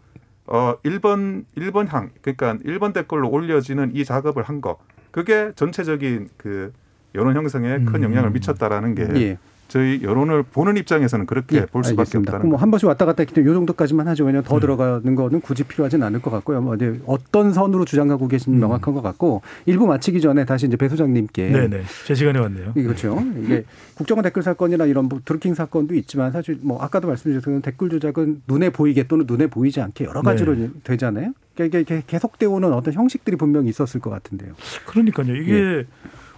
어 0.47 0.75
1번 0.83 1.45
1번 1.57 1.87
항 1.87 2.11
그러니까 2.21 2.55
1번 2.63 2.93
댓글로 2.93 3.29
올려지는 3.29 3.95
이 3.95 4.05
작업을 4.05 4.43
한 4.43 4.61
거 4.61 4.77
그게 5.11 5.51
전체적인 5.55 6.29
그 6.37 6.71
여론 7.15 7.35
형성에 7.35 7.79
큰 7.85 7.95
음. 7.95 8.03
영향을 8.03 8.31
미쳤다라는 8.31 8.95
게 8.95 9.07
예. 9.15 9.37
저희 9.67 10.01
여론을 10.01 10.43
보는 10.43 10.77
입장에서는 10.77 11.25
그렇게 11.25 11.57
예, 11.57 11.65
볼 11.65 11.83
수밖에 11.83 12.01
알겠습니다. 12.01 12.31
없다는 12.31 12.39
그럼 12.39 12.49
뭐한 12.51 12.71
번씩 12.71 12.87
왔다 12.87 13.05
갔다 13.05 13.21
했기 13.21 13.33
때문에 13.33 13.51
요 13.51 13.55
정도까지만 13.55 14.07
하죠. 14.09 14.23
왜냐하면 14.23 14.43
더 14.43 14.55
음. 14.55 14.59
들어가는 14.59 15.15
거는 15.15 15.41
굳이 15.41 15.63
필요하진 15.63 16.03
않을 16.03 16.21
것 16.21 16.31
같고요. 16.31 16.61
뭐 16.61 16.75
이제 16.75 16.99
어떤 17.05 17.53
선으로 17.53 17.85
주장하고 17.85 18.27
계신지 18.27 18.57
명확한 18.57 18.93
것 18.93 19.01
같고 19.01 19.41
일부 19.65 19.85
마치기 19.87 20.21
전에 20.21 20.45
다시 20.45 20.67
이제 20.67 20.77
배 20.77 20.87
소장님께 20.87 21.49
네네. 21.49 21.83
제 22.05 22.15
시간이 22.15 22.37
왔네요. 22.39 22.73
그렇죠. 22.73 23.21
이게 23.43 23.65
국정원 23.95 24.23
댓글 24.23 24.43
사건이나 24.43 24.85
이런 24.85 25.05
뭐 25.05 25.19
드루킹 25.23 25.53
사건도 25.53 25.95
있지만 25.95 26.31
사실 26.31 26.57
뭐 26.61 26.81
아까도 26.81 27.07
말씀드렸던 27.07 27.61
댓글 27.61 27.89
조작은 27.89 28.43
눈에 28.47 28.69
보이게 28.69 29.03
또는 29.03 29.25
눈에 29.27 29.47
보이지 29.47 29.81
않게 29.81 30.05
여러 30.05 30.21
가지로 30.21 30.55
네. 30.55 30.69
되잖아요. 30.83 31.33
그러니까 31.55 31.79
이게 31.79 32.03
계속되어 32.05 32.49
오는 32.49 32.71
어떤 32.71 32.93
형식들이 32.93 33.35
분명히 33.35 33.69
있었을 33.69 33.99
것 33.99 34.11
같은데요. 34.11 34.53
그러니까요. 34.85 35.35
이게 35.35 35.53
예. 35.53 35.85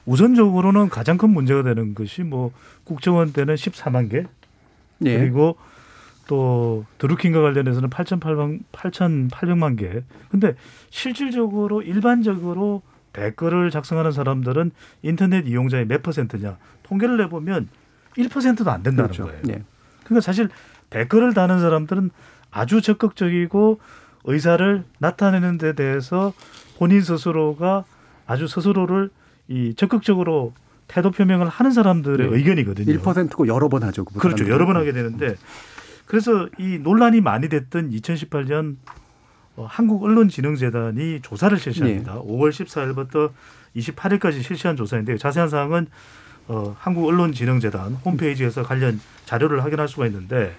우선적으로는 0.09 0.89
가장 0.89 1.19
큰 1.19 1.29
문제가 1.29 1.61
되는 1.61 1.93
것이 1.93 2.23
뭐 2.23 2.51
국정원 2.83 3.31
때는 3.31 3.53
14만 3.53 4.09
개 4.09 4.25
예. 5.05 5.17
그리고 5.19 5.55
또 6.25 6.83
드루킹과 6.97 7.41
관련해서는 7.41 7.89
8,800, 7.89 8.71
8,800만 8.71 9.77
개. 9.77 10.01
근데 10.29 10.55
실질적으로 10.89 11.83
일반적으로 11.83 12.81
댓글을 13.13 13.69
작성하는 13.69 14.11
사람들은 14.11 14.71
인터넷 15.03 15.47
이용자의 15.47 15.85
몇 15.85 16.01
퍼센트냐 16.01 16.57
통계를 16.83 17.17
내보면 17.17 17.69
1%도 18.17 18.69
안 18.69 18.81
된다는 18.81 19.11
그렇죠. 19.11 19.25
거예요. 19.25 19.41
예. 19.49 19.63
그러니까 20.03 20.21
사실 20.21 20.49
댓글을 20.89 21.35
다는 21.35 21.59
사람들은 21.59 22.09
아주 22.49 22.81
적극적이고 22.81 23.79
의사를 24.23 24.83
나타내는 24.97 25.59
데 25.59 25.73
대해서 25.73 26.33
본인 26.79 27.01
스스로가 27.01 27.85
아주 28.25 28.47
스스로를 28.47 29.11
이 29.49 29.73
적극적으로 29.75 30.53
태도 30.87 31.11
표명을 31.11 31.49
하는 31.49 31.71
사람들의 31.71 32.29
네. 32.29 32.35
의견이거든요. 32.35 32.99
1%고 32.99 33.47
여러 33.47 33.67
번 33.67 33.83
하죠. 33.83 34.05
그 34.05 34.17
그렇죠. 34.19 34.47
여러 34.47 34.65
번 34.65 34.77
하게 34.77 34.91
되는데 34.93 35.35
그래서 36.05 36.47
이 36.57 36.79
논란이 36.79 37.21
많이 37.21 37.49
됐던 37.49 37.91
2018년 37.91 38.77
어, 39.55 39.67
한국언론진흥재단이 39.69 41.19
조사를 41.21 41.57
실시합니다. 41.57 42.13
네. 42.13 42.19
5월 42.19 42.49
14일부터 42.49 43.31
28일까지 43.75 44.41
실시한 44.41 44.75
조사인데요. 44.75 45.17
자세한 45.17 45.49
사항은 45.49 45.87
어, 46.47 46.75
한국언론진흥재단 46.79 47.95
홈페이지에서 48.05 48.63
관련 48.63 48.99
자료를 49.25 49.63
확인할 49.63 49.87
수가 49.87 50.07
있는데 50.07 50.55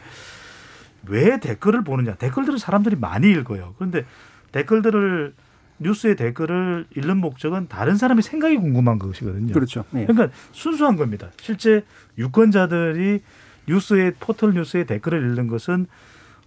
왜 1.08 1.40
댓글을 1.40 1.82
보느냐? 1.82 2.14
댓글들을 2.14 2.58
사람들이 2.58 2.96
많이 2.96 3.30
읽어요. 3.30 3.74
그런데 3.78 4.04
댓글들을 4.52 5.32
뉴스의 5.80 6.16
댓글을 6.16 6.86
읽는 6.96 7.16
목적은 7.16 7.68
다른 7.68 7.96
사람의 7.96 8.22
생각이 8.22 8.56
궁금한 8.56 8.98
것이거든요. 8.98 9.52
그렇죠. 9.52 9.84
예. 9.94 10.04
그러니까 10.06 10.28
순수한 10.52 10.96
겁니다. 10.96 11.30
실제 11.40 11.84
유권자들이 12.18 13.20
뉴스의 13.66 14.14
포털 14.20 14.52
뉴스의 14.52 14.86
댓글을 14.86 15.20
읽는 15.22 15.48
것은 15.48 15.86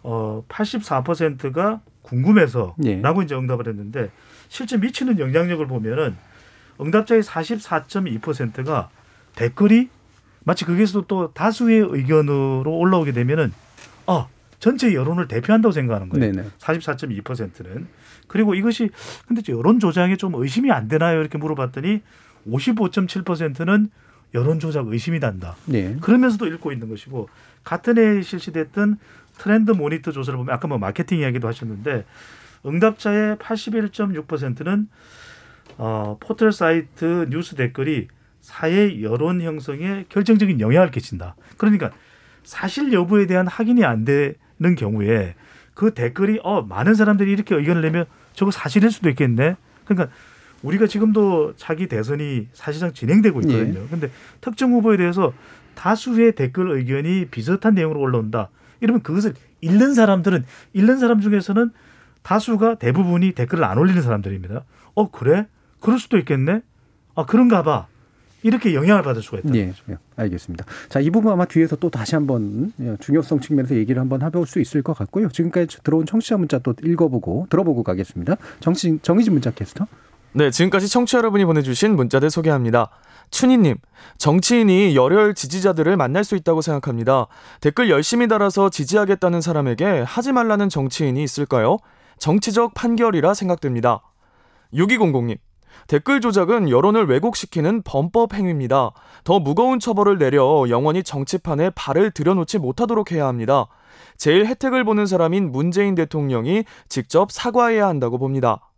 어 0.03 0.43
84%가 0.47 1.81
궁금해서라고 2.01 2.75
예. 2.85 3.25
이제 3.25 3.35
응답을 3.35 3.67
했는데 3.67 4.11
실제 4.49 4.77
미치는 4.77 5.19
영향력을 5.19 5.65
보면은 5.65 6.15
응답자의 6.79 7.23
44.2%가 7.23 8.89
댓글이 9.35 9.89
마치 10.43 10.65
거기서도 10.65 11.07
또 11.07 11.33
다수의 11.33 11.87
의견으로 11.89 12.65
올라오게 12.67 13.13
되면은 13.13 13.53
아 14.05 14.27
전체 14.59 14.93
여론을 14.93 15.27
대표한다고 15.27 15.71
생각하는 15.71 16.09
거예요. 16.09 16.33
네네. 16.33 16.49
44.2%는 16.59 17.87
그리고 18.27 18.55
이것이 18.55 18.89
근데 19.27 19.41
여론 19.49 19.79
조작에 19.79 20.15
좀 20.15 20.35
의심이 20.35 20.71
안 20.71 20.87
되나요? 20.87 21.19
이렇게 21.19 21.37
물어봤더니 21.37 22.01
55.7%는 22.47 23.89
여론 24.33 24.59
조작 24.59 24.87
의심이 24.87 25.19
난다. 25.19 25.55
네. 25.65 25.95
그러면서도 26.01 26.47
읽고 26.47 26.71
있는 26.71 26.89
것이고 26.89 27.29
같은 27.63 27.97
해에 27.97 28.21
실시됐던 28.21 28.97
트렌드 29.37 29.71
모니터 29.71 30.11
조사를 30.11 30.37
보면 30.37 30.53
아까 30.53 30.67
뭐 30.67 30.77
마케팅 30.77 31.19
이야기도 31.19 31.47
하셨는데 31.47 32.05
응답자의 32.65 33.37
81.6%는 33.37 34.87
어, 35.77 36.17
포털 36.19 36.51
사이트 36.51 37.27
뉴스 37.29 37.55
댓글이 37.55 38.07
사회 38.41 39.01
여론 39.01 39.41
형성에 39.41 40.05
결정적인 40.09 40.59
영향을 40.59 40.91
끼친다. 40.91 41.35
그러니까 41.57 41.91
사실 42.43 42.91
여부에 42.91 43.25
대한 43.25 43.47
확인이 43.47 43.85
안 43.85 44.03
되는 44.03 44.75
경우에 44.77 45.35
그 45.73 45.93
댓글이 45.93 46.39
어 46.43 46.61
많은 46.61 46.93
사람들이 46.93 47.31
이렇게 47.31 47.55
의견을 47.55 47.81
내면 47.81 48.05
저거 48.33 48.51
사실일 48.51 48.91
수도 48.91 49.09
있겠네. 49.09 49.55
그러니까 49.85 50.15
우리가 50.61 50.87
지금도 50.87 51.53
차기 51.57 51.87
대선이 51.87 52.47
사실상 52.53 52.93
진행되고 52.93 53.41
있거든요. 53.41 53.81
예. 53.81 53.87
근데 53.89 54.09
특정 54.41 54.71
후보에 54.71 54.97
대해서 54.97 55.33
다수의 55.75 56.35
댓글 56.35 56.71
의견이 56.71 57.27
비슷한 57.29 57.75
내용으로 57.75 57.99
올라온다. 57.99 58.49
이러면 58.79 59.01
그것을 59.01 59.33
읽는 59.61 59.93
사람들은 59.93 60.45
읽는 60.73 60.99
사람 60.99 61.19
중에서는 61.19 61.71
다수가 62.21 62.75
대부분이 62.75 63.33
댓글을 63.33 63.63
안 63.63 63.77
올리는 63.77 64.01
사람들입니다. 64.01 64.63
어 64.95 65.11
그래? 65.11 65.47
그럴 65.79 65.99
수도 65.99 66.17
있겠네. 66.17 66.61
아 67.15 67.25
그런가 67.25 67.63
봐. 67.63 67.87
이렇게 68.43 68.75
영향을 68.75 69.01
받을 69.03 69.21
수가 69.21 69.39
있다. 69.39 69.55
예, 69.55 69.73
예, 69.89 69.97
알겠습니다. 70.15 70.65
자, 70.89 70.99
이 70.99 71.09
부분 71.09 71.31
아마 71.31 71.45
뒤에서 71.45 71.75
또 71.77 71.89
다시 71.89 72.15
한번 72.15 72.71
예, 72.79 72.95
중요성 72.99 73.39
측면에서 73.39 73.75
얘기를 73.75 73.99
한번 73.99 74.21
해볼 74.21 74.45
수 74.45 74.59
있을 74.59 74.83
것 74.83 74.93
같고요. 74.93 75.29
지금까지 75.29 75.77
들어온 75.83 76.05
청취자 76.05 76.37
문자 76.37 76.59
또 76.59 76.73
읽어보고 76.83 77.47
들어보고 77.49 77.83
가겠습니다. 77.83 78.35
정치, 78.59 78.99
정의진 79.01 79.33
문자 79.33 79.51
캐스터. 79.51 79.87
네, 80.33 80.49
지금까지 80.49 80.87
청취자 80.87 81.19
여러분이 81.19 81.45
보내주신 81.45 81.95
문자들 81.95 82.29
소개합니다. 82.29 82.89
춘희님, 83.31 83.77
정치인이 84.17 84.95
열혈 84.95 85.35
지지자들을 85.35 85.95
만날 85.97 86.23
수 86.23 86.35
있다고 86.35 86.61
생각합니다. 86.61 87.27
댓글 87.61 87.89
열심히 87.89 88.27
달아서 88.27 88.69
지지하겠다는 88.69 89.41
사람에게 89.41 89.85
하지 90.05 90.31
말라는 90.31 90.69
정치인이 90.69 91.21
있을까요? 91.23 91.77
정치적 92.19 92.73
판결이라 92.73 93.33
생각됩니다. 93.33 94.01
6200님, 94.73 95.37
댓글 95.87 96.21
조작은 96.21 96.69
여론을 96.69 97.07
왜곡시키는 97.07 97.83
범법 97.83 98.33
행위입니다. 98.33 98.91
더 99.23 99.39
무거운 99.39 99.79
처벌을 99.79 100.17
내려 100.17 100.65
영원히 100.69 101.03
정치판에 101.03 101.71
발을 101.71 102.11
들여놓지 102.11 102.59
못하도록 102.59 103.11
해야 103.11 103.27
합니다. 103.27 103.67
제일 104.17 104.45
혜택을 104.45 104.83
보는 104.83 105.05
사람인 105.05 105.51
문재인 105.51 105.95
대통령이 105.95 106.63
직접 106.87 107.31
사과해야 107.31 107.87
한다고 107.87 108.17
봅니다. 108.17 108.69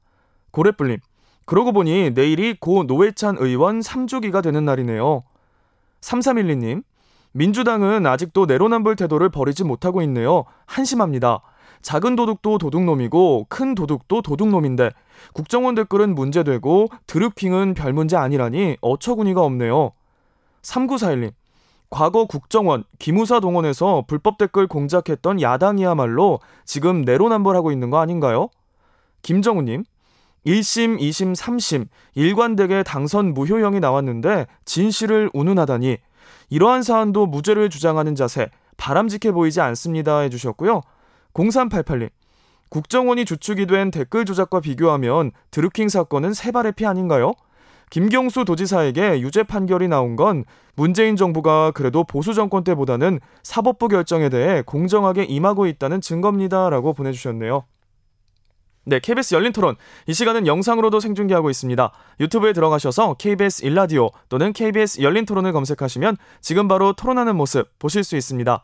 고래뿔님, 0.52 1.00
그러고 1.46 1.72
보니 1.72 2.12
내일이 2.12 2.56
고 2.60 2.84
노회찬 2.84 3.38
의원 3.40 3.80
3주기가 3.80 4.42
되는 4.42 4.66
날이네요. 4.66 5.24
3312님, 6.02 6.84
민주당은 7.34 8.06
아직도 8.06 8.46
내로남불 8.46 8.96
태도를 8.96 9.30
버리지 9.30 9.66
못하고 9.66 10.02
있네요. 10.04 10.46
한심합니다. 10.66 11.42
작은 11.86 12.16
도둑도 12.16 12.58
도둑놈이고 12.58 13.46
큰 13.48 13.76
도둑도 13.76 14.24
도둑놈인데 14.24 14.90
국정원 15.34 15.76
댓글은 15.76 16.16
문제되고 16.16 16.88
드루킹은 17.06 17.76
별 17.76 17.94
문제 17.94 18.18
아니라니 18.18 18.76
어처구니가 18.82 19.44
없네요. 19.44 19.92
3941님, 20.64 21.32
과거 21.92 22.26
국정원, 22.26 22.86
기무사 22.98 23.40
동원해서 23.40 24.04
불법 24.08 24.40
댓글 24.40 24.66
공작했던 24.66 25.42
야당이야말로 25.42 26.40
지금 26.66 27.04
내로남불하고 27.04 27.72
있는 27.72 27.92
거 27.92 28.00
아닌가요? 28.00 28.50
김정우님, 29.22 29.84
1심, 30.48 31.00
2심, 31.00 31.36
3심 31.36 31.88
일관되게 32.16 32.82
당선 32.82 33.36
무효형이 33.36 33.80
나왔는데 33.80 34.48
진실을 34.66 35.30
운운하다니 35.36 35.98
이러한 36.50 36.82
사안도 36.82 37.28
무죄를 37.28 37.70
주장하는 37.70 38.16
자세 38.16 38.50
바람직해 38.78 39.32
보이지 39.32 39.62
않습니다 39.62 40.22
해주셨고요. 40.22 40.82
0388님 41.36 42.10
국정원이 42.70 43.26
주축이 43.26 43.68
된 43.68 43.92
댓글 43.92 44.26
조작과 44.26 44.60
비교하면 44.60 45.32
드루킹 45.52 45.88
사건은 45.88 46.34
세 46.34 46.52
발의 46.52 46.72
피 46.74 46.86
아닌가요? 46.86 47.34
김경수 47.92 48.46
도지사에게 48.46 49.22
유죄 49.22 49.44
판결이 49.44 49.88
나온 49.88 50.16
건 50.16 50.44
문재인 50.76 51.16
정부가 51.16 51.72
그래도 51.72 52.04
보수 52.04 52.34
정권 52.34 52.64
때보다는 52.64 53.20
사법부 53.44 53.88
결정에 53.88 54.30
대해 54.30 54.64
공정하게 54.64 55.24
임하고 55.24 55.68
있다는 55.68 56.02
증거입니다라고 56.02 56.94
보내주셨네요. 56.94 57.66
네, 58.88 59.00
KBS 59.00 59.34
열린 59.34 59.52
토론. 59.52 59.76
이 60.08 60.14
시간은 60.14 60.46
영상으로도 60.46 61.00
생중계하고 61.00 61.50
있습니다. 61.50 61.92
유튜브에 62.20 62.54
들어가셔서 62.54 63.16
KBS 63.16 63.66
일라디오 63.66 64.10
또는 64.30 64.54
KBS 64.54 65.02
열린 65.02 65.26
토론을 65.26 65.54
검색하시면 65.54 66.18
지금 66.42 66.68
바로 66.68 66.94
토론하는 66.94 67.36
모습 67.36 67.68
보실 67.80 68.04
수 68.04 68.16
있습니다. 68.16 68.64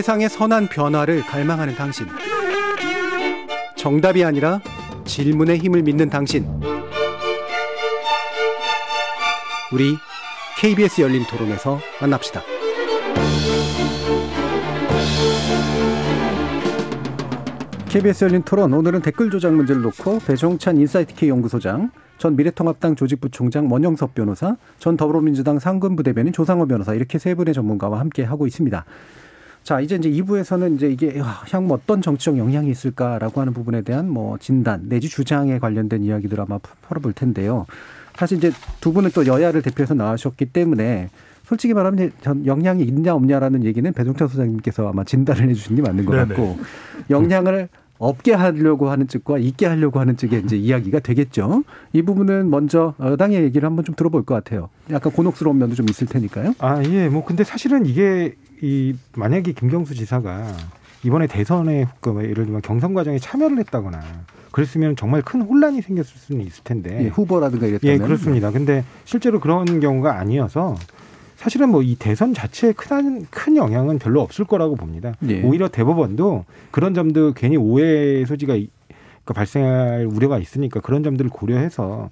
세상의 0.00 0.30
선한 0.30 0.68
변화를 0.68 1.20
갈망하는 1.20 1.74
당신. 1.74 2.06
정답이 3.76 4.24
아니라 4.24 4.58
질문의 5.04 5.58
힘을 5.58 5.82
믿는 5.82 6.08
당신. 6.08 6.46
우리 9.70 9.98
KBS 10.58 11.02
열린 11.02 11.26
토론에서 11.26 11.78
만납시다. 12.00 12.40
KBS 17.90 18.24
열린 18.24 18.42
토론 18.42 18.72
오늘은 18.72 19.02
댓글 19.02 19.28
조작 19.28 19.52
문제를 19.52 19.82
놓고 19.82 20.20
배종찬 20.20 20.78
인사이트K 20.78 21.28
연구소장, 21.28 21.90
전 22.16 22.36
미래통합당 22.36 22.96
조직부총장 22.96 23.70
원영섭 23.70 24.14
변호사, 24.14 24.56
전 24.78 24.96
더불어민주당 24.96 25.58
상근부대변인 25.58 26.32
조상호 26.32 26.66
변호사 26.66 26.94
이렇게 26.94 27.18
세 27.18 27.34
분의 27.34 27.52
전문가와 27.52 28.00
함께 28.00 28.24
하고 28.24 28.46
있습니다. 28.46 28.86
자, 29.62 29.80
이제 29.80 29.96
이제 29.96 30.10
2부에서는 30.10 30.76
이제 30.76 30.88
이게 30.88 31.20
향후 31.50 31.74
어떤 31.74 32.02
정치적 32.02 32.38
영향이 32.38 32.70
있을까라고 32.70 33.40
하는 33.40 33.52
부분에 33.52 33.82
대한 33.82 34.10
뭐 34.10 34.38
진단 34.38 34.88
내지 34.88 35.08
주장에 35.08 35.58
관련된 35.58 36.02
이야기들 36.02 36.40
아마 36.40 36.58
풀어볼 36.58 37.12
텐데요. 37.12 37.66
사실 38.16 38.38
이제 38.38 38.52
두 38.80 38.92
분은 38.92 39.10
또 39.14 39.26
여야를 39.26 39.62
대표해서 39.62 39.94
나와셨기 39.94 40.46
때문에 40.46 41.08
솔직히 41.44 41.74
말하면 41.74 42.12
전 42.20 42.46
영향이 42.46 42.82
있냐 42.84 43.14
없냐라는 43.14 43.64
얘기는 43.64 43.92
배종찬 43.92 44.28
소장님께서 44.28 44.88
아마 44.88 45.04
진단을 45.04 45.48
해주신 45.48 45.76
게 45.76 45.82
맞는 45.82 46.04
것 46.04 46.12
네네. 46.12 46.28
같고 46.28 46.58
영향을 47.10 47.68
없게 47.98 48.32
하려고 48.32 48.90
하는 48.90 49.08
측과 49.08 49.38
있게 49.38 49.66
하려고 49.66 50.00
하는 50.00 50.16
측의 50.16 50.42
이제 50.44 50.56
이야기가 50.56 51.00
되겠죠. 51.00 51.64
이 51.92 52.02
부분은 52.02 52.48
먼저 52.48 52.94
여당의 52.98 53.42
얘기를 53.42 53.66
한번 53.66 53.84
좀 53.84 53.94
들어볼 53.94 54.24
것 54.24 54.34
같아요. 54.34 54.70
약간 54.90 55.12
곤혹스러운 55.12 55.58
면도 55.58 55.74
좀 55.74 55.86
있을 55.88 56.06
테니까요. 56.06 56.54
아, 56.60 56.82
예. 56.84 57.08
뭐 57.08 57.24
근데 57.24 57.44
사실은 57.44 57.84
이게 57.84 58.34
이 58.62 58.94
만약에 59.16 59.52
김경수 59.52 59.94
지사가 59.94 60.46
이번에 61.04 61.26
대선에 61.26 61.86
그 62.00 62.14
예를 62.22 62.44
들면 62.44 62.60
경선 62.62 62.92
과정에 62.94 63.18
참여를 63.18 63.58
했다거나 63.58 64.00
그랬으면 64.52 64.96
정말 64.96 65.22
큰 65.22 65.40
혼란이 65.42 65.80
생겼을 65.80 66.10
수는 66.16 66.44
있을 66.46 66.64
텐데. 66.64 67.04
예, 67.04 67.08
후보라든가 67.08 67.66
이랬다면. 67.66 67.94
예, 67.94 67.98
그렇습니다. 67.98 68.50
근데 68.50 68.84
실제로 69.04 69.40
그런 69.40 69.80
경우가 69.80 70.18
아니어서 70.18 70.76
사실은 71.36 71.70
뭐 71.70 71.82
이 71.82 71.96
대선 71.96 72.34
자체에 72.34 72.72
큰, 72.72 73.24
큰 73.30 73.56
영향은 73.56 73.98
별로 73.98 74.20
없을 74.20 74.44
거라고 74.44 74.76
봅니다. 74.76 75.14
예. 75.28 75.40
오히려 75.42 75.68
대법원도 75.68 76.44
그런 76.70 76.92
점도 76.92 77.32
괜히 77.32 77.56
오해 77.56 78.24
소지가 78.26 78.56
이- 78.56 78.68
그 79.24 79.32
발생할 79.32 80.06
우려가 80.06 80.38
있으니까 80.38 80.80
그런 80.80 81.02
점들을 81.02 81.30
고려해서 81.30 82.10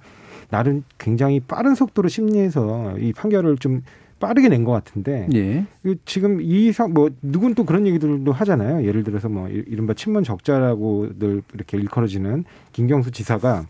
나름 0.51 0.85
굉장히 0.97 1.41
빠른 1.41 1.75
속도로 1.75 2.09
심리해서 2.09 2.97
이 2.99 3.13
판결을 3.13 3.59
좀 3.59 3.83
빠르게 4.21 4.49
낸 4.49 4.65
것 4.65 4.73
같은데 4.73 5.29
예. 5.35 5.65
그 5.83 5.97
지금 6.05 6.41
이뭐 6.41 7.11
누군 7.23 7.55
또 7.55 7.65
그런 7.65 7.87
얘기들도 7.87 8.31
하잖아요. 8.33 8.85
예를 8.87 9.05
들어서 9.05 9.29
뭐 9.29 9.49
이- 9.49 9.63
이른바 9.67 9.95
친문 9.95 10.25
적자라고들 10.25 11.43
이렇게 11.55 11.79
일컬어지는 11.79 12.45
김경수 12.73 13.11
지사가 13.13 13.67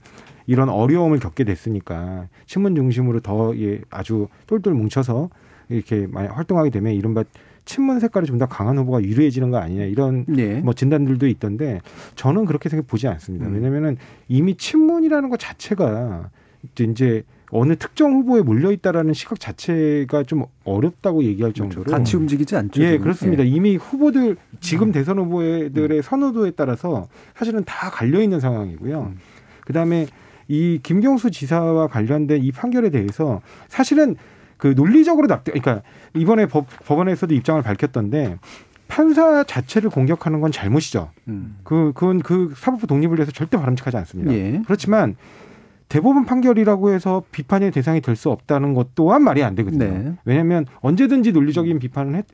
이런 0.47 0.69
어려움을 0.71 1.19
겪게 1.19 1.45
됐으니까 1.45 2.29
친문 2.47 2.75
중심으로 2.75 3.21
더 3.21 3.55
예, 3.59 3.81
아주 3.91 4.29
똘똘 4.47 4.73
뭉쳐서 4.75 5.29
이렇게 5.69 6.07
많이 6.07 6.29
활동하게 6.29 6.71
되면 6.71 6.95
이른바 6.95 7.25
친문 7.67 8.01
색깔이 8.01 8.27
좀 8.27 8.39
더 8.39 8.47
강한 8.47 8.79
후보가 8.79 9.03
유리해지는 9.03 9.51
거 9.51 9.59
아니냐 9.59 9.85
이런 9.85 10.25
예. 10.39 10.55
뭐 10.61 10.73
진단들도 10.73 11.27
있던데 11.29 11.81
저는 12.15 12.47
그렇게 12.47 12.71
생각 12.71 12.87
보지 12.87 13.07
않습니다. 13.09 13.47
음. 13.47 13.55
왜냐면은 13.55 13.99
이미 14.29 14.57
친문이라는 14.57 15.29
것 15.29 15.39
자체가 15.39 16.31
이제 16.81 17.23
어느 17.51 17.77
특정 17.77 18.13
후보에 18.13 18.43
몰려 18.43 18.71
있다라는 18.73 19.15
시각 19.15 19.41
자체가 19.41 20.25
좀 20.25 20.45
어렵다고 20.65 21.25
얘기할 21.25 21.53
정도로 21.53 21.85
같이 21.85 22.17
움직이지 22.17 22.57
않죠. 22.57 22.83
예. 22.83 22.99
그렇습니다. 22.99 23.43
예. 23.43 23.49
이미 23.49 23.77
후보들 23.77 24.37
지금 24.61 24.93
대선 24.93 25.19
후보들의 25.19 26.03
선호도에 26.03 26.53
따라서 26.53 27.09
사실은 27.35 27.65
다 27.65 27.91
갈려 27.91 28.21
있는 28.21 28.41
상황이고요. 28.41 29.13
그다음에 29.65 30.07
이 30.49 30.81
김경수 30.83 31.31
지사와 31.31 31.89
관련된 31.89 32.43
이 32.43 32.53
판결에 32.53 32.91
대해서 32.91 33.41
사실은 33.69 34.17
그 34.57 34.75
논리적으로 34.75 35.27
납득, 35.27 35.53
그러니까 35.53 35.83
이번에 36.17 36.47
법, 36.47 36.67
법원에서도 36.85 37.33
입장을 37.35 37.63
밝혔던데 37.63 38.39
판사 38.89 39.45
자체를 39.45 39.91
공격하는 39.91 40.41
건 40.41 40.51
잘못이죠. 40.51 41.11
음. 41.29 41.59
그 41.63 41.93
그건 41.95 42.21
그 42.21 42.53
사법부 42.57 42.87
독립을 42.87 43.19
위해서 43.19 43.31
절대 43.31 43.57
바람직하지 43.57 43.97
않습니다. 43.99 44.33
예. 44.33 44.63
그렇지만 44.65 45.17
대법원 45.89 46.27
판결이라고 46.27 46.91
해서 46.93 47.23
비판의 47.33 47.71
대상이 47.71 48.01
될 48.01 48.17
수 48.17 48.31
없다는 48.31 48.75
것 48.75 48.95
또한 48.95 49.23
말이 49.23 49.43
안 49.43 49.55
되거든요. 49.55 49.85
네. 49.85 50.13
왜냐하면 50.25 50.67
언제든지 50.81 51.33
논리적인 51.33 51.79
비판은 51.79 52.17
했, 52.17 52.27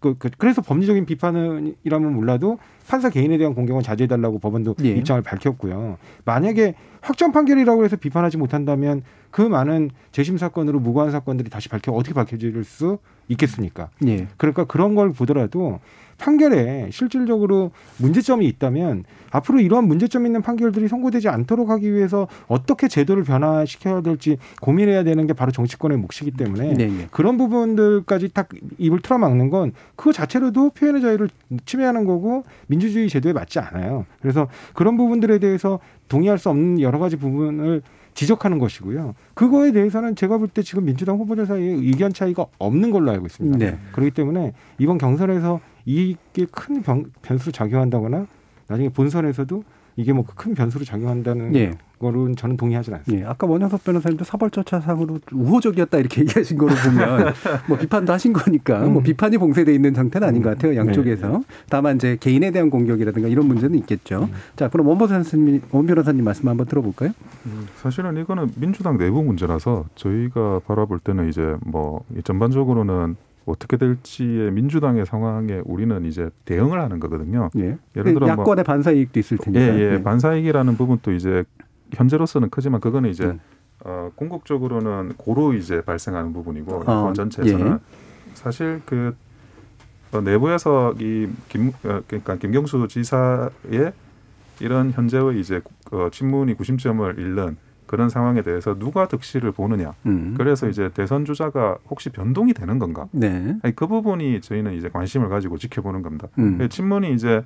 그, 0.00 0.16
그, 0.18 0.30
그래서 0.38 0.62
법리적인 0.62 1.04
비판이라면 1.06 2.14
몰라도 2.14 2.58
판사 2.88 3.10
개인에 3.10 3.36
대한 3.38 3.54
공격은 3.54 3.82
자제해달라고 3.82 4.38
법원도 4.38 4.76
예. 4.84 4.88
입장을 4.90 5.20
밝혔고요. 5.22 5.98
만약에 6.24 6.74
확정 7.00 7.32
판결이라고 7.32 7.84
해서 7.84 7.96
비판하지 7.96 8.38
못한다면 8.38 9.02
그 9.30 9.42
많은 9.42 9.90
재심 10.12 10.38
사건으로 10.38 10.80
무고한 10.80 11.10
사건들이 11.10 11.50
다시 11.50 11.68
밝혀 11.68 11.92
어떻게 11.92 12.14
밝혀질 12.14 12.64
수 12.64 12.98
있겠습니까? 13.28 13.90
예. 14.06 14.28
그러니까 14.36 14.64
그런 14.64 14.94
걸 14.94 15.12
보더라도 15.12 15.80
판결에 16.18 16.88
실질적으로 16.92 17.72
문제점이 17.98 18.46
있다면 18.46 19.04
앞으로 19.30 19.60
이러한 19.60 19.86
문제점 19.86 20.24
있는 20.24 20.40
판결들이 20.40 20.88
선고되지 20.88 21.28
않도록 21.28 21.68
하기 21.68 21.92
위해서 21.92 22.26
어떻게 22.46 22.88
제도를 22.88 23.22
변화시켜야 23.22 24.00
될지 24.00 24.38
고민해야 24.62 25.04
되는 25.04 25.26
게 25.26 25.34
바로 25.34 25.52
정치권의 25.52 25.98
몫이기 25.98 26.30
때문에 26.30 26.72
네, 26.72 26.86
네. 26.86 27.08
그런 27.10 27.36
부분들까지 27.36 28.30
딱 28.32 28.48
입을 28.78 29.02
틀어막는 29.02 29.50
건 29.50 29.72
그 29.96 30.12
자체로도 30.12 30.70
표현의 30.70 31.02
자유를 31.02 31.28
침해하는 31.64 32.04
거고 32.04 32.44
민주주의 32.66 33.08
제도에 33.08 33.32
맞지 33.32 33.58
않아요. 33.58 34.06
그래서 34.20 34.48
그런 34.74 34.96
부분들에 34.96 35.38
대해서 35.38 35.80
동의할 36.08 36.38
수 36.38 36.50
없는 36.50 36.80
여러 36.80 36.98
가지 36.98 37.16
부분을 37.16 37.82
지적하는 38.16 38.58
것이고요. 38.58 39.14
그거에 39.34 39.70
대해서는 39.72 40.16
제가 40.16 40.38
볼 40.38 40.48
때 40.48 40.62
지금 40.62 40.86
민주당 40.86 41.18
후보들 41.18 41.46
사이에 41.46 41.68
의견 41.70 42.12
차이가 42.12 42.46
없는 42.58 42.90
걸로 42.90 43.10
알고 43.12 43.26
있습니다. 43.26 43.58
네. 43.58 43.78
그렇기 43.92 44.10
때문에 44.12 44.52
이번 44.78 44.98
경선에서 44.98 45.60
이게 45.84 46.46
큰 46.50 46.82
변, 46.82 47.12
변수로 47.22 47.52
작용한다거나 47.52 48.26
나중에 48.68 48.88
본선에서도 48.88 49.62
이게 49.96 50.12
뭐 50.12 50.24
큰 50.34 50.54
변수로 50.54 50.84
작용한다는 50.84 51.54
예. 51.56 51.72
거는 51.98 52.36
저는 52.36 52.56
동의하지 52.56 52.92
않습니다. 52.92 53.24
예, 53.24 53.28
아까 53.28 53.46
원영석 53.46 53.84
변호사님도 53.84 54.24
사벌절차상으로 54.24 55.18
우호적이었다 55.32 55.98
이렇게 55.98 56.22
얘기하신 56.22 56.58
거로 56.58 56.74
보면 56.74 57.32
뭐 57.68 57.78
비판도 57.78 58.12
하신 58.12 58.32
거니까 58.32 58.80
뭐 58.80 59.02
비판이 59.02 59.38
봉쇄돼 59.38 59.74
있는 59.74 59.94
상태는 59.94 60.28
아닌 60.28 60.42
것 60.42 60.50
같아요 60.50 60.76
양쪽에서 60.76 61.42
다만 61.70 61.96
이제 61.96 62.16
개인에 62.20 62.50
대한 62.50 62.68
공격이라든가 62.70 63.28
이런 63.28 63.46
문제는 63.46 63.78
있겠죠. 63.78 64.28
자 64.56 64.68
그럼 64.68 64.88
원 64.88 64.98
변호사님 64.98 65.62
원 65.70 65.86
변호사님 65.86 66.24
말씀 66.24 66.48
한번 66.48 66.66
들어볼까요? 66.66 67.12
사실은 67.76 68.16
이거는 68.18 68.50
민주당 68.56 68.98
내부 68.98 69.22
문제라서 69.22 69.86
저희가 69.94 70.60
바라볼 70.66 70.98
때는 70.98 71.28
이제 71.28 71.56
뭐이 71.64 72.22
전반적으로는 72.24 73.16
어떻게 73.46 73.76
될지의 73.76 74.50
민주당의 74.50 75.06
상황에 75.06 75.62
우리는 75.64 76.04
이제 76.04 76.28
대응을 76.44 76.80
하는 76.80 76.98
거거든요. 76.98 77.48
예. 77.56 77.78
예를 77.96 78.12
들어 78.14 78.26
뭐 78.26 78.28
야권의 78.28 78.64
반사 78.64 78.90
이익도 78.90 79.20
있을 79.20 79.38
테니까. 79.38 79.78
예, 79.78 79.94
예. 79.94 80.02
반사이익이라는 80.02 80.76
부분도 80.76 81.12
이제 81.12 81.44
현재로서는 81.92 82.50
크지만 82.50 82.80
그거는 82.80 83.10
이제 83.10 83.24
음. 83.24 83.40
어, 83.84 84.10
궁극적으로는 84.14 85.14
고로 85.16 85.52
이제 85.54 85.82
발생하는 85.82 86.32
부분이고 86.32 86.74
어, 86.74 86.80
야권 86.80 87.14
전체에서는 87.14 87.72
예. 87.72 87.78
사실 88.34 88.82
그 88.84 89.14
어, 90.12 90.20
내부에서 90.20 90.92
이김 90.92 91.72
어, 91.84 92.00
그러니까 92.06 92.36
김경수 92.36 92.88
지사의 92.88 93.92
이런 94.60 94.90
현재의 94.92 95.38
이제 95.38 95.60
어, 95.92 96.08
친문이 96.10 96.54
구심점을 96.54 97.18
잃는 97.18 97.56
그런 97.86 98.08
상황에 98.08 98.42
대해서 98.42 98.76
누가 98.76 99.06
득실을 99.06 99.52
보느냐. 99.52 99.92
음. 100.06 100.34
그래서 100.36 100.68
이제 100.68 100.90
대선 100.92 101.24
주자가 101.24 101.78
혹시 101.88 102.10
변동이 102.10 102.52
되는 102.52 102.78
건가? 102.78 103.06
네. 103.12 103.56
아니, 103.62 103.76
그 103.76 103.86
부분이 103.86 104.40
저희는 104.40 104.74
이제 104.74 104.88
관심을 104.88 105.28
가지고 105.28 105.56
지켜보는 105.56 106.02
겁니다. 106.02 106.26
음. 106.38 106.58
그 106.58 106.68
친문이 106.68 107.14
이제 107.14 107.44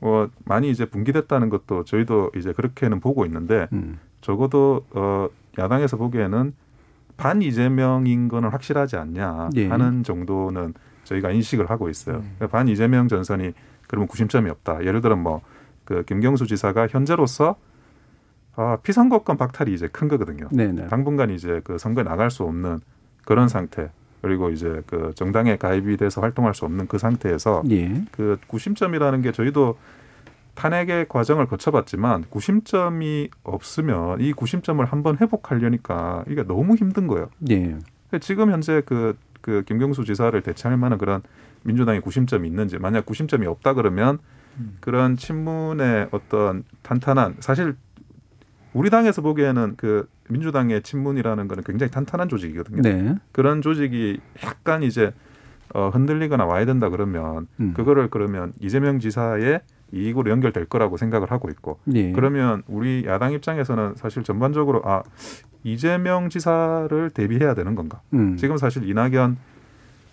뭐 0.00 0.28
많이 0.44 0.70
이제 0.70 0.84
분기됐다는 0.86 1.48
것도 1.48 1.84
저희도 1.84 2.32
이제 2.36 2.52
그렇게는 2.52 3.00
보고 3.00 3.24
있는데 3.26 3.68
음. 3.72 3.98
적어도 4.20 4.84
어 4.90 5.28
야당에서 5.58 5.96
보기에는 5.96 6.54
반 7.16 7.42
이재명인 7.42 8.28
거는 8.28 8.50
확실하지 8.50 8.96
않냐 8.96 9.50
예. 9.56 9.66
하는 9.66 10.04
정도는 10.04 10.74
저희가 11.04 11.30
인식을 11.30 11.68
하고 11.68 11.88
있어요. 11.88 12.18
그러니까 12.20 12.46
반 12.48 12.68
이재명 12.68 13.08
전선이 13.08 13.52
그러면 13.88 14.06
구심점이 14.06 14.48
없다. 14.50 14.84
예를 14.84 15.00
들어 15.00 15.16
뭐 15.16 15.42
그 15.88 16.04
김경수 16.04 16.46
지사가 16.46 16.86
현재로서 16.86 17.56
아 18.56 18.76
피선거권 18.82 19.38
박탈이 19.38 19.72
이제 19.72 19.88
큰 19.88 20.06
거거든요. 20.06 20.46
네네. 20.52 20.88
당분간 20.88 21.30
이제 21.30 21.62
그 21.64 21.78
선거에 21.78 22.04
나갈 22.04 22.30
수 22.30 22.42
없는 22.42 22.80
그런 23.24 23.48
상태. 23.48 23.90
그리고 24.22 24.50
이제 24.50 24.82
그 24.86 25.12
정당에 25.14 25.56
가입이 25.56 25.96
돼서 25.96 26.20
활동할 26.20 26.54
수 26.54 26.64
없는 26.64 26.88
그 26.88 26.98
상태에서 26.98 27.62
예. 27.70 28.02
그 28.10 28.38
구심점이라는 28.46 29.22
게 29.22 29.32
저희도 29.32 29.76
탄핵의 30.54 31.06
과정을 31.08 31.46
거쳐봤지만 31.46 32.24
구심점이 32.28 33.30
없으면 33.44 34.20
이 34.20 34.32
구심점을 34.32 34.84
한번 34.84 35.16
회복하려니까 35.20 36.24
이게 36.28 36.42
너무 36.42 36.74
힘든 36.74 37.06
거예요. 37.06 37.30
예. 37.50 37.78
지금 38.20 38.50
현재 38.50 38.82
그, 38.84 39.16
그 39.40 39.62
김경수 39.66 40.04
지사를 40.04 40.40
대체할 40.42 40.76
만한 40.76 40.98
그런 40.98 41.22
민주당의 41.62 42.00
구심점이 42.00 42.48
있는지 42.48 42.78
만약 42.78 43.06
구심점이 43.06 43.46
없다 43.46 43.74
그러면 43.74 44.18
그런 44.80 45.16
친문의 45.16 46.08
어떤 46.10 46.64
탄탄한 46.82 47.36
사실 47.40 47.76
우리 48.72 48.90
당에서 48.90 49.22
보기에는 49.22 49.74
그 49.76 50.08
민주당의 50.28 50.82
친문이라는 50.82 51.48
거는 51.48 51.64
굉장히 51.64 51.90
탄탄한 51.90 52.28
조직이거든요. 52.28 52.82
네. 52.82 53.14
그런 53.32 53.62
조직이 53.62 54.20
약간 54.44 54.82
이제 54.82 55.12
어, 55.74 55.90
흔들리거나 55.90 56.44
와야 56.44 56.64
된다 56.64 56.88
그러면 56.88 57.46
음. 57.60 57.74
그거를 57.74 58.08
그러면 58.08 58.52
이재명 58.60 58.98
지사의 58.98 59.60
이익으로 59.92 60.30
연결될 60.30 60.66
거라고 60.66 60.96
생각을 60.96 61.30
하고 61.30 61.48
있고 61.48 61.78
예. 61.94 62.12
그러면 62.12 62.62
우리 62.66 63.04
야당 63.06 63.32
입장에서는 63.32 63.94
사실 63.96 64.22
전반적으로 64.22 64.82
아 64.84 65.02
이재명 65.64 66.28
지사를 66.28 67.10
대비해야 67.10 67.54
되는 67.54 67.74
건가? 67.74 68.00
음. 68.12 68.36
지금 68.36 68.58
사실 68.58 68.88
이낙연 68.88 69.38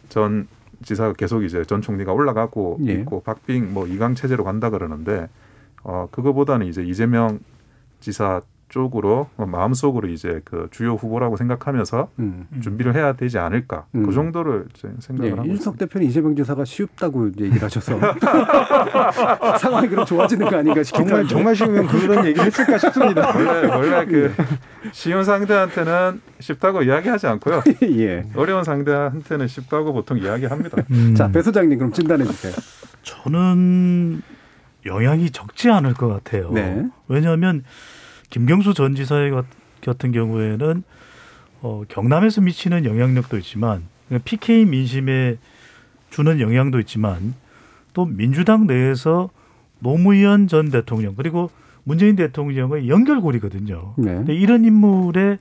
전 0.07 0.47
지사가 0.83 1.13
계속 1.13 1.43
이제 1.43 1.63
전 1.65 1.81
총리가 1.81 2.13
올라가고 2.13 2.79
예. 2.87 2.93
있고 2.93 3.21
박빙 3.21 3.73
뭐 3.73 3.85
이강 3.87 4.15
체제로 4.15 4.43
간다 4.43 4.69
그러는데 4.69 5.27
어 5.83 6.07
그거보다는 6.11 6.67
이제 6.67 6.81
이재명 6.81 7.39
지사 7.99 8.41
쪽으로 8.67 9.29
어, 9.37 9.45
마음속으로 9.45 10.09
이제 10.09 10.41
그 10.43 10.67
주요 10.71 10.95
후보라고 10.95 11.37
생각하면서 11.37 12.09
음. 12.19 12.47
준비를 12.61 12.95
해야 12.95 13.13
되지 13.13 13.37
않을까 13.37 13.85
음. 13.95 14.05
그 14.05 14.11
정도를 14.11 14.65
생각을 14.99 15.31
하고 15.33 15.43
있습니다. 15.43 15.43
이준석 15.43 15.77
대표는 15.77 16.07
이재명 16.07 16.35
지사가 16.35 16.65
쉽다고 16.65 17.27
얘기를 17.27 17.61
하셔서 17.61 17.97
상황이 19.61 19.87
그럼 19.87 20.05
좋아지는 20.05 20.49
거 20.49 20.57
아닌가 20.57 20.81
싶기도 20.83 21.07
정말. 21.07 21.27
정말 21.27 21.55
쉬우면 21.55 21.87
그런 21.87 22.25
얘기를 22.25 22.45
했을까 22.45 22.77
싶습니다. 22.79 23.31
원래 23.37 23.67
원래 23.67 24.05
그 24.05 24.33
예. 24.37 24.45
쉬운 24.91 25.23
상대한테는 25.23 26.21
쉽다고 26.39 26.81
이야기하지 26.81 27.27
않고요. 27.27 27.61
예. 27.99 28.25
어려운 28.35 28.63
상대한테는 28.63 29.47
쉽다고 29.47 29.93
보통 29.93 30.17
이야기합니다. 30.17 30.83
음, 30.91 31.13
자, 31.15 31.29
배 31.31 31.41
소장님 31.41 31.77
그럼 31.77 31.93
진단해 31.93 32.25
주세요. 32.25 32.53
저는 33.03 34.21
영향이 34.85 35.31
적지 35.31 35.69
않을 35.69 35.93
것 35.93 36.07
같아요. 36.07 36.51
네. 36.51 36.85
왜냐하면 37.07 37.63
김경수 38.29 38.73
전 38.73 38.95
지사의 38.95 39.31
것- 39.31 39.45
같은 39.85 40.11
경우에는 40.11 40.83
어, 41.61 41.83
경남에서 41.87 42.41
미치는 42.41 42.85
영향력도 42.85 43.37
있지만 43.37 43.83
PK 44.23 44.65
민심에 44.65 45.37
주는 46.09 46.39
영향도 46.39 46.79
있지만 46.81 47.35
또 47.93 48.05
민주당 48.05 48.65
내에서 48.67 49.29
노무현 49.79 50.47
전 50.47 50.69
대통령 50.69 51.13
그리고 51.15 51.51
문재인 51.83 52.15
대통령의 52.15 52.89
연결고리거든요. 52.89 53.93
네. 53.97 54.23
이런 54.29 54.65
인물의 54.65 55.37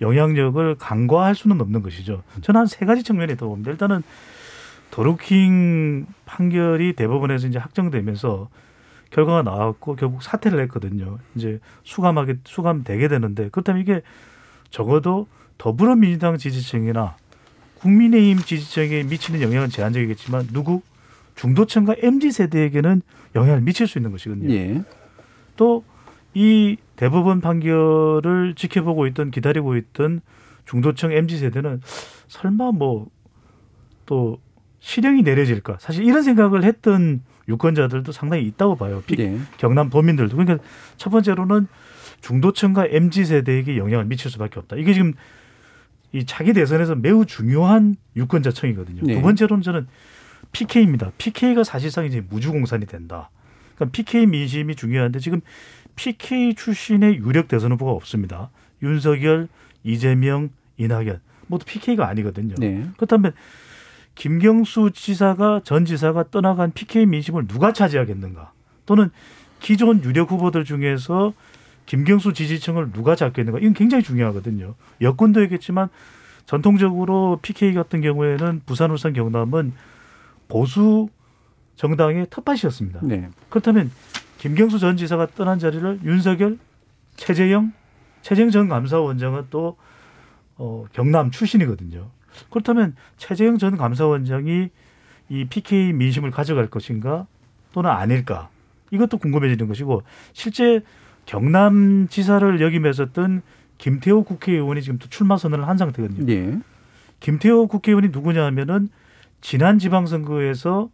영향력을 0.00 0.76
간과할 0.76 1.34
수는 1.34 1.60
없는 1.60 1.82
것이죠. 1.82 2.22
저는 2.42 2.60
한 2.60 2.66
세 2.68 2.86
가지 2.86 3.02
측면이 3.02 3.32
있다고 3.32 3.50
봅니다. 3.50 3.72
일단은 3.72 4.02
도루킹 4.90 6.06
판결이 6.24 6.92
대법원에서 6.94 7.48
이제 7.48 7.58
확정되면서 7.58 8.48
결과가 9.10 9.42
나왔고 9.42 9.96
결국 9.96 10.22
사퇴를 10.22 10.60
했거든요. 10.64 11.18
이제 11.34 11.60
수감하게 11.84 12.38
수감되게 12.44 13.08
되는데 13.08 13.48
그렇다면 13.50 13.82
이게 13.82 14.02
적어도 14.70 15.26
더불어민주당 15.56 16.36
지지층이나 16.36 17.16
국민의힘 17.76 18.38
지지층에 18.38 19.04
미치는 19.04 19.40
영향은 19.40 19.70
제한적이겠지만 19.70 20.48
누구 20.52 20.82
중도층과 21.36 21.96
mz 21.98 22.32
세대에게는 22.32 23.02
영향을 23.34 23.60
미칠 23.60 23.86
수 23.86 23.98
있는 23.98 24.10
것이거든요. 24.10 24.52
예. 24.52 24.82
또이 25.56 26.76
대법원 26.96 27.40
판결을 27.40 28.54
지켜보고 28.56 29.06
있던 29.08 29.30
기다리고 29.30 29.76
있던 29.76 30.20
중도층 30.64 31.12
mz 31.12 31.38
세대는 31.38 31.80
설마 32.28 32.72
뭐 32.72 33.08
또 34.08 34.40
실형이 34.80 35.22
내려질까? 35.22 35.76
사실 35.80 36.04
이런 36.04 36.22
생각을 36.22 36.64
했던 36.64 37.20
유권자들도 37.48 38.12
상당히 38.12 38.44
있다고 38.44 38.76
봐요. 38.76 39.02
비- 39.06 39.16
예. 39.18 39.38
경남 39.56 39.90
도민들도. 39.90 40.36
그러니까 40.36 40.62
첫 40.96 41.10
번째로는 41.10 41.66
중도층과 42.20 42.86
mz 42.90 43.24
세대에게 43.24 43.76
영향을 43.78 44.04
미칠 44.04 44.30
수밖에 44.30 44.58
없다. 44.60 44.76
이게 44.76 44.92
지금 44.92 45.14
이 46.12 46.24
차기 46.24 46.52
대선에서 46.52 46.94
매우 46.94 47.24
중요한 47.26 47.96
유권자층이거든요. 48.16 49.02
네. 49.04 49.14
두 49.14 49.22
번째로는 49.22 49.62
저는 49.62 49.86
PK입니다. 50.52 51.12
PK가 51.18 51.64
사실상 51.64 52.06
이제 52.06 52.22
무주공산이 52.28 52.86
된다. 52.86 53.30
그러니까 53.74 53.92
PK 53.96 54.26
민심이 54.26 54.74
중요한데 54.74 55.18
지금 55.18 55.40
PK 55.96 56.54
출신의 56.54 57.16
유력 57.18 57.48
대선 57.48 57.72
후보가 57.72 57.92
없습니다. 57.92 58.50
윤석열, 58.82 59.48
이재명, 59.84 60.50
이낙연 60.76 61.20
모두 61.46 61.64
PK가 61.66 62.08
아니거든요. 62.08 62.54
네. 62.58 62.84
그렇다면 62.96 63.32
김경수 64.18 64.90
지사가 64.94 65.60
전 65.62 65.84
지사가 65.84 66.24
떠나간 66.32 66.72
PK 66.72 67.06
민심을 67.06 67.46
누가 67.46 67.72
차지하겠는가? 67.72 68.50
또는 68.84 69.10
기존 69.60 70.02
유력 70.02 70.32
후보들 70.32 70.64
중에서 70.64 71.32
김경수 71.86 72.32
지지층을 72.32 72.90
누가 72.90 73.14
잡겠는가? 73.14 73.60
이건 73.60 73.74
굉장히 73.74 74.02
중요하거든요. 74.02 74.74
여권도 75.00 75.44
있겠지만 75.44 75.88
전통적으로 76.46 77.38
PK 77.42 77.74
같은 77.74 78.00
경우에는 78.00 78.62
부산, 78.66 78.90
울산, 78.90 79.12
경남은 79.12 79.72
보수 80.48 81.08
정당의 81.76 82.26
텃밭이었습니다. 82.28 83.00
네. 83.04 83.28
그렇다면 83.48 83.92
김경수 84.38 84.80
전 84.80 84.96
지사가 84.96 85.28
떠난 85.36 85.60
자리를 85.60 86.00
윤석열, 86.02 86.58
최재형, 87.14 87.72
최재형 88.22 88.50
전 88.50 88.68
감사원장은 88.68 89.46
또 89.50 89.76
어, 90.56 90.86
경남 90.92 91.30
출신이거든요. 91.30 92.10
그렇다면 92.50 92.94
최재형 93.16 93.58
전 93.58 93.76
감사원장이 93.76 94.70
이 95.30 95.44
PK 95.44 95.92
민심을 95.92 96.30
가져갈 96.30 96.68
것인가 96.68 97.26
또는 97.72 97.90
아닐까 97.90 98.48
이것도 98.90 99.18
궁금해지는 99.18 99.68
것이고 99.68 100.02
실제 100.32 100.82
경남 101.26 102.08
지사를 102.08 102.60
역임했었던 102.60 103.42
김태호 103.76 104.24
국회의원이 104.24 104.82
지금 104.82 104.98
또 104.98 105.08
출마 105.08 105.36
선언을 105.36 105.68
한 105.68 105.76
상태거든요. 105.76 106.32
예. 106.32 106.58
김태호 107.20 107.68
국회의원이 107.68 108.08
누구냐 108.08 108.44
하면은 108.46 108.88
지난 109.40 109.78
지방선거에서 109.78 110.90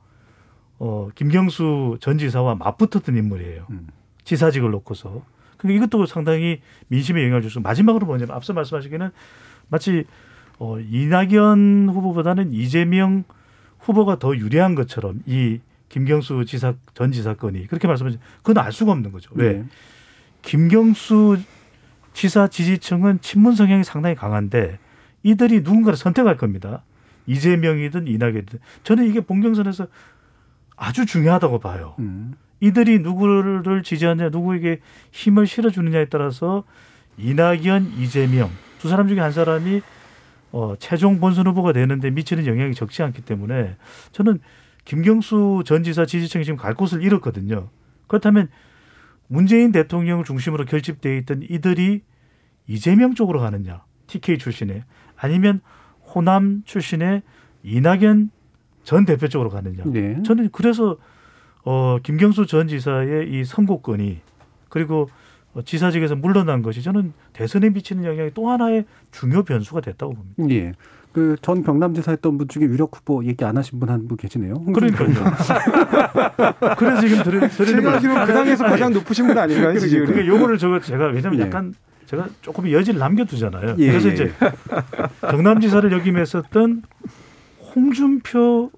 어, 0.78 1.08
김경수 1.14 1.98
전 2.00 2.18
지사와 2.18 2.56
맞붙었던 2.56 3.16
인물이에요. 3.16 3.66
음. 3.70 3.86
지사직을 4.24 4.70
놓고서. 4.70 5.22
그러니까 5.56 5.86
이것도 5.86 6.06
상당히 6.06 6.60
민심에 6.88 7.22
영향을 7.22 7.42
줄 7.42 7.50
수. 7.50 7.60
마지막으로 7.60 8.06
뭐냐면 8.06 8.34
앞서 8.34 8.52
말씀하시기는 8.52 9.10
마치 9.68 10.04
어, 10.58 10.78
이낙연 10.78 11.88
후보보다는 11.88 12.52
이재명 12.52 13.24
후보가 13.80 14.18
더 14.18 14.36
유리한 14.36 14.74
것처럼 14.74 15.20
이 15.26 15.60
김경수 15.88 16.44
지사 16.46 16.74
전 16.94 17.12
지사 17.12 17.34
건이 17.34 17.66
그렇게 17.66 17.86
말씀하시. 17.86 18.18
그건 18.42 18.64
알 18.64 18.72
수가 18.72 18.92
없는 18.92 19.12
거죠. 19.12 19.30
왜? 19.34 19.52
네. 19.52 19.64
김경수 20.42 21.38
지사 22.12 22.48
지지층은 22.48 23.20
친문 23.20 23.54
성향이 23.54 23.84
상당히 23.84 24.14
강한데 24.14 24.78
이들이 25.22 25.60
누군가를 25.60 25.96
선택할 25.96 26.36
겁니다. 26.36 26.82
이재명이든 27.26 28.06
이낙연이든 28.06 28.58
저는 28.82 29.06
이게 29.06 29.20
본경선에서 29.20 29.86
아주 30.76 31.06
중요하다고 31.06 31.58
봐요. 31.60 31.94
음. 31.98 32.34
이들이 32.60 33.00
누구를 33.00 33.82
지지하느냐, 33.82 34.30
누구에게 34.30 34.80
힘을 35.12 35.46
실어주느냐에 35.46 36.06
따라서 36.06 36.64
이낙연, 37.18 37.94
이재명 37.98 38.50
두 38.78 38.88
사람 38.88 39.08
중에 39.08 39.20
한 39.20 39.32
사람이 39.32 39.82
어, 40.54 40.76
최종 40.78 41.18
본선 41.18 41.48
후보가 41.48 41.72
되는데 41.72 42.10
미치는 42.10 42.46
영향이 42.46 42.74
적지 42.74 43.02
않기 43.02 43.22
때문에 43.22 43.74
저는 44.12 44.38
김경수 44.84 45.64
전 45.66 45.82
지사 45.82 46.06
지지층이 46.06 46.44
지금 46.44 46.56
갈 46.56 46.74
곳을 46.74 47.02
잃었거든요. 47.02 47.70
그렇다면 48.06 48.48
문재인 49.26 49.72
대통령을 49.72 50.24
중심으로 50.24 50.64
결집돼 50.64 51.18
있던 51.18 51.42
이들이 51.42 52.02
이재명 52.68 53.14
쪽으로 53.16 53.40
가느냐, 53.40 53.82
TK 54.06 54.38
출신의 54.38 54.84
아니면 55.16 55.60
호남 56.14 56.62
출신의 56.64 57.22
이낙연 57.64 58.30
전 58.84 59.04
대표 59.06 59.26
쪽으로 59.26 59.50
가느냐. 59.50 59.82
네. 59.86 60.22
저는 60.22 60.50
그래서 60.52 60.98
어, 61.64 61.98
김경수 62.00 62.46
전 62.46 62.68
지사의 62.68 63.28
이 63.28 63.44
선거권이 63.44 64.20
그리고 64.68 65.02
어, 65.02 65.23
지사직에서 65.62 66.16
물러난 66.16 66.62
것이 66.62 66.82
저는 66.82 67.12
대선에 67.32 67.70
미치는 67.70 68.04
영향이 68.04 68.30
또 68.34 68.48
하나의 68.50 68.84
중요 69.12 69.42
변수가 69.44 69.80
됐다고 69.82 70.14
봅니다. 70.14 70.54
예. 70.54 70.72
그 71.12 71.36
전 71.42 71.62
경남지사 71.62 72.10
했던 72.10 72.36
분 72.38 72.48
중에 72.48 72.64
유력 72.64 72.90
후보 72.96 73.24
얘기 73.24 73.44
안 73.44 73.56
하신 73.56 73.78
분 73.78 73.88
한분 73.88 74.16
계시네요. 74.16 74.64
그러니까요. 74.64 75.14
그래서 76.76 77.00
지금 77.00 77.22
드리, 77.22 77.48
드리는 77.48 77.80
제가 77.82 77.92
알기로는 77.94 78.26
그 78.26 78.32
당에서 78.32 78.64
가장 78.64 78.92
높으신 78.92 79.28
분 79.28 79.38
아닌가요? 79.38 79.78
지지율이? 79.78 80.06
그러니까 80.08 80.34
요거를 80.34 80.58
저거 80.58 80.80
제가 80.80 81.06
왜냐면 81.06 81.38
예. 81.38 81.44
약간 81.44 81.72
제가 82.06 82.28
조금 82.42 82.70
여지를 82.70 82.98
남겨두잖아요. 82.98 83.76
예, 83.78 83.86
그래서 83.88 84.08
예. 84.08 84.12
이제 84.12 84.32
경남지사를 85.20 85.92
역임했었던 85.92 86.82
홍준표 87.74 88.72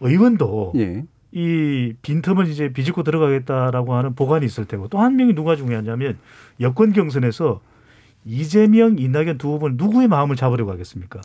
의원도 0.00 0.72
예. 0.76 1.04
이 1.32 1.94
빈틈을 2.02 2.46
이제 2.48 2.72
비집고 2.72 3.02
들어가겠다라고 3.02 3.94
하는 3.94 4.14
보관이 4.14 4.44
있을 4.46 4.66
테고 4.66 4.88
또 4.88 4.98
한 4.98 5.16
명이 5.16 5.34
누가 5.34 5.56
중요하냐면 5.56 6.18
여권 6.60 6.92
경선에서 6.92 7.60
이재명, 8.24 8.98
이낙연 8.98 9.38
두 9.38 9.48
후보는 9.54 9.76
누구의 9.76 10.08
마음을 10.08 10.36
잡으려고 10.36 10.70
하겠습니까? 10.70 11.20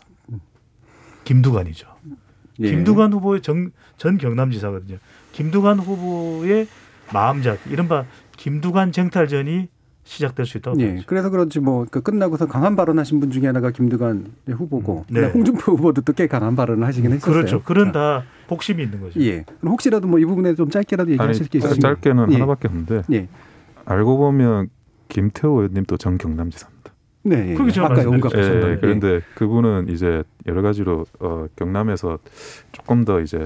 김두관이죠. 1.24 1.86
예. 2.60 2.70
김두관 2.70 3.12
후보의 3.12 3.42
정, 3.42 3.70
전 3.98 4.18
경남지사거든요. 4.18 4.98
김두관 5.32 5.78
후보의 5.78 6.66
마음 7.12 7.42
잡, 7.42 7.58
이른바 7.70 8.04
김두관 8.36 8.92
쟁탈전이 8.92 9.68
시작될 10.08 10.46
수 10.46 10.56
있다고 10.56 10.80
예. 10.80 11.02
그래서 11.06 11.28
그런지 11.28 11.60
뭐 11.60 11.86
그 11.90 12.00
끝나고서 12.00 12.46
강한 12.46 12.76
발언하신 12.76 13.20
분 13.20 13.30
중에 13.30 13.46
하나가 13.46 13.70
김두관 13.70 14.24
후보고 14.48 15.04
네. 15.08 15.14
그다음에 15.20 15.32
홍준표 15.34 15.72
후보도 15.72 16.00
또 16.00 16.12
꽤 16.14 16.26
강한 16.26 16.56
발언을 16.56 16.86
하시긴 16.86 17.12
했었어요. 17.12 17.32
그렇죠. 17.34 17.62
그런 17.62 17.92
다 17.92 18.24
복심이 18.46 18.82
있는 18.82 19.00
거죠. 19.00 19.20
예. 19.20 19.44
그럼 19.60 19.72
혹시라도 19.72 20.08
뭐 20.08 20.18
이 20.18 20.24
부분에 20.24 20.54
좀 20.54 20.70
짧게라도 20.70 21.10
얘기하실 21.12 21.48
게 21.48 21.58
있으시면 21.58 21.80
짧게는 21.80 22.30
예. 22.30 22.34
하나밖에 22.36 22.68
없는데 22.68 23.02
예. 23.12 23.28
알고 23.84 24.16
보면 24.16 24.70
김태호 25.08 25.60
의원님 25.60 25.84
도 25.84 25.96
전 25.98 26.16
경남지사입니다. 26.16 26.92
네. 27.24 27.50
예. 27.50 27.54
그게 27.54 27.70
제가 27.70 27.88
아까 27.88 28.00
온갖 28.08 28.32
예, 28.32 28.36
보셨다. 28.38 28.70
예, 28.70 28.78
그런데 28.80 29.20
그분은 29.34 29.88
이제 29.90 30.22
여러 30.46 30.62
가지로 30.62 31.04
어, 31.20 31.46
경남에서 31.56 32.18
조금 32.72 33.04
더 33.04 33.20
이제 33.20 33.44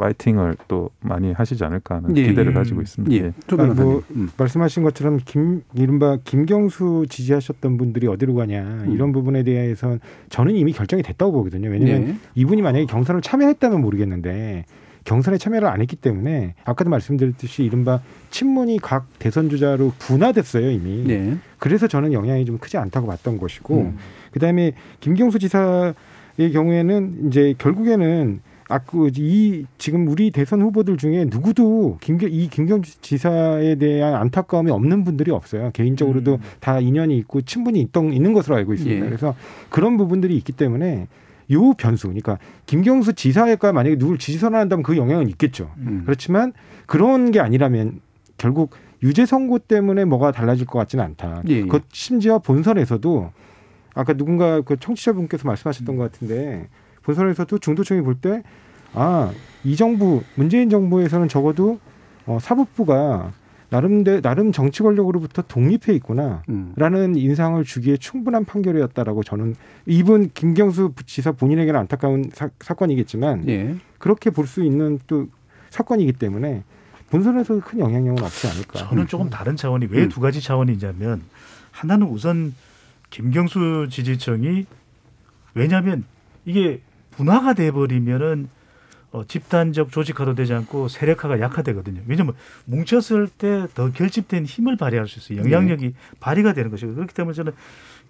파이팅을 0.00 0.56
또 0.66 0.90
많이 1.00 1.32
하시지 1.32 1.62
않을까 1.62 1.96
하는 1.96 2.16
예. 2.16 2.28
기대를 2.28 2.52
음. 2.52 2.54
가지고 2.54 2.80
있습니다. 2.80 3.14
예. 3.14 3.26
예. 3.26 3.32
변호사님. 3.46 3.82
뭐 3.82 4.02
음. 4.16 4.30
말씀하신 4.36 4.82
것처럼 4.82 5.20
김 5.24 5.62
이른바 5.74 6.16
김경수 6.24 7.06
지지하셨던 7.08 7.76
분들이 7.76 8.06
어디로 8.06 8.34
가냐 8.34 8.62
음. 8.86 8.92
이런 8.92 9.12
부분에 9.12 9.42
대해서는 9.42 10.00
저는 10.30 10.56
이미 10.56 10.72
결정이 10.72 11.02
됐다고 11.02 11.32
보거든요. 11.32 11.68
왜냐하면 11.68 12.04
네. 12.06 12.16
이분이 12.34 12.62
만약에 12.62 12.86
경선을 12.86 13.20
참여했다면 13.20 13.80
모르겠는데 13.80 14.64
경선에 15.04 15.38
참여를 15.38 15.68
안 15.68 15.80
했기 15.80 15.96
때문에 15.96 16.54
아까도 16.64 16.90
말씀드렸듯이 16.90 17.64
이른바 17.64 18.00
친문이 18.30 18.78
각 18.80 19.06
대선 19.18 19.50
주자로 19.50 19.92
분화됐어요 19.98 20.70
이미. 20.70 21.04
네. 21.04 21.36
그래서 21.58 21.86
저는 21.86 22.12
영향이 22.12 22.44
좀 22.46 22.58
크지 22.58 22.78
않다고 22.78 23.06
봤던 23.06 23.38
것이고 23.38 23.76
음. 23.76 23.98
그다음에 24.32 24.72
김경수 25.00 25.38
지사의 25.38 25.94
경우에는 26.52 27.28
이제 27.28 27.54
결국에는 27.58 28.40
아그 28.70 29.10
지금 29.78 30.06
우리 30.08 30.30
대선 30.30 30.62
후보들 30.62 30.96
중에 30.96 31.24
누구도 31.24 31.98
김경 32.00 32.30
이 32.30 32.48
김경수 32.48 33.00
지사에 33.00 33.74
대한 33.74 34.14
안타까움이 34.14 34.70
없는 34.70 35.02
분들이 35.02 35.32
없어요. 35.32 35.70
개인적으로도 35.72 36.34
음. 36.34 36.40
다 36.60 36.78
인연이 36.78 37.18
있고 37.18 37.40
친분이 37.42 37.80
있던 37.80 38.12
있는 38.12 38.32
것으로 38.32 38.54
알고 38.56 38.72
있습니다. 38.74 39.04
예. 39.04 39.08
그래서 39.08 39.34
그런 39.70 39.96
부분들이 39.96 40.36
있기 40.36 40.52
때문에 40.52 41.08
요 41.52 41.72
변수 41.72 42.06
그러니까 42.06 42.38
김경수 42.66 43.14
지사가 43.14 43.72
만약에 43.72 43.96
누굴 43.96 44.18
지지 44.18 44.38
선언한다면 44.38 44.84
그 44.84 44.96
영향은 44.96 45.28
있겠죠. 45.30 45.72
음. 45.78 46.02
그렇지만 46.04 46.52
그런 46.86 47.32
게 47.32 47.40
아니라면 47.40 48.00
결국 48.38 48.70
유죄 49.02 49.26
선고 49.26 49.58
때문에 49.58 50.04
뭐가 50.04 50.30
달라질 50.30 50.66
것 50.66 50.78
같지는 50.78 51.04
않다. 51.04 51.42
예, 51.48 51.54
예. 51.54 51.62
그 51.64 51.80
심지어 51.90 52.38
본선에서도 52.38 53.32
아까 53.94 54.12
누군가 54.12 54.60
그 54.60 54.76
청취자분께서 54.78 55.48
말씀하셨던 55.48 55.96
것 55.96 56.12
같은데 56.12 56.68
본선에서도 57.02 57.58
중도층이 57.58 58.02
볼 58.02 58.14
때 58.20 58.42
아 58.94 59.30
이 59.62 59.76
정부 59.76 60.22
문재인 60.36 60.70
정부에서는 60.70 61.28
적어도 61.28 61.78
어, 62.26 62.38
사법부가 62.40 63.32
나름 63.68 64.02
대 64.04 64.20
나름 64.20 64.50
정치 64.52 64.82
권력으로부터 64.82 65.42
독립해 65.42 65.94
있구나라는 65.96 66.42
음. 66.48 67.14
인상을 67.16 67.62
주기에 67.64 67.98
충분한 67.98 68.44
판결이었다라고 68.46 69.22
저는 69.22 69.54
이분 69.86 70.30
김경수 70.34 70.92
지사 71.06 71.30
본인에게는 71.32 71.78
안타까운 71.78 72.30
사, 72.32 72.48
사건이겠지만 72.58 73.48
예. 73.48 73.76
그렇게 73.98 74.30
볼 74.30 74.46
수 74.46 74.64
있는 74.64 74.98
또 75.06 75.28
사건이기 75.68 76.14
때문에 76.14 76.64
본선에서 77.10 77.60
큰 77.60 77.78
영향력은 77.80 78.24
없지 78.24 78.48
않을까. 78.48 78.78
저는 78.88 79.06
조금 79.06 79.30
다른 79.30 79.54
차원이 79.56 79.86
왜두 79.90 80.20
가지 80.20 80.40
차원이 80.40 80.72
있냐면 80.72 81.22
하나는 81.70 82.08
우선 82.08 82.54
김경수 83.10 83.88
지지층이 83.90 84.64
왜냐하면 85.54 86.04
이게 86.44 86.80
분화가 87.20 87.52
돼버리면은 87.54 88.48
어, 89.12 89.24
집단적 89.26 89.90
조직화도 89.90 90.34
되지 90.36 90.54
않고 90.54 90.88
세력화가 90.88 91.40
약화되거든요. 91.40 92.00
왜냐하면 92.06 92.34
뭉쳤을 92.64 93.28
때 93.28 93.66
더 93.74 93.90
결집된 93.90 94.46
힘을 94.46 94.76
발휘할 94.76 95.06
수 95.08 95.18
있어요. 95.18 95.44
영향력이 95.44 95.94
발휘가 96.20 96.52
되는 96.54 96.70
것이고 96.70 96.94
그렇기 96.94 97.12
때문에 97.12 97.34
저는 97.34 97.52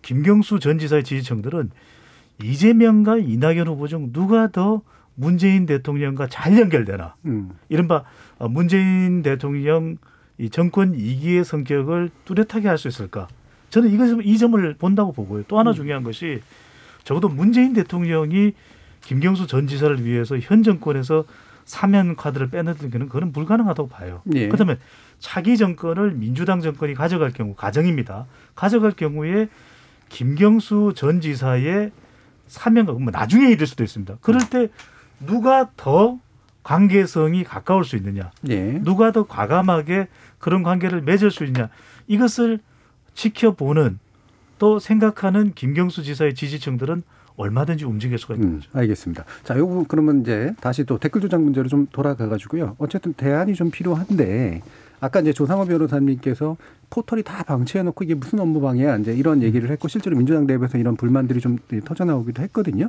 김경수 0.02 0.60
전 0.60 0.78
지사의 0.78 1.04
지지층들은 1.04 1.70
이재명과 2.42 3.18
이낙연 3.18 3.66
후보 3.68 3.88
중 3.88 4.12
누가 4.12 4.48
더 4.48 4.82
문재인 5.14 5.66
대통령과 5.66 6.28
잘 6.28 6.58
연결되나 6.58 7.14
음. 7.26 7.50
이른바 7.68 8.04
어, 8.38 8.48
문재인 8.48 9.22
대통령 9.22 9.96
이 10.38 10.48
정권 10.50 10.94
이기의 10.94 11.44
성격을 11.44 12.10
뚜렷하게 12.26 12.68
할 12.68 12.78
수 12.78 12.88
있을까? 12.88 13.26
저는 13.70 13.90
이것을 13.90 14.26
이 14.26 14.38
점을 14.38 14.74
본다고 14.74 15.12
보고요. 15.12 15.44
또 15.48 15.58
하나 15.58 15.72
중요한 15.72 16.02
것이 16.02 16.40
적어도 17.04 17.28
문재인 17.28 17.72
대통령이 17.72 18.52
김경수 19.02 19.46
전 19.46 19.66
지사를 19.66 20.04
위해서 20.04 20.38
현 20.38 20.62
정권에서 20.62 21.24
사면 21.64 22.16
카드를 22.16 22.50
빼내는 22.50 22.90
게 22.90 22.98
그건 22.98 23.32
불가능하다고 23.32 23.88
봐요. 23.88 24.22
예. 24.34 24.48
그렇다면 24.48 24.78
차기 25.18 25.56
정권을 25.56 26.12
민주당 26.12 26.60
정권이 26.60 26.94
가져갈 26.94 27.32
경우 27.32 27.54
가정입니다. 27.54 28.26
가져갈 28.54 28.92
경우에 28.92 29.48
김경수 30.08 30.94
전 30.96 31.20
지사의 31.20 31.92
사면가 32.46 32.92
뭐 32.92 33.10
나중에 33.12 33.50
이를 33.50 33.66
수도 33.66 33.84
있습니다. 33.84 34.16
그럴 34.20 34.40
때 34.50 34.68
누가 35.20 35.70
더 35.76 36.18
관계성이 36.62 37.44
가까울 37.44 37.84
수 37.84 37.96
있느냐, 37.96 38.32
예. 38.48 38.78
누가 38.82 39.12
더 39.12 39.26
과감하게 39.26 40.08
그런 40.38 40.62
관계를 40.62 41.00
맺을 41.02 41.30
수 41.30 41.44
있냐 41.44 41.70
이것을 42.06 42.58
지켜보는 43.14 43.98
또 44.58 44.78
생각하는 44.78 45.52
김경수 45.54 46.02
지사의 46.02 46.34
지지층들은 46.34 47.02
얼마든지 47.40 47.84
움직일 47.84 48.18
수가 48.18 48.34
있는 48.34 48.48
음, 48.48 48.60
알겠습니다. 48.72 49.24
자, 49.44 49.56
요거 49.56 49.86
그러면 49.88 50.20
이제 50.20 50.52
다시 50.60 50.84
또 50.84 50.98
댓글 50.98 51.20
조작 51.20 51.42
문제로 51.42 51.68
좀 51.68 51.86
돌아가 51.90 52.28
가지고요. 52.28 52.76
어쨌든 52.78 53.14
대안이 53.14 53.54
좀 53.54 53.70
필요한데 53.70 54.62
아까 55.00 55.20
이제 55.20 55.32
조상호 55.32 55.64
변호사님께서 55.64 56.56
포털이 56.90 57.22
다 57.22 57.42
방치해 57.42 57.82
놓고 57.82 58.04
이게 58.04 58.14
무슨 58.14 58.40
업무 58.40 58.60
방해야 58.60 58.98
이제 58.98 59.14
이런 59.14 59.42
얘기를 59.42 59.70
했고 59.70 59.88
실제로 59.88 60.16
민주당 60.16 60.46
내부에서 60.46 60.76
이런 60.76 60.96
불만들이 60.96 61.40
좀 61.40 61.58
터져 61.84 62.04
나오기도 62.04 62.42
했거든요. 62.42 62.88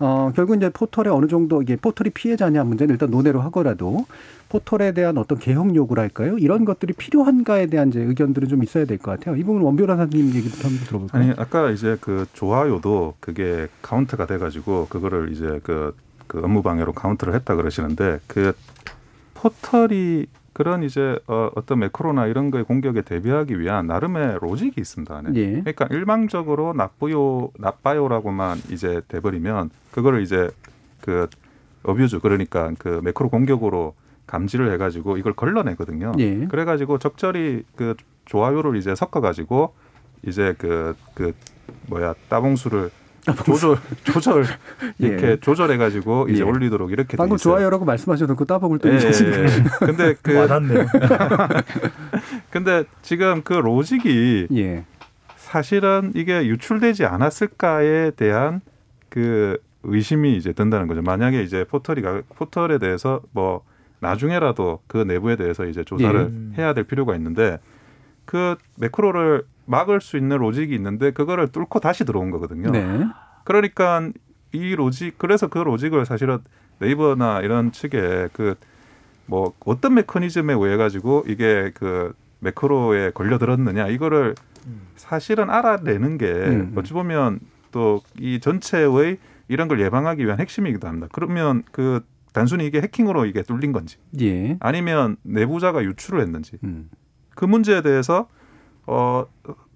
어, 0.00 0.32
결국 0.34 0.56
이제 0.56 0.70
포털에 0.70 1.08
어느 1.10 1.26
정도 1.28 1.60
이게 1.62 1.76
포털이 1.76 2.10
피해자냐 2.10 2.64
문제는 2.64 2.94
일단 2.94 3.10
논외로 3.10 3.40
하더라도 3.42 4.06
포털에 4.48 4.92
대한 4.92 5.18
어떤 5.18 5.38
개혁 5.38 5.74
요구랄까요? 5.76 6.38
이런 6.38 6.64
것들이 6.64 6.94
필요한가에 6.94 7.66
대한 7.66 7.90
이제 7.90 8.00
의견들은 8.00 8.48
좀 8.48 8.62
있어야 8.64 8.84
될 8.86 8.98
것 8.98 9.12
같아요. 9.12 9.36
이 9.36 9.44
부분 9.44 9.62
원 9.62 9.76
변호사님 9.76 10.34
얘기부터 10.34 10.68
한번 10.68 10.86
들어볼까요? 10.86 11.22
아니 11.22 11.32
아까 11.36 11.70
이제 11.70 11.96
그 12.00 12.26
좋아요도 12.32 13.14
그게 13.20 13.68
카운트가 13.82 14.26
돼가지고 14.26 14.86
그거를 14.88 15.32
이제 15.32 15.60
그, 15.62 15.94
그 16.26 16.40
업무 16.42 16.62
방해로 16.62 16.92
카운트를 16.92 17.34
했다 17.34 17.54
그러시는데 17.54 18.20
그 18.26 18.52
포털이 19.34 20.26
그런 20.60 20.82
이제 20.82 21.18
어, 21.26 21.50
어떤 21.54 21.78
매크로나 21.78 22.26
이런 22.26 22.50
거의 22.50 22.64
공격에 22.64 23.00
대비하기 23.00 23.58
위한 23.58 23.86
나름의 23.86 24.40
로직이 24.42 24.78
있습니다. 24.78 25.16
안에. 25.16 25.30
예. 25.34 25.50
그러니까 25.52 25.86
일방적으로 25.90 26.74
나쁘요 26.74 27.50
나빠요라고만 27.56 28.58
이제 28.70 29.00
돼버리면 29.08 29.70
그거를 29.90 30.20
이제 30.20 30.50
그 31.00 31.28
어뷰즈 31.82 32.18
그러니까 32.18 32.72
그 32.78 33.00
매크로 33.02 33.30
공격으로 33.30 33.94
감지를 34.26 34.70
해가지고 34.72 35.16
이걸 35.16 35.32
걸러내거든요. 35.32 36.12
예. 36.18 36.44
그래가지고 36.44 36.98
적절히 36.98 37.62
그 37.74 37.94
좋아요를 38.26 38.76
이제 38.76 38.94
섞어가지고 38.94 39.72
이제 40.26 40.54
그그 40.58 41.32
뭐야 41.86 42.14
따봉수를 42.28 42.90
조절 43.44 43.76
조절 44.04 44.44
이렇게 44.98 45.26
예. 45.32 45.36
조절해 45.40 45.76
가지고 45.76 46.26
이제 46.28 46.40
예. 46.40 46.42
올리도록 46.44 46.90
이렇게 46.90 47.12
돼 47.12 47.16
방금. 47.16 47.36
좋아요라고 47.36 47.84
말씀하셔놓고 47.84 48.44
따봉을 48.44 48.78
또 48.78 48.88
예, 48.88 48.94
예. 48.94 48.98
예. 48.98 49.46
근데 49.84 50.14
그 50.22 50.34
와닿네요. 50.36 50.86
근데 52.50 52.84
지금 53.02 53.42
그 53.42 53.52
로직이 53.54 54.48
예. 54.56 54.84
사실은 55.36 56.12
이게 56.14 56.46
유출되지 56.46 57.04
않았을까에 57.06 58.12
대한 58.12 58.60
그 59.08 59.58
의심이 59.82 60.36
이제 60.36 60.52
든다는 60.52 60.86
거죠. 60.86 61.02
만약에 61.02 61.42
이제 61.42 61.64
포털이 61.64 62.02
가- 62.02 62.22
포털에 62.36 62.78
대해서 62.78 63.20
뭐 63.32 63.62
나중에라도 64.00 64.80
그 64.86 64.98
내부에 64.98 65.36
대해서 65.36 65.64
이제 65.66 65.84
조사를 65.84 66.52
예. 66.56 66.62
해야 66.62 66.74
될 66.74 66.84
필요가 66.84 67.14
있는데 67.16 67.58
그 68.24 68.56
매크로를 68.76 69.44
막을 69.66 70.00
수 70.00 70.16
있는 70.16 70.38
로직이 70.38 70.74
있는데 70.74 71.10
그거를 71.12 71.48
뚫고 71.48 71.80
다시 71.80 72.04
들어온 72.04 72.30
거거든요. 72.30 72.70
네. 72.70 73.04
그러니까 73.44 74.10
이 74.52 74.74
로직 74.74 75.18
그래서 75.18 75.48
그 75.48 75.58
로직을 75.58 76.06
사실은 76.06 76.38
네이버나 76.78 77.40
이런 77.40 77.72
측에 77.72 78.28
그 78.32 78.56
뭐 79.30 79.54
어떤 79.64 79.94
메커니즘에 79.94 80.54
의해 80.54 80.76
가지고 80.76 81.24
이게 81.28 81.70
그 81.74 82.12
매크로에 82.40 83.12
걸려 83.12 83.38
들었느냐 83.38 83.86
이거를 83.86 84.34
사실은 84.96 85.48
알아내는 85.50 86.18
게 86.18 86.26
음. 86.26 86.72
어찌 86.76 86.92
보면 86.92 87.38
또 87.70 88.02
이 88.18 88.40
전체의 88.40 89.18
이런 89.46 89.68
걸 89.68 89.80
예방하기 89.80 90.24
위한 90.24 90.40
핵심이기도 90.40 90.88
합니다. 90.88 91.06
그러면 91.12 91.62
그 91.70 92.04
단순히 92.32 92.66
이게 92.66 92.80
해킹으로 92.80 93.24
이게 93.24 93.42
뚫린 93.42 93.70
건지 93.72 93.98
예. 94.20 94.56
아니면 94.60 95.16
내부자가 95.22 95.84
유출을 95.84 96.20
했는지 96.20 96.58
음. 96.64 96.90
그 97.36 97.44
문제에 97.44 97.82
대해서 97.82 98.28
어 98.90 99.24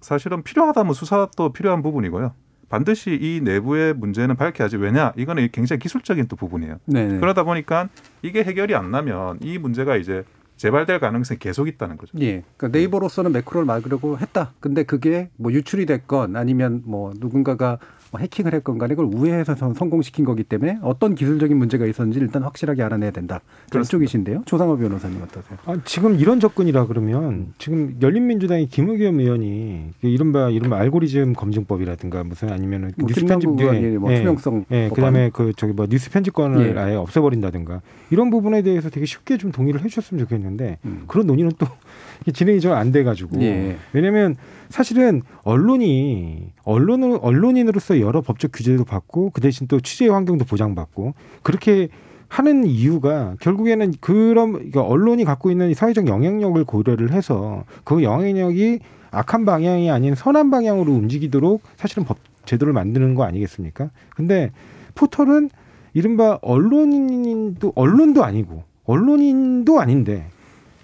사실은 0.01 0.43
필요하다면 0.43 0.93
수사도 0.93 1.53
필요한 1.53 1.81
부분이고요. 1.81 2.33
반드시 2.67 3.17
이 3.21 3.39
내부의 3.41 3.93
문제는 3.93 4.35
밝혀야지 4.35 4.75
왜냐 4.75 5.13
이거는 5.15 5.47
굉장히 5.53 5.79
기술적인 5.79 6.27
또 6.27 6.35
부분이에요. 6.35 6.79
네. 6.85 7.19
그러다 7.19 7.43
보니까 7.43 7.87
이게 8.21 8.43
해결이 8.43 8.75
안 8.75 8.91
나면 8.91 9.39
이 9.41 9.57
문제가 9.57 9.95
이제 9.95 10.25
재발될 10.57 10.99
가능성이 10.99 11.37
계속 11.39 11.67
있다는 11.67 11.97
거죠. 11.97 12.17
예. 12.19 12.43
그러니까 12.57 12.77
네이버로서는 12.77 13.31
매크로를 13.31 13.65
막으려고 13.65 14.17
했다. 14.17 14.53
근데 14.59 14.83
그게 14.83 15.29
뭐 15.37 15.51
유출이 15.51 15.85
됐건 15.85 16.35
아니면 16.35 16.81
뭐 16.85 17.13
누군가가 17.17 17.77
뭐 18.04 18.04
해킹을 18.19 18.53
했건 18.53 18.77
간에 18.77 18.95
그걸 18.95 19.13
우회해서 19.13 19.55
성- 19.55 19.73
성공시킨 19.73 20.25
거기 20.25 20.43
때문에 20.43 20.79
어떤 20.81 21.15
기술적인 21.15 21.55
문제가 21.57 21.85
있었는지 21.85 22.19
일단 22.19 22.43
확실하게 22.43 22.83
알아내야 22.83 23.11
된다. 23.11 23.41
그쪽이신데요. 23.71 24.43
조상호 24.45 24.77
변호사님 24.77 25.21
어떠세요? 25.21 25.57
아, 25.65 25.77
지금 25.85 26.15
이런 26.19 26.39
접근이라 26.39 26.87
그러면 26.87 27.53
지금 27.57 27.95
열린민주당의 28.01 28.67
김의겸 28.67 29.19
의원이 29.19 29.89
그 30.01 30.07
이른바 30.07 30.49
이른바 30.49 30.77
알고리즘 30.77 31.33
검증법이라든가 31.33 32.23
무슨 32.23 32.51
아니면은 32.51 32.91
뭐 32.97 33.07
뉴스 33.07 33.25
편집 33.25 33.49
의원이 33.59 33.97
뭐 33.97 34.13
투명성 34.13 34.65
예. 34.71 34.89
그다음에 34.93 35.29
그 35.33 35.51
저기 35.55 35.73
뭐 35.73 35.87
뉴스 35.87 36.09
편집권을 36.11 36.75
예. 36.75 36.79
아예 36.79 36.95
없애버린다든가 36.95 37.81
이런 38.11 38.29
부분에 38.29 38.61
대해서 38.61 38.89
되게 38.89 39.05
쉽게 39.05 39.37
좀 39.37 39.51
동의를 39.51 39.81
해주셨으면 39.83 40.23
좋겠는데 40.25 40.77
음. 40.85 41.03
그런 41.07 41.27
논의는 41.27 41.51
또 41.57 41.65
진행이 42.33 42.59
좀안 42.59 42.91
돼가지고 42.91 43.41
예. 43.41 43.77
왜냐하면 43.93 44.35
사실은 44.69 45.21
언론이 45.43 46.53
언론을 46.63 47.19
언론인으로서 47.21 47.99
여러 47.99 48.21
법적 48.21 48.51
규제도 48.53 48.83
받고 48.83 49.31
그 49.31 49.41
대신 49.41 49.67
또 49.67 49.79
취재 49.79 50.07
환경도 50.07 50.45
보장받고 50.45 51.13
그렇게 51.43 51.89
하는 52.27 52.65
이유가 52.65 53.35
결국에는 53.39 53.93
그런 54.01 54.53
그러니까 54.53 54.81
언론이 54.81 55.23
갖고 55.23 55.51
있는 55.51 55.69
이 55.69 55.73
사회적 55.73 56.07
영향력을 56.07 56.63
고려를 56.65 57.11
해서 57.11 57.63
그 57.83 58.03
영향력이 58.03 58.79
악한 59.11 59.45
방향이 59.45 59.89
아닌 59.89 60.15
선한 60.15 60.49
방향으로 60.49 60.91
움직이도록 60.91 61.61
사실은 61.77 62.03
법 62.03 62.17
제도를 62.45 62.73
만드는 62.73 63.15
거 63.15 63.23
아니겠습니까? 63.23 63.89
근데 64.15 64.51
포털은 64.95 65.49
이른바 65.93 66.37
언론인도 66.41 67.73
언론도 67.75 68.23
아니고 68.23 68.63
언론인도 68.85 69.79
아닌데 69.79 70.27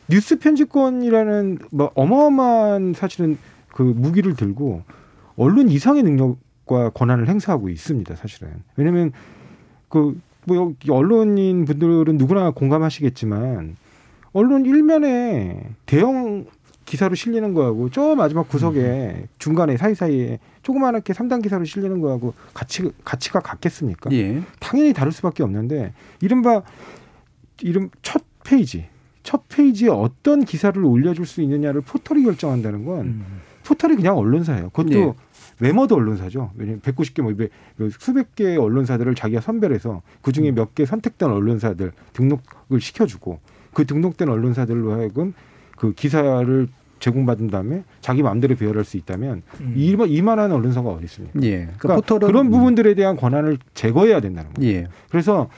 뉴스 0.10 0.40
편집권이라는 0.40 1.60
뭐 1.72 1.92
어마어마한 1.96 2.94
사실은 2.94 3.38
그 3.74 3.82
무기를 3.82 4.36
들고 4.36 4.84
언론 5.36 5.70
이상의 5.70 6.04
능력과 6.04 6.92
권한을 6.92 7.28
행사하고 7.28 7.70
있습니다. 7.70 8.16
사실은 8.16 8.64
왜냐하면 8.76 9.12
그뭐 9.90 10.76
언론인 10.90 11.66
분들은 11.66 12.18
누구나 12.18 12.52
공감하시겠지만 12.52 13.76
언론 14.34 14.66
일면에 14.66 15.70
대형 15.86 16.46
기사로 16.86 17.16
실리는 17.16 17.54
거하고 17.54 17.90
저 17.90 18.16
마지막 18.16 18.50
구석에 18.50 19.28
중간에 19.40 19.78
사이사이에 19.78 20.40
조그맣게 20.62 21.14
3단 21.14 21.42
기사로 21.42 21.64
실리는 21.64 22.02
거하고 22.02 22.34
가치 22.54 22.92
가치가 23.06 23.40
같겠습니까? 23.40 24.12
예. 24.12 24.42
당연히 24.60 24.92
다를 24.92 25.12
수밖에 25.12 25.44
없는데 25.44 25.94
이른바 26.20 26.64
이름 27.62 27.90
첫 28.02 28.24
페이지 28.44 28.88
첫 29.24 29.48
페이지에 29.48 29.90
어떤 29.90 30.44
기사를 30.44 30.84
올려줄 30.84 31.26
수 31.26 31.42
있느냐를 31.42 31.82
포털이 31.82 32.24
결정한다는 32.24 32.86
건 32.86 33.24
포털이 33.64 33.96
그냥 33.96 34.18
언론사예요. 34.18 34.70
그것도 34.70 34.94
예. 34.94 35.14
매머드 35.60 35.94
언론사죠. 35.94 36.52
왜냐면 36.56 36.82
190개 36.82 37.22
뭐 37.22 37.90
수백 38.00 38.36
개의 38.36 38.58
언론사들을 38.58 39.14
자기가 39.16 39.42
선별해서 39.42 40.02
그 40.22 40.32
중에 40.32 40.52
몇 40.52 40.74
개 40.74 40.86
선택된 40.86 41.30
언론사들 41.30 41.92
등록을 42.14 42.80
시켜주고 42.80 43.40
그 43.74 43.86
등록된 43.86 44.28
언론사들로 44.30 44.94
하여금 44.94 45.34
그 45.78 45.94
기사를 45.94 46.68
제공받은 47.00 47.48
다음에 47.50 47.84
자기 48.00 48.22
마음대로 48.22 48.56
배열할 48.56 48.84
수 48.86 48.96
있다면 48.98 49.42
음. 49.62 49.74
이만 49.76 50.10
이만한 50.10 50.52
언론사가 50.52 50.90
어디 50.90 51.06
있습니까? 51.06 51.40
예. 51.44 51.50
그러니까 51.50 51.78
그러니까 51.80 51.96
포털은 52.02 52.28
그런 52.32 52.50
부분들에 52.52 52.94
대한 52.96 53.16
권한을 53.16 53.58
제거해야 53.74 54.20
된다는 54.20 54.54
거예요. 54.54 54.72
예. 54.72 54.88
그래서 55.10 55.50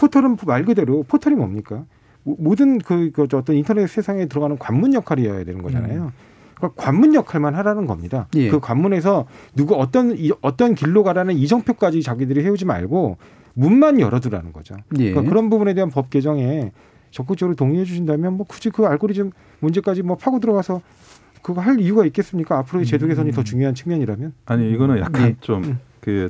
포털은 0.00 0.36
말 0.46 0.64
그대로 0.64 1.02
포털이 1.04 1.34
뭡니까? 1.36 1.84
모- 2.24 2.36
모든 2.38 2.78
그, 2.78 3.10
그 3.12 3.26
어떤 3.32 3.56
인터넷 3.56 3.86
세상에 3.88 4.26
들어가는 4.26 4.58
관문 4.58 4.92
역할이어야 4.94 5.44
되는 5.44 5.62
거잖아요. 5.62 6.12
그러니까 6.58 6.82
관문 6.82 7.14
역할만 7.14 7.54
하라는 7.54 7.86
겁니다. 7.86 8.26
음. 8.34 8.40
예. 8.40 8.48
그 8.50 8.60
관문에서 8.60 9.26
누구 9.54 9.74
어떤 9.76 10.16
이- 10.16 10.32
어떤 10.42 10.74
길로 10.74 11.02
가라는 11.04 11.34
이정표까지 11.36 12.02
자기들이 12.02 12.44
해오지 12.44 12.64
말고 12.66 13.16
문만 13.54 14.00
열어두라는 14.00 14.52
거죠. 14.52 14.76
예. 14.98 15.10
그러니까 15.10 15.30
그런 15.30 15.50
부분에 15.50 15.74
대한 15.74 15.90
법 15.90 16.10
개정에 16.10 16.72
적극적으로 17.10 17.56
동의해 17.56 17.84
주신다면 17.84 18.34
뭐 18.36 18.46
굳이 18.46 18.70
그 18.70 18.84
알고리즘 18.86 19.30
문제까지 19.60 20.02
뭐 20.02 20.16
파고 20.16 20.40
들어가서 20.40 20.82
그거 21.42 21.60
할 21.60 21.80
이유가 21.80 22.04
있겠습니까? 22.04 22.58
앞으로의 22.58 22.84
제도 22.86 23.06
개선이 23.06 23.32
더 23.32 23.42
중요한 23.42 23.74
측면이라면. 23.74 24.34
아니 24.46 24.70
이거는 24.72 24.98
약간 24.98 25.28
예. 25.28 25.36
좀그 25.40 26.28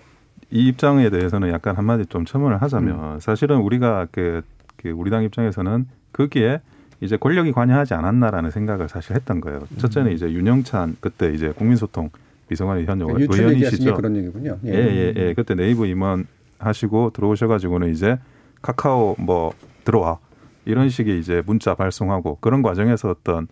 이 0.51 0.69
입장에 0.69 1.11
대해서는 1.11 1.51
약간 1.51 1.77
한마디 1.77 2.07
좀 2.07 2.25
첨언을 2.25 2.63
하자면 2.63 3.21
사실은 3.21 3.59
우리가 3.59 4.07
그, 4.11 4.43
그 4.77 4.91
우리 4.91 5.11
당 5.11 5.25
입장에서는 5.25 5.87
거기에 6.13 6.61
이제 7.01 7.17
권력이 7.17 7.53
관여하지 7.53 7.95
않았나라는 7.95 8.51
생각을 8.51 8.89
사실 8.89 9.15
했던 9.15 9.41
거예요. 9.41 9.61
첫째는 9.79 10.13
이제 10.13 10.31
윤영찬 10.31 10.97
그때 11.01 11.33
이제 11.33 11.51
국민소통 11.51 12.11
비서관의 12.49 12.87
현 12.87 12.99
그러니까 12.99 13.37
의원이시죠. 13.37 13.95
그런 13.95 14.17
얘기군요. 14.17 14.59
예, 14.65 14.73
예, 14.73 15.15
예. 15.15 15.35
그때 15.35 15.55
네이버 15.55 15.87
임원 15.87 16.27
하시고 16.59 17.11
들어오셔가지고는 17.11 17.91
이제 17.91 18.19
카카오 18.63 19.17
뭐 19.19 19.53
들어와 19.85 20.19
이런 20.65 20.89
식의 20.89 21.19
이제 21.21 21.43
문자 21.47 21.75
발송하고 21.75 22.39
그런 22.41 22.63
과정에서 22.63 23.11
어떤 23.11 23.49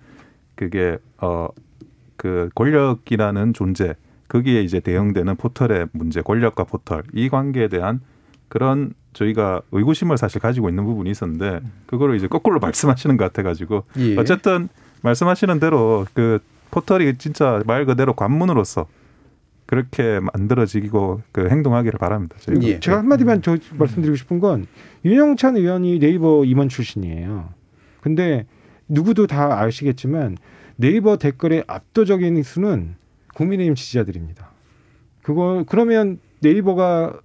그게 0.54 0.98
어 1.18 1.48
그 2.16 2.50
권력이라는 2.54 3.52
존재 3.52 3.94
거기에 4.28 4.62
이제 4.62 4.80
대응되는 4.80 5.36
포털의 5.36 5.88
문제, 5.92 6.20
권력과 6.22 6.64
포털 6.64 7.04
이 7.12 7.28
관계에 7.28 7.68
대한 7.68 8.00
그런 8.48 8.94
저희가 9.16 9.62
의구심을 9.72 10.18
사실 10.18 10.40
가지고 10.40 10.68
있는 10.68 10.84
부분이 10.84 11.10
있었는데 11.10 11.60
그거를 11.86 12.16
이제 12.16 12.28
거꾸로 12.28 12.60
말씀하시는 12.60 13.16
것 13.16 13.24
같아가지고 13.24 13.84
예. 13.98 14.16
어쨌든 14.16 14.68
말씀하시는 15.02 15.58
대로 15.58 16.06
그 16.12 16.38
포털이 16.70 17.16
진짜 17.16 17.62
말 17.66 17.86
그대로 17.86 18.12
관문으로서 18.12 18.86
그렇게 19.64 20.20
만들어지고 20.20 21.22
그 21.32 21.48
행동하기를 21.48 21.98
바랍니다. 21.98 22.36
저희가. 22.40 22.62
예. 22.64 22.78
제가 22.78 22.98
한마디만 22.98 23.42
저 23.42 23.56
말씀드리고 23.72 24.16
싶은 24.16 24.38
건 24.38 24.66
윤영찬 25.04 25.56
의원이 25.56 25.98
네이버 25.98 26.44
임원 26.44 26.68
출신이에요. 26.68 27.48
근데 28.00 28.46
누구도 28.88 29.26
다 29.26 29.60
아시겠지만 29.60 30.36
네이버 30.76 31.16
댓글의 31.16 31.64
압도적인 31.66 32.42
수는 32.42 32.96
국민의힘 33.34 33.74
지지자들입니다. 33.74 34.50
그거 35.22 35.64
그러면 35.66 36.20
네이버가 36.40 37.18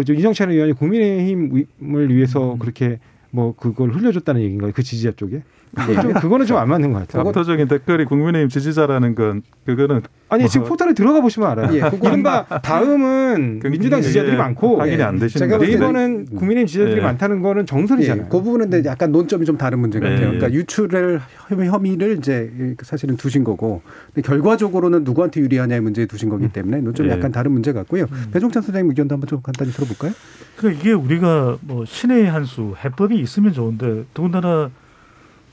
그저 0.00 0.12
윤영찬 0.12 0.50
의원이 0.50 0.74
국민의힘을 0.74 2.14
위해서 2.14 2.56
그렇게 2.58 2.98
뭐 3.30 3.54
그걸 3.56 3.90
흘려줬다는 3.92 4.42
얘기인가요? 4.42 4.72
그 4.74 4.82
지지자 4.82 5.12
쪽에? 5.12 5.42
그거 5.76 6.00
좀- 6.02 6.12
그거는 6.14 6.46
좀 6.46 6.56
안 6.56 6.68
맞는 6.70 6.92
것 6.92 7.00
같아요. 7.06 7.28
압도적인 7.28 7.68
댓글이 7.68 8.06
국민의힘 8.06 8.48
지지자라는 8.48 9.14
건 9.14 9.42
그거는 9.66 10.00
아니 10.30 10.42
뭐 10.44 10.48
지금 10.48 10.66
포털에 10.66 10.94
들어가 10.94 11.20
보시면 11.20 11.48
알아요. 11.50 11.74
예, 11.74 11.82
이른바 12.02 12.44
다음은 12.46 13.60
그- 13.62 13.68
민주당 13.68 14.00
지지자들이 14.00 14.36
많고 14.36 14.78
확인이 14.80 15.02
안 15.02 15.18
되시는 15.18 15.46
제가 15.48 15.58
같아요. 15.58 15.70
네이버는 15.78 16.26
국민의힘 16.26 16.66
지지자들이 16.66 16.98
예. 16.98 17.02
많다는 17.02 17.42
거는 17.42 17.62
예, 17.62 17.66
정설이잖아요. 17.66 18.28
그 18.28 18.42
부분은 18.42 18.70
근데 18.70 18.88
약간 18.88 19.12
논점이 19.12 19.44
좀 19.44 19.56
다른 19.58 19.78
문제 19.80 20.00
같아요. 20.00 20.18
네. 20.32 20.38
그러니까 20.38 20.52
유출을 20.52 21.20
혐의- 21.48 21.68
혐의를 21.68 22.16
이제 22.18 22.74
사실은 22.82 23.16
두신 23.16 23.44
거고, 23.44 23.82
근데 24.14 24.26
결과적으로는 24.26 25.04
누구한테 25.04 25.40
유리하냐의 25.40 25.80
문제에 25.82 26.06
두신 26.06 26.28
거기 26.30 26.48
때문에 26.48 26.78
논점이 26.78 27.08
예. 27.10 27.12
약간 27.12 27.30
다른 27.32 27.52
문제 27.52 27.72
같고요. 27.72 28.06
배종찬 28.32 28.62
소장님 28.62 28.88
의견도 28.90 29.14
한번 29.14 29.28
좀 29.28 29.40
간단히 29.42 29.70
들어볼까요? 29.72 30.12
그러니까 30.56 30.80
이게 30.80 30.92
우리가 30.92 31.58
뭐 31.60 31.84
신의 31.84 32.26
한수 32.26 32.74
해법이 32.82 33.18
있으면 33.20 33.52
좋은데 33.52 34.04
더군다나 34.14 34.70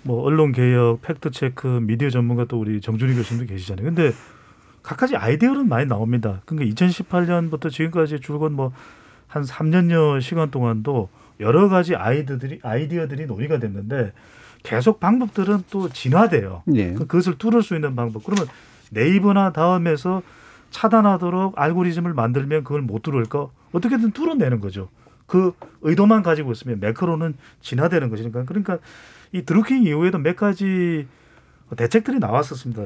뭐 0.03 0.21
언론 0.23 0.51
개혁, 0.51 1.01
팩트 1.01 1.31
체크, 1.31 1.67
미디어 1.81 2.09
전문가 2.09 2.45
또 2.45 2.59
우리 2.59 2.81
정준희 2.81 3.15
교수님도 3.15 3.51
계시잖아요. 3.51 3.85
근데 3.85 4.11
갖가지 4.81 5.15
아이디어는 5.15 5.67
많이 5.69 5.85
나옵니다. 5.87 6.41
그러니까 6.45 6.73
2018년부터 6.75 7.69
지금까지 7.71 8.19
줄곧 8.19 8.51
뭐 8.51 8.71
한 9.27 9.41
3년여 9.41 10.21
시간 10.21 10.51
동안도 10.51 11.09
여러 11.39 11.67
가지 11.67 11.95
아이디어들이 11.95 12.59
아이디어들이 12.61 13.25
논의가 13.25 13.57
됐는데 13.57 14.13
계속 14.61 14.99
방법들은 14.99 15.63
또 15.71 15.89
진화돼요. 15.89 16.61
예. 16.75 16.93
그- 16.93 17.07
그것을 17.07 17.39
뚫을 17.39 17.63
수 17.63 17.73
있는 17.73 17.95
방법. 17.95 18.23
그러면 18.23 18.45
네이버나 18.91 19.51
다음에서 19.51 20.21
차단하도록 20.69 21.59
알고리즘을 21.59 22.13
만들면 22.13 22.63
그걸 22.63 22.83
못 22.83 23.01
뚫을까? 23.01 23.47
어떻게든 23.71 24.11
뚫어내는 24.11 24.59
거죠. 24.59 24.89
그 25.25 25.53
의도만 25.81 26.21
가지고 26.21 26.51
있으면 26.51 26.79
매크로는 26.79 27.33
진화되는 27.61 28.11
것이니까. 28.11 28.43
그러니까 28.45 28.77
이 29.33 29.41
드루킹 29.43 29.83
이후에도 29.83 30.19
몇 30.19 30.35
가지 30.37 31.07
대책들이 31.75 32.19
나왔었습니다. 32.19 32.83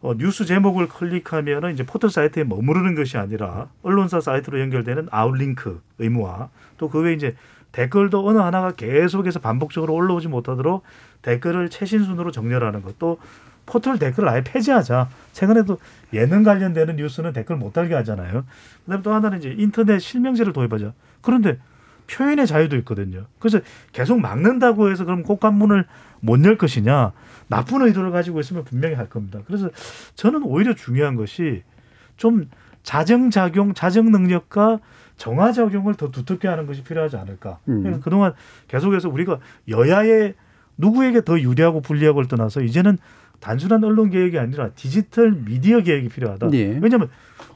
어, 0.00 0.14
뉴스 0.16 0.46
제목을 0.46 0.88
클릭하면은 0.88 1.74
이제 1.74 1.84
포털 1.84 2.10
사이트에 2.10 2.44
머무르는 2.44 2.94
것이 2.94 3.18
아니라 3.18 3.68
언론사 3.82 4.20
사이트로 4.20 4.58
연결되는 4.60 5.08
아웃링크 5.10 5.80
의무화 5.98 6.48
또 6.78 6.88
그 6.88 7.00
외에 7.00 7.14
이제 7.14 7.36
댓글도 7.72 8.26
어느 8.26 8.38
하나가 8.38 8.72
계속해서 8.72 9.40
반복적으로 9.40 9.94
올라오지 9.94 10.28
못하도록 10.28 10.82
댓글을 11.22 11.70
최신 11.70 12.04
순으로 12.04 12.30
정렬하는 12.30 12.82
것또 12.82 13.18
포털 13.64 13.98
댓글을 13.98 14.28
아예 14.28 14.42
폐지하자. 14.42 15.08
최근에도 15.32 15.78
예능 16.12 16.42
관련되는 16.42 16.96
뉴스는 16.96 17.32
댓글 17.32 17.56
못 17.56 17.72
달게 17.72 17.94
하잖아요. 17.94 18.44
그다음에 18.84 19.02
또 19.02 19.14
하나는 19.14 19.38
이제 19.38 19.54
인터넷 19.56 20.00
실명제를 20.00 20.52
도입하자. 20.52 20.92
그런데 21.22 21.58
표현의 22.12 22.46
자유도 22.46 22.76
있거든요. 22.78 23.26
그래서 23.38 23.60
계속 23.92 24.20
막는다고 24.20 24.90
해서 24.90 25.04
그럼 25.04 25.22
곡관문을 25.22 25.86
못 26.20 26.44
열 26.44 26.56
것이냐? 26.56 27.12
나쁜 27.48 27.82
의도를 27.82 28.10
가지고 28.10 28.40
있으면 28.40 28.64
분명히 28.64 28.94
할 28.94 29.08
겁니다. 29.08 29.40
그래서 29.46 29.70
저는 30.14 30.42
오히려 30.44 30.74
중요한 30.74 31.16
것이 31.16 31.62
좀 32.16 32.48
자정작용, 32.82 33.74
자정 33.74 34.10
능력과 34.10 34.80
정화작용을 35.16 35.94
더 35.94 36.10
두텁게 36.10 36.48
하는 36.48 36.66
것이 36.66 36.82
필요하지 36.82 37.16
않을까. 37.16 37.58
음. 37.68 38.00
그동안 38.00 38.32
계속해서 38.68 39.08
우리가 39.08 39.38
여야의 39.68 40.34
누구에게 40.78 41.24
더 41.24 41.38
유리하고 41.40 41.80
불리하고를 41.80 42.28
떠나서 42.28 42.62
이제는 42.62 42.98
단순한 43.40 43.82
언론 43.84 44.10
개혁이 44.10 44.38
아니라 44.38 44.70
디지털 44.70 45.32
미디어 45.32 45.80
개혁이 45.80 46.08
필요하다. 46.08 46.50
예. 46.54 46.78
왜냐하면 46.80 47.08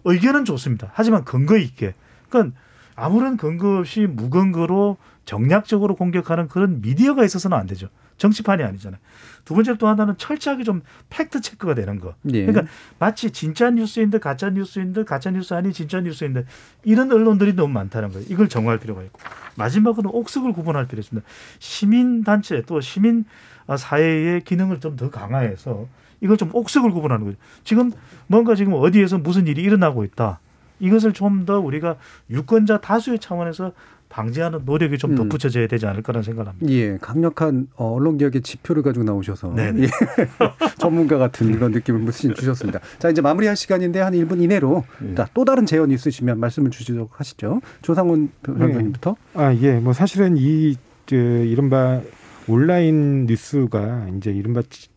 의견은 0.04 0.44
좋습니다. 0.44 0.90
하지만 0.92 1.24
근거 1.24 1.56
있게. 1.56 1.94
그러니까 2.28 2.56
아무런 2.96 3.36
근거 3.36 3.78
없이 3.78 4.06
무근거로 4.06 4.96
정략적으로 5.26 5.94
공격하는 5.96 6.48
그런 6.48 6.80
미디어가 6.80 7.24
있어서는 7.24 7.56
안 7.56 7.66
되죠. 7.66 7.88
정치판이 8.16 8.62
아니잖아요. 8.62 8.98
두 9.44 9.54
번째로 9.54 9.76
또 9.76 9.86
하나는 9.88 10.14
철저하게 10.16 10.64
좀 10.64 10.80
팩트 11.10 11.42
체크가 11.42 11.74
되는 11.74 12.00
거. 12.00 12.14
예. 12.32 12.46
그러니까 12.46 12.72
마치 12.98 13.30
진짜 13.30 13.70
뉴스인 13.70 14.10
듯 14.10 14.20
가짜 14.20 14.48
뉴스인 14.48 14.94
듯 14.94 15.04
가짜 15.04 15.30
뉴스 15.30 15.52
아니 15.52 15.72
진짜 15.72 16.00
뉴스인 16.00 16.32
듯 16.32 16.46
이런 16.82 17.12
언론들이 17.12 17.52
너무 17.52 17.72
많다는 17.74 18.10
거예요. 18.12 18.26
이걸 18.30 18.48
정화할 18.48 18.78
필요가 18.78 19.02
있고 19.02 19.20
마지막으로 19.56 20.10
옥석을 20.10 20.52
구분할 20.54 20.86
필요가 20.86 21.00
있습니다. 21.00 21.28
시민 21.58 22.24
단체 22.24 22.62
또 22.62 22.80
시민 22.80 23.24
아, 23.66 23.76
사회의 23.76 24.40
기능을 24.42 24.80
좀 24.80 24.96
더 24.96 25.10
강화해서 25.10 25.86
이걸 26.22 26.38
좀 26.38 26.48
옥석을 26.54 26.90
구분하는 26.92 27.26
거죠. 27.26 27.36
지금 27.64 27.92
뭔가 28.28 28.54
지금 28.54 28.72
어디에서 28.72 29.18
무슨 29.18 29.46
일이 29.46 29.62
일어나고 29.62 30.04
있다. 30.04 30.40
이것을 30.80 31.12
좀 31.12 31.44
더 31.46 31.60
우리가 31.60 31.96
유권자 32.30 32.80
다수의 32.80 33.18
차원에서 33.18 33.72
방지하는 34.08 34.60
노력이 34.64 34.98
좀 34.98 35.10
음. 35.12 35.16
덧붙여져야 35.16 35.66
되지 35.66 35.84
않을까라는 35.86 36.22
생각을 36.22 36.48
합니다. 36.48 36.72
예, 36.72 36.96
강력한 37.00 37.66
어, 37.76 37.92
언론 37.94 38.16
개혁의 38.18 38.40
지표를 38.42 38.82
가지고 38.82 39.04
나오셔서 39.04 39.52
네네. 39.54 39.82
예, 39.82 39.88
전문가 40.78 41.18
같은 41.18 41.50
그런 41.52 41.72
느낌을 41.72 42.00
무신 42.00 42.32
주셨습니다. 42.34 42.78
자, 42.98 43.10
이제 43.10 43.20
마무리할 43.20 43.56
시간인데 43.56 44.00
한 44.00 44.12
1분 44.14 44.40
이내로 44.40 44.84
예. 45.10 45.14
자, 45.16 45.28
또 45.34 45.44
다른 45.44 45.66
제언 45.66 45.90
있으시면 45.90 46.38
말씀을 46.38 46.70
주시도록 46.70 47.18
하시죠. 47.20 47.60
조상훈 47.82 48.30
네. 48.42 48.54
변호사님부터. 48.54 49.16
아, 49.34 49.52
예. 49.54 49.74
뭐 49.80 49.92
사실은 49.92 50.36
이, 50.36 50.76
저, 51.06 51.16
이른바 51.16 52.00
온라인 52.46 53.26
뉴스가 53.26 54.06
이제 54.16 54.30
이른바 54.30 54.62
지- 54.70 54.88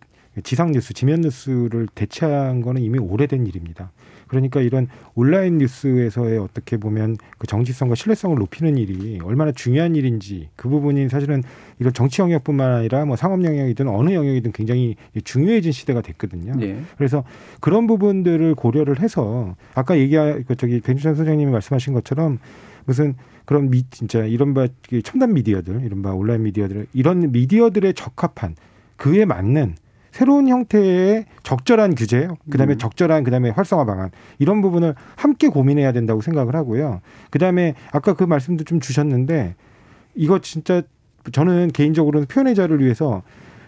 지상 0.44 0.72
뉴스, 0.72 0.94
지면 0.94 1.22
뉴스를 1.22 1.88
대체한 1.96 2.62
거는 2.62 2.82
이미 2.82 3.00
오래된 3.00 3.48
일입니다. 3.48 3.92
그러니까 4.30 4.62
이런 4.62 4.88
온라인 5.16 5.58
뉴스에서의 5.58 6.38
어떻게 6.38 6.78
보면 6.78 7.18
그 7.38 7.48
정치성과 7.48 7.96
신뢰성을 7.96 8.38
높이는 8.38 8.78
일이 8.78 9.20
얼마나 9.24 9.52
중요한 9.52 9.96
일인지 9.96 10.50
그 10.56 10.70
부분이 10.70 11.10
사실은 11.10 11.44
이런 11.80 11.92
정치 11.92 12.22
영역뿐만 12.22 12.72
아니라 12.72 13.06
뭐 13.06 13.16
상업 13.16 13.44
영역이든 13.44 13.88
어느 13.88 14.14
영역이든 14.14 14.54
굉장히 14.54 14.96
중요해진 15.24 15.72
시대가 15.72 16.02
됐거든요. 16.02 16.54
네. 16.56 16.80
그래서 16.98 17.24
그런 17.60 17.88
부분들을 17.88 18.56
고려를 18.56 19.02
해서 19.02 19.56
아까 19.74 19.98
얘기한 19.98 20.46
그 20.48 20.56
저기 20.56 20.80
백주찬 20.80 21.16
소장님이 21.16 21.52
말씀하신 21.52 21.94
것처럼 21.94 22.40
무슨 22.86 23.16
그런 23.46 23.70
미 23.72 23.84
진짜 23.90 24.24
이른바 24.26 24.68
그 24.88 25.02
첨단 25.02 25.34
미디어들, 25.34 25.82
이른바 25.84 26.14
온라인 26.14 26.44
미디어들 26.44 26.86
이런 26.94 27.32
미디어들에 27.32 27.94
적합한 27.94 28.56
그에 28.96 29.26
맞는 29.26 29.76
새로운 30.20 30.50
형태의 30.50 31.24
적절한 31.44 31.96
규제, 31.96 32.28
그다음에 32.52 32.74
음. 32.74 32.78
적절한 32.78 33.24
그다음에 33.24 33.52
활성화 33.52 33.86
방안 33.86 34.10
이런 34.38 34.62
부분을 34.62 34.94
함께 35.16 35.48
고민해야 35.48 35.94
된다고 35.94 36.20
생각을 36.20 36.58
하고요. 36.58 37.00
그다음에 37.30 37.76
아까 37.94 38.14
그 38.14 38.26
말씀도 38.26 38.66
좀 38.66 38.82
주셨는데 38.82 39.56
이거 40.16 40.40
진짜 40.40 40.82
저는 41.32 41.70
개인적으로는 41.72 42.28
표현의 42.28 42.54
자유를 42.56 42.82
위해서 42.84 43.24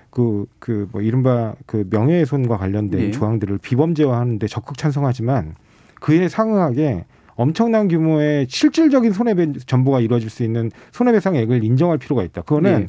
그 0.10 0.45
그 0.60 0.89
뭐 0.91 1.02
이른바 1.02 1.56
그 1.66 1.88
명예훼손과 1.89 2.58
관련된 2.58 2.99
예. 2.99 3.12
조항들을 3.12 3.60
비범죄화하는데 3.60 4.45
적극 4.47 4.78
찬성하지만 4.78 5.56
그에 6.02 6.28
상응하게 6.28 7.06
엄청난 7.36 7.88
규모의 7.88 8.47
실질적인 8.49 9.14
손해배 9.14 9.54
전부가 9.68 10.02
이루어질 10.02 10.30
수 10.30 10.43
있는 10.43 10.70
손해배상액을 10.91 11.64
인정할 11.64 11.97
필요가 11.97 12.24
있다. 12.24 12.41
그거는 12.41 12.82
예. 12.82 12.88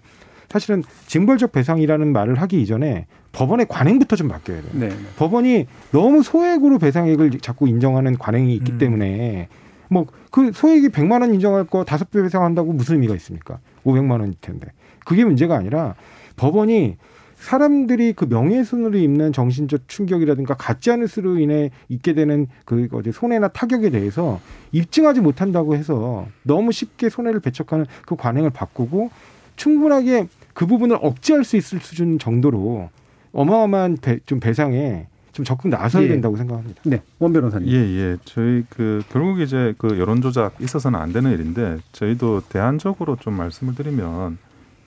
사실은 0.52 0.84
징벌적 1.06 1.52
배상이라는 1.52 2.12
말을 2.12 2.40
하기 2.42 2.60
이전에 2.60 3.06
법원의 3.32 3.66
관행부터 3.68 4.16
좀 4.16 4.28
바뀌어야 4.28 4.60
돼요. 4.60 4.70
네. 4.74 4.90
법원이 5.16 5.66
너무 5.90 6.22
소액으로 6.22 6.78
배상액을 6.78 7.40
자꾸 7.40 7.68
인정하는 7.68 8.18
관행이 8.18 8.54
있기 8.54 8.72
음. 8.72 8.78
때문에 8.78 9.48
뭐 9.88 10.06
그 10.32 10.50
소액이 10.50 10.88
100만 10.88 11.20
원 11.20 11.34
인정할 11.34 11.64
거 11.64 11.84
다섯 11.84 12.10
배 12.10 12.20
배상한다고 12.22 12.72
무슨 12.72 12.94
의미가 12.94 13.14
있습니까? 13.16 13.60
500만 13.84 14.12
원일 14.12 14.34
텐데. 14.40 14.68
그게 15.04 15.24
문제가 15.24 15.56
아니라 15.56 15.94
법원이 16.36 16.96
사람들이 17.36 18.14
그 18.14 18.24
명예훼손으로 18.24 18.96
입는 18.96 19.32
정신적 19.32 19.88
충격이라든가 19.88 20.54
가짜 20.54 20.96
뉴스로 20.96 21.38
인해 21.38 21.70
있게 21.88 22.14
되는 22.14 22.46
그 22.64 22.88
어디 22.92 23.12
손해나 23.12 23.48
타격에 23.48 23.90
대해서 23.90 24.40
입증하지 24.72 25.20
못한다고 25.20 25.76
해서 25.76 26.26
너무 26.44 26.72
쉽게 26.72 27.10
손해를 27.10 27.40
배척하는 27.40 27.84
그 28.06 28.16
관행을 28.16 28.50
바꾸고 28.50 29.10
충분하게 29.56 30.28
그 30.52 30.66
부분을 30.66 30.98
억제할 31.00 31.44
수 31.44 31.56
있을 31.56 31.80
수준 31.80 32.18
정도로 32.18 32.90
어마어마한 33.32 33.98
배, 34.00 34.18
좀 34.26 34.40
배상에 34.40 35.06
좀 35.32 35.44
적극 35.44 35.68
나서야 35.68 36.04
예. 36.04 36.08
된다고 36.08 36.36
생각합니다. 36.36 36.82
네. 36.84 37.02
원 37.18 37.32
변호사님. 37.32 37.68
예, 37.68 37.74
예. 37.74 38.16
저희 38.24 38.64
그 38.68 39.02
결국 39.08 39.40
이제 39.40 39.74
그 39.78 39.98
여론 39.98 40.20
조작 40.20 40.60
있어서는 40.60 40.98
안 40.98 41.12
되는 41.12 41.30
일인데 41.32 41.78
저희도 41.92 42.42
대안적으로 42.50 43.16
좀 43.16 43.34
말씀을 43.34 43.74
드리면 43.74 44.36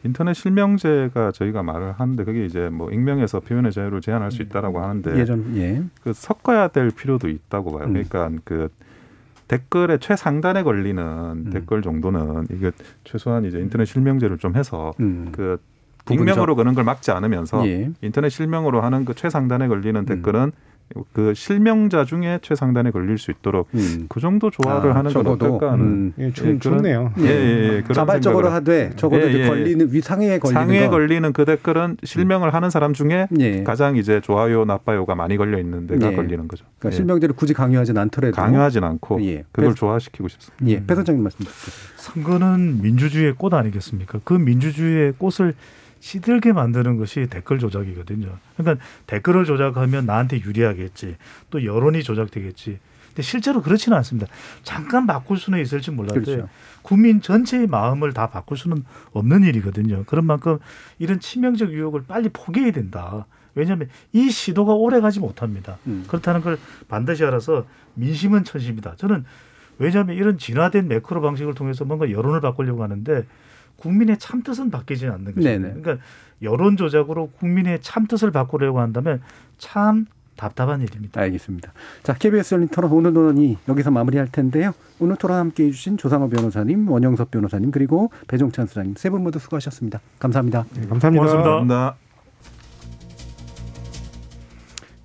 인터넷 0.03 0.35
실명제가 0.35 1.31
저희가 1.31 1.63
말을 1.63 1.93
하는데 1.93 2.23
그게 2.23 2.45
이제 2.45 2.69
뭐 2.69 2.91
익명에서 2.91 3.39
표현의 3.39 3.71
자유를 3.71 4.01
제한할 4.01 4.31
수 4.31 4.43
있다라고 4.43 4.79
하는데 4.79 5.19
예전 5.19 5.57
예. 5.57 5.83
그 6.03 6.13
섞어야 6.13 6.67
될 6.67 6.91
필요도 6.91 7.27
있다고 7.27 7.71
봐요. 7.71 7.87
음. 7.87 7.93
그러니까 7.93 8.29
그 8.43 8.69
댓글의 9.47 9.99
최상단에 9.99 10.63
걸리는 10.63 11.49
댓글 11.51 11.81
정도는 11.81 12.47
이게 12.51 12.71
최소한 13.03 13.45
이제 13.45 13.59
인터넷 13.59 13.85
실명제를 13.85 14.37
좀 14.37 14.55
해서 14.55 14.93
음. 14.99 15.29
그 15.31 15.57
익명으로 16.09 16.55
그런 16.55 16.75
걸 16.75 16.83
막지 16.83 17.11
않으면서 17.11 17.67
예. 17.67 17.91
인터넷 18.01 18.29
실명으로 18.29 18.81
하는 18.81 19.05
그 19.05 19.13
최상단에 19.13 19.67
걸리는 19.67 20.05
댓글은 20.05 20.51
그 21.13 21.33
실명자 21.33 22.05
중에 22.05 22.39
최상단에 22.43 22.91
걸릴 22.91 23.17
수 23.17 23.31
있도록 23.31 23.67
음. 23.73 24.05
그 24.07 24.19
정도 24.19 24.51
조화를 24.51 24.91
아, 24.91 24.95
하는 24.97 25.11
건 25.11 25.25
어떨까 25.27 25.71
하는 25.73 25.83
음. 25.85 26.13
예, 26.19 26.31
좋, 26.31 26.43
예, 26.45 26.57
그런- 26.57 26.59
좋네요. 26.59 27.11
예, 27.19 27.25
예, 27.25 27.83
예. 27.89 27.93
자발적으로 27.93 28.49
하되 28.49 28.91
적어도 28.95 29.27
예, 29.27 29.33
예. 29.41 29.47
걸리는 29.47 29.91
위 29.91 29.99
상해에 30.01 30.37
걸리는 30.37 30.61
상위에 30.61 30.85
거. 30.85 30.91
걸리는 30.91 31.33
그 31.33 31.43
댓글은 31.43 31.97
실명을 32.03 32.53
하는 32.53 32.69
사람 32.69 32.93
중에 32.93 33.27
예. 33.39 33.63
가장 33.63 33.97
이제 33.97 34.21
좋아요 34.21 34.63
나빠요가 34.65 35.15
많이 35.15 35.37
걸려 35.37 35.57
있는 35.59 35.87
데가 35.87 36.11
예. 36.11 36.15
걸리는 36.15 36.47
거죠. 36.47 36.65
그러니까 36.79 36.93
예. 36.93 36.95
실명제를 36.95 37.35
굳이 37.35 37.53
강요하진 37.53 37.97
않더라도 37.97 38.35
강요하진 38.35 38.83
않고 38.83 39.23
예. 39.25 39.43
그걸 39.51 39.73
조화시키고 39.73 40.27
싶습니다. 40.27 40.65
예. 40.67 40.85
배 40.85 40.93
선장님 40.93 41.23
말씀. 41.23 41.45
선거는 41.97 42.81
민주주의의 42.81 43.33
꽃 43.37 43.53
아니겠습니까? 43.53 44.19
그 44.23 44.33
민주주의의 44.35 45.13
꽃을 45.17 45.55
시들게 46.05 46.53
만드는 46.53 46.97
것이 46.97 47.25
댓글 47.31 47.57
조작이거든요. 47.57 48.37
그러니까 48.55 48.85
댓글을 49.07 49.43
조작하면 49.43 50.05
나한테 50.05 50.39
유리하겠지. 50.39 51.15
또 51.49 51.65
여론이 51.65 52.03
조작되겠지. 52.03 52.77
근데 53.07 53.21
실제로 53.23 53.63
그렇지는 53.63 53.97
않습니다. 53.97 54.27
잠깐 54.61 55.07
바꿀 55.07 55.39
수는 55.39 55.59
있을지 55.59 55.89
몰라도 55.89 56.21
그렇죠. 56.21 56.47
국민 56.83 57.21
전체의 57.21 57.65
마음을 57.65 58.13
다 58.13 58.29
바꿀 58.29 58.55
수는 58.55 58.83
없는 59.13 59.45
일이거든요. 59.45 60.03
그런 60.05 60.27
만큼 60.27 60.59
이런 60.99 61.19
치명적 61.19 61.73
유혹을 61.73 62.03
빨리 62.07 62.29
포기해야 62.29 62.71
된다. 62.71 63.25
왜냐하면 63.55 63.89
이 64.13 64.29
시도가 64.29 64.75
오래 64.75 65.01
가지 65.01 65.19
못합니다. 65.19 65.79
음. 65.87 66.05
그렇다는 66.07 66.41
걸 66.41 66.59
반드시 66.87 67.25
알아서 67.25 67.65
민심은 67.95 68.43
천심이다. 68.43 68.97
저는 68.97 69.25
왜냐하면 69.79 70.17
이런 70.17 70.37
진화된 70.37 70.87
매크로 70.87 71.21
방식을 71.21 71.55
통해서 71.55 71.83
뭔가 71.83 72.11
여론을 72.11 72.41
바꾸려고 72.41 72.83
하는데 72.83 73.25
국민의 73.77 74.17
참뜻은 74.19 74.71
바뀌지 74.71 75.07
않는 75.07 75.25
거죠. 75.35 75.41
네네. 75.41 75.73
그러니까 75.81 75.97
여론 76.41 76.77
조작으로 76.77 77.29
국민의 77.39 77.81
참뜻을 77.81 78.31
바꾸려고 78.31 78.79
한다면 78.79 79.21
참 79.57 80.05
답답한 80.35 80.81
일입니다. 80.81 81.21
알겠습니다. 81.21 81.71
자, 82.03 82.13
KBS 82.13 82.55
열린 82.55 82.67
토론 82.67 82.91
오늘 82.91 83.13
논의 83.13 83.57
여기서 83.69 83.89
마무리할 83.91 84.27
텐데요. 84.31 84.73
오늘 84.99 85.15
토론 85.15 85.37
함께해 85.37 85.71
주신 85.71 85.95
조상호 85.97 86.27
변호사님, 86.29 86.89
원영섭 86.89 87.31
변호사님 87.31 87.71
그리고 87.71 88.11
배종찬 88.27 88.67
수장님 88.67 88.95
세 88.97 89.09
분 89.09 89.23
모두 89.23 89.39
수고하셨습니다. 89.39 90.01
감사합니다. 90.19 90.65
네, 90.73 90.87
감사합니다. 90.87 91.09
고맙습니다. 91.21 91.49
감사합니다. 91.59 92.04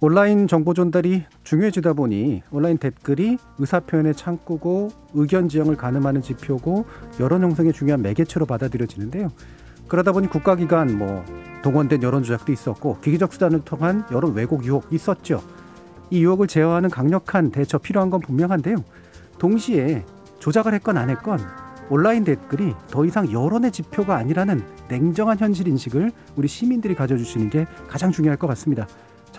온라인 0.02 0.48
정보 0.48 0.72
전달이 0.72 1.24
중요해지다 1.44 1.92
보니 1.92 2.42
온라인 2.50 2.78
댓글이 2.78 3.36
의사표현의 3.58 4.14
창구고 4.14 4.88
의견 5.12 5.46
지형을 5.50 5.76
가늠하는 5.76 6.22
지표고 6.22 6.86
여론 7.20 7.42
형성에 7.42 7.70
중요한 7.70 8.00
매개체로 8.00 8.46
받아들여지는데요. 8.46 9.28
그러다 9.88 10.12
보니 10.12 10.28
국가기관 10.30 10.96
뭐 10.96 11.22
동원된 11.62 12.02
여론 12.02 12.22
조작도 12.22 12.50
있었고 12.50 13.00
기기적 13.00 13.34
수단을 13.34 13.60
통한 13.66 14.06
여론 14.10 14.32
왜곡 14.32 14.64
유혹 14.64 14.90
있었죠. 14.90 15.42
이 16.08 16.24
유혹을 16.24 16.46
제어하는 16.46 16.88
강력한 16.88 17.50
대처 17.50 17.76
필요한 17.76 18.08
건 18.08 18.20
분명한데요. 18.20 18.76
동시에 19.38 20.06
조작을 20.38 20.72
했건 20.72 20.96
안 20.96 21.10
했건 21.10 21.40
온라인 21.90 22.24
댓글이 22.24 22.72
더 22.88 23.04
이상 23.04 23.30
여론의 23.30 23.70
지표가 23.70 24.16
아니라는 24.16 24.62
냉정한 24.88 25.38
현실 25.38 25.68
인식을 25.68 26.10
우리 26.36 26.48
시민들이 26.48 26.94
가져주시는 26.94 27.50
게 27.50 27.66
가장 27.86 28.10
중요할 28.10 28.38
것 28.38 28.46
같습니다. 28.46 28.86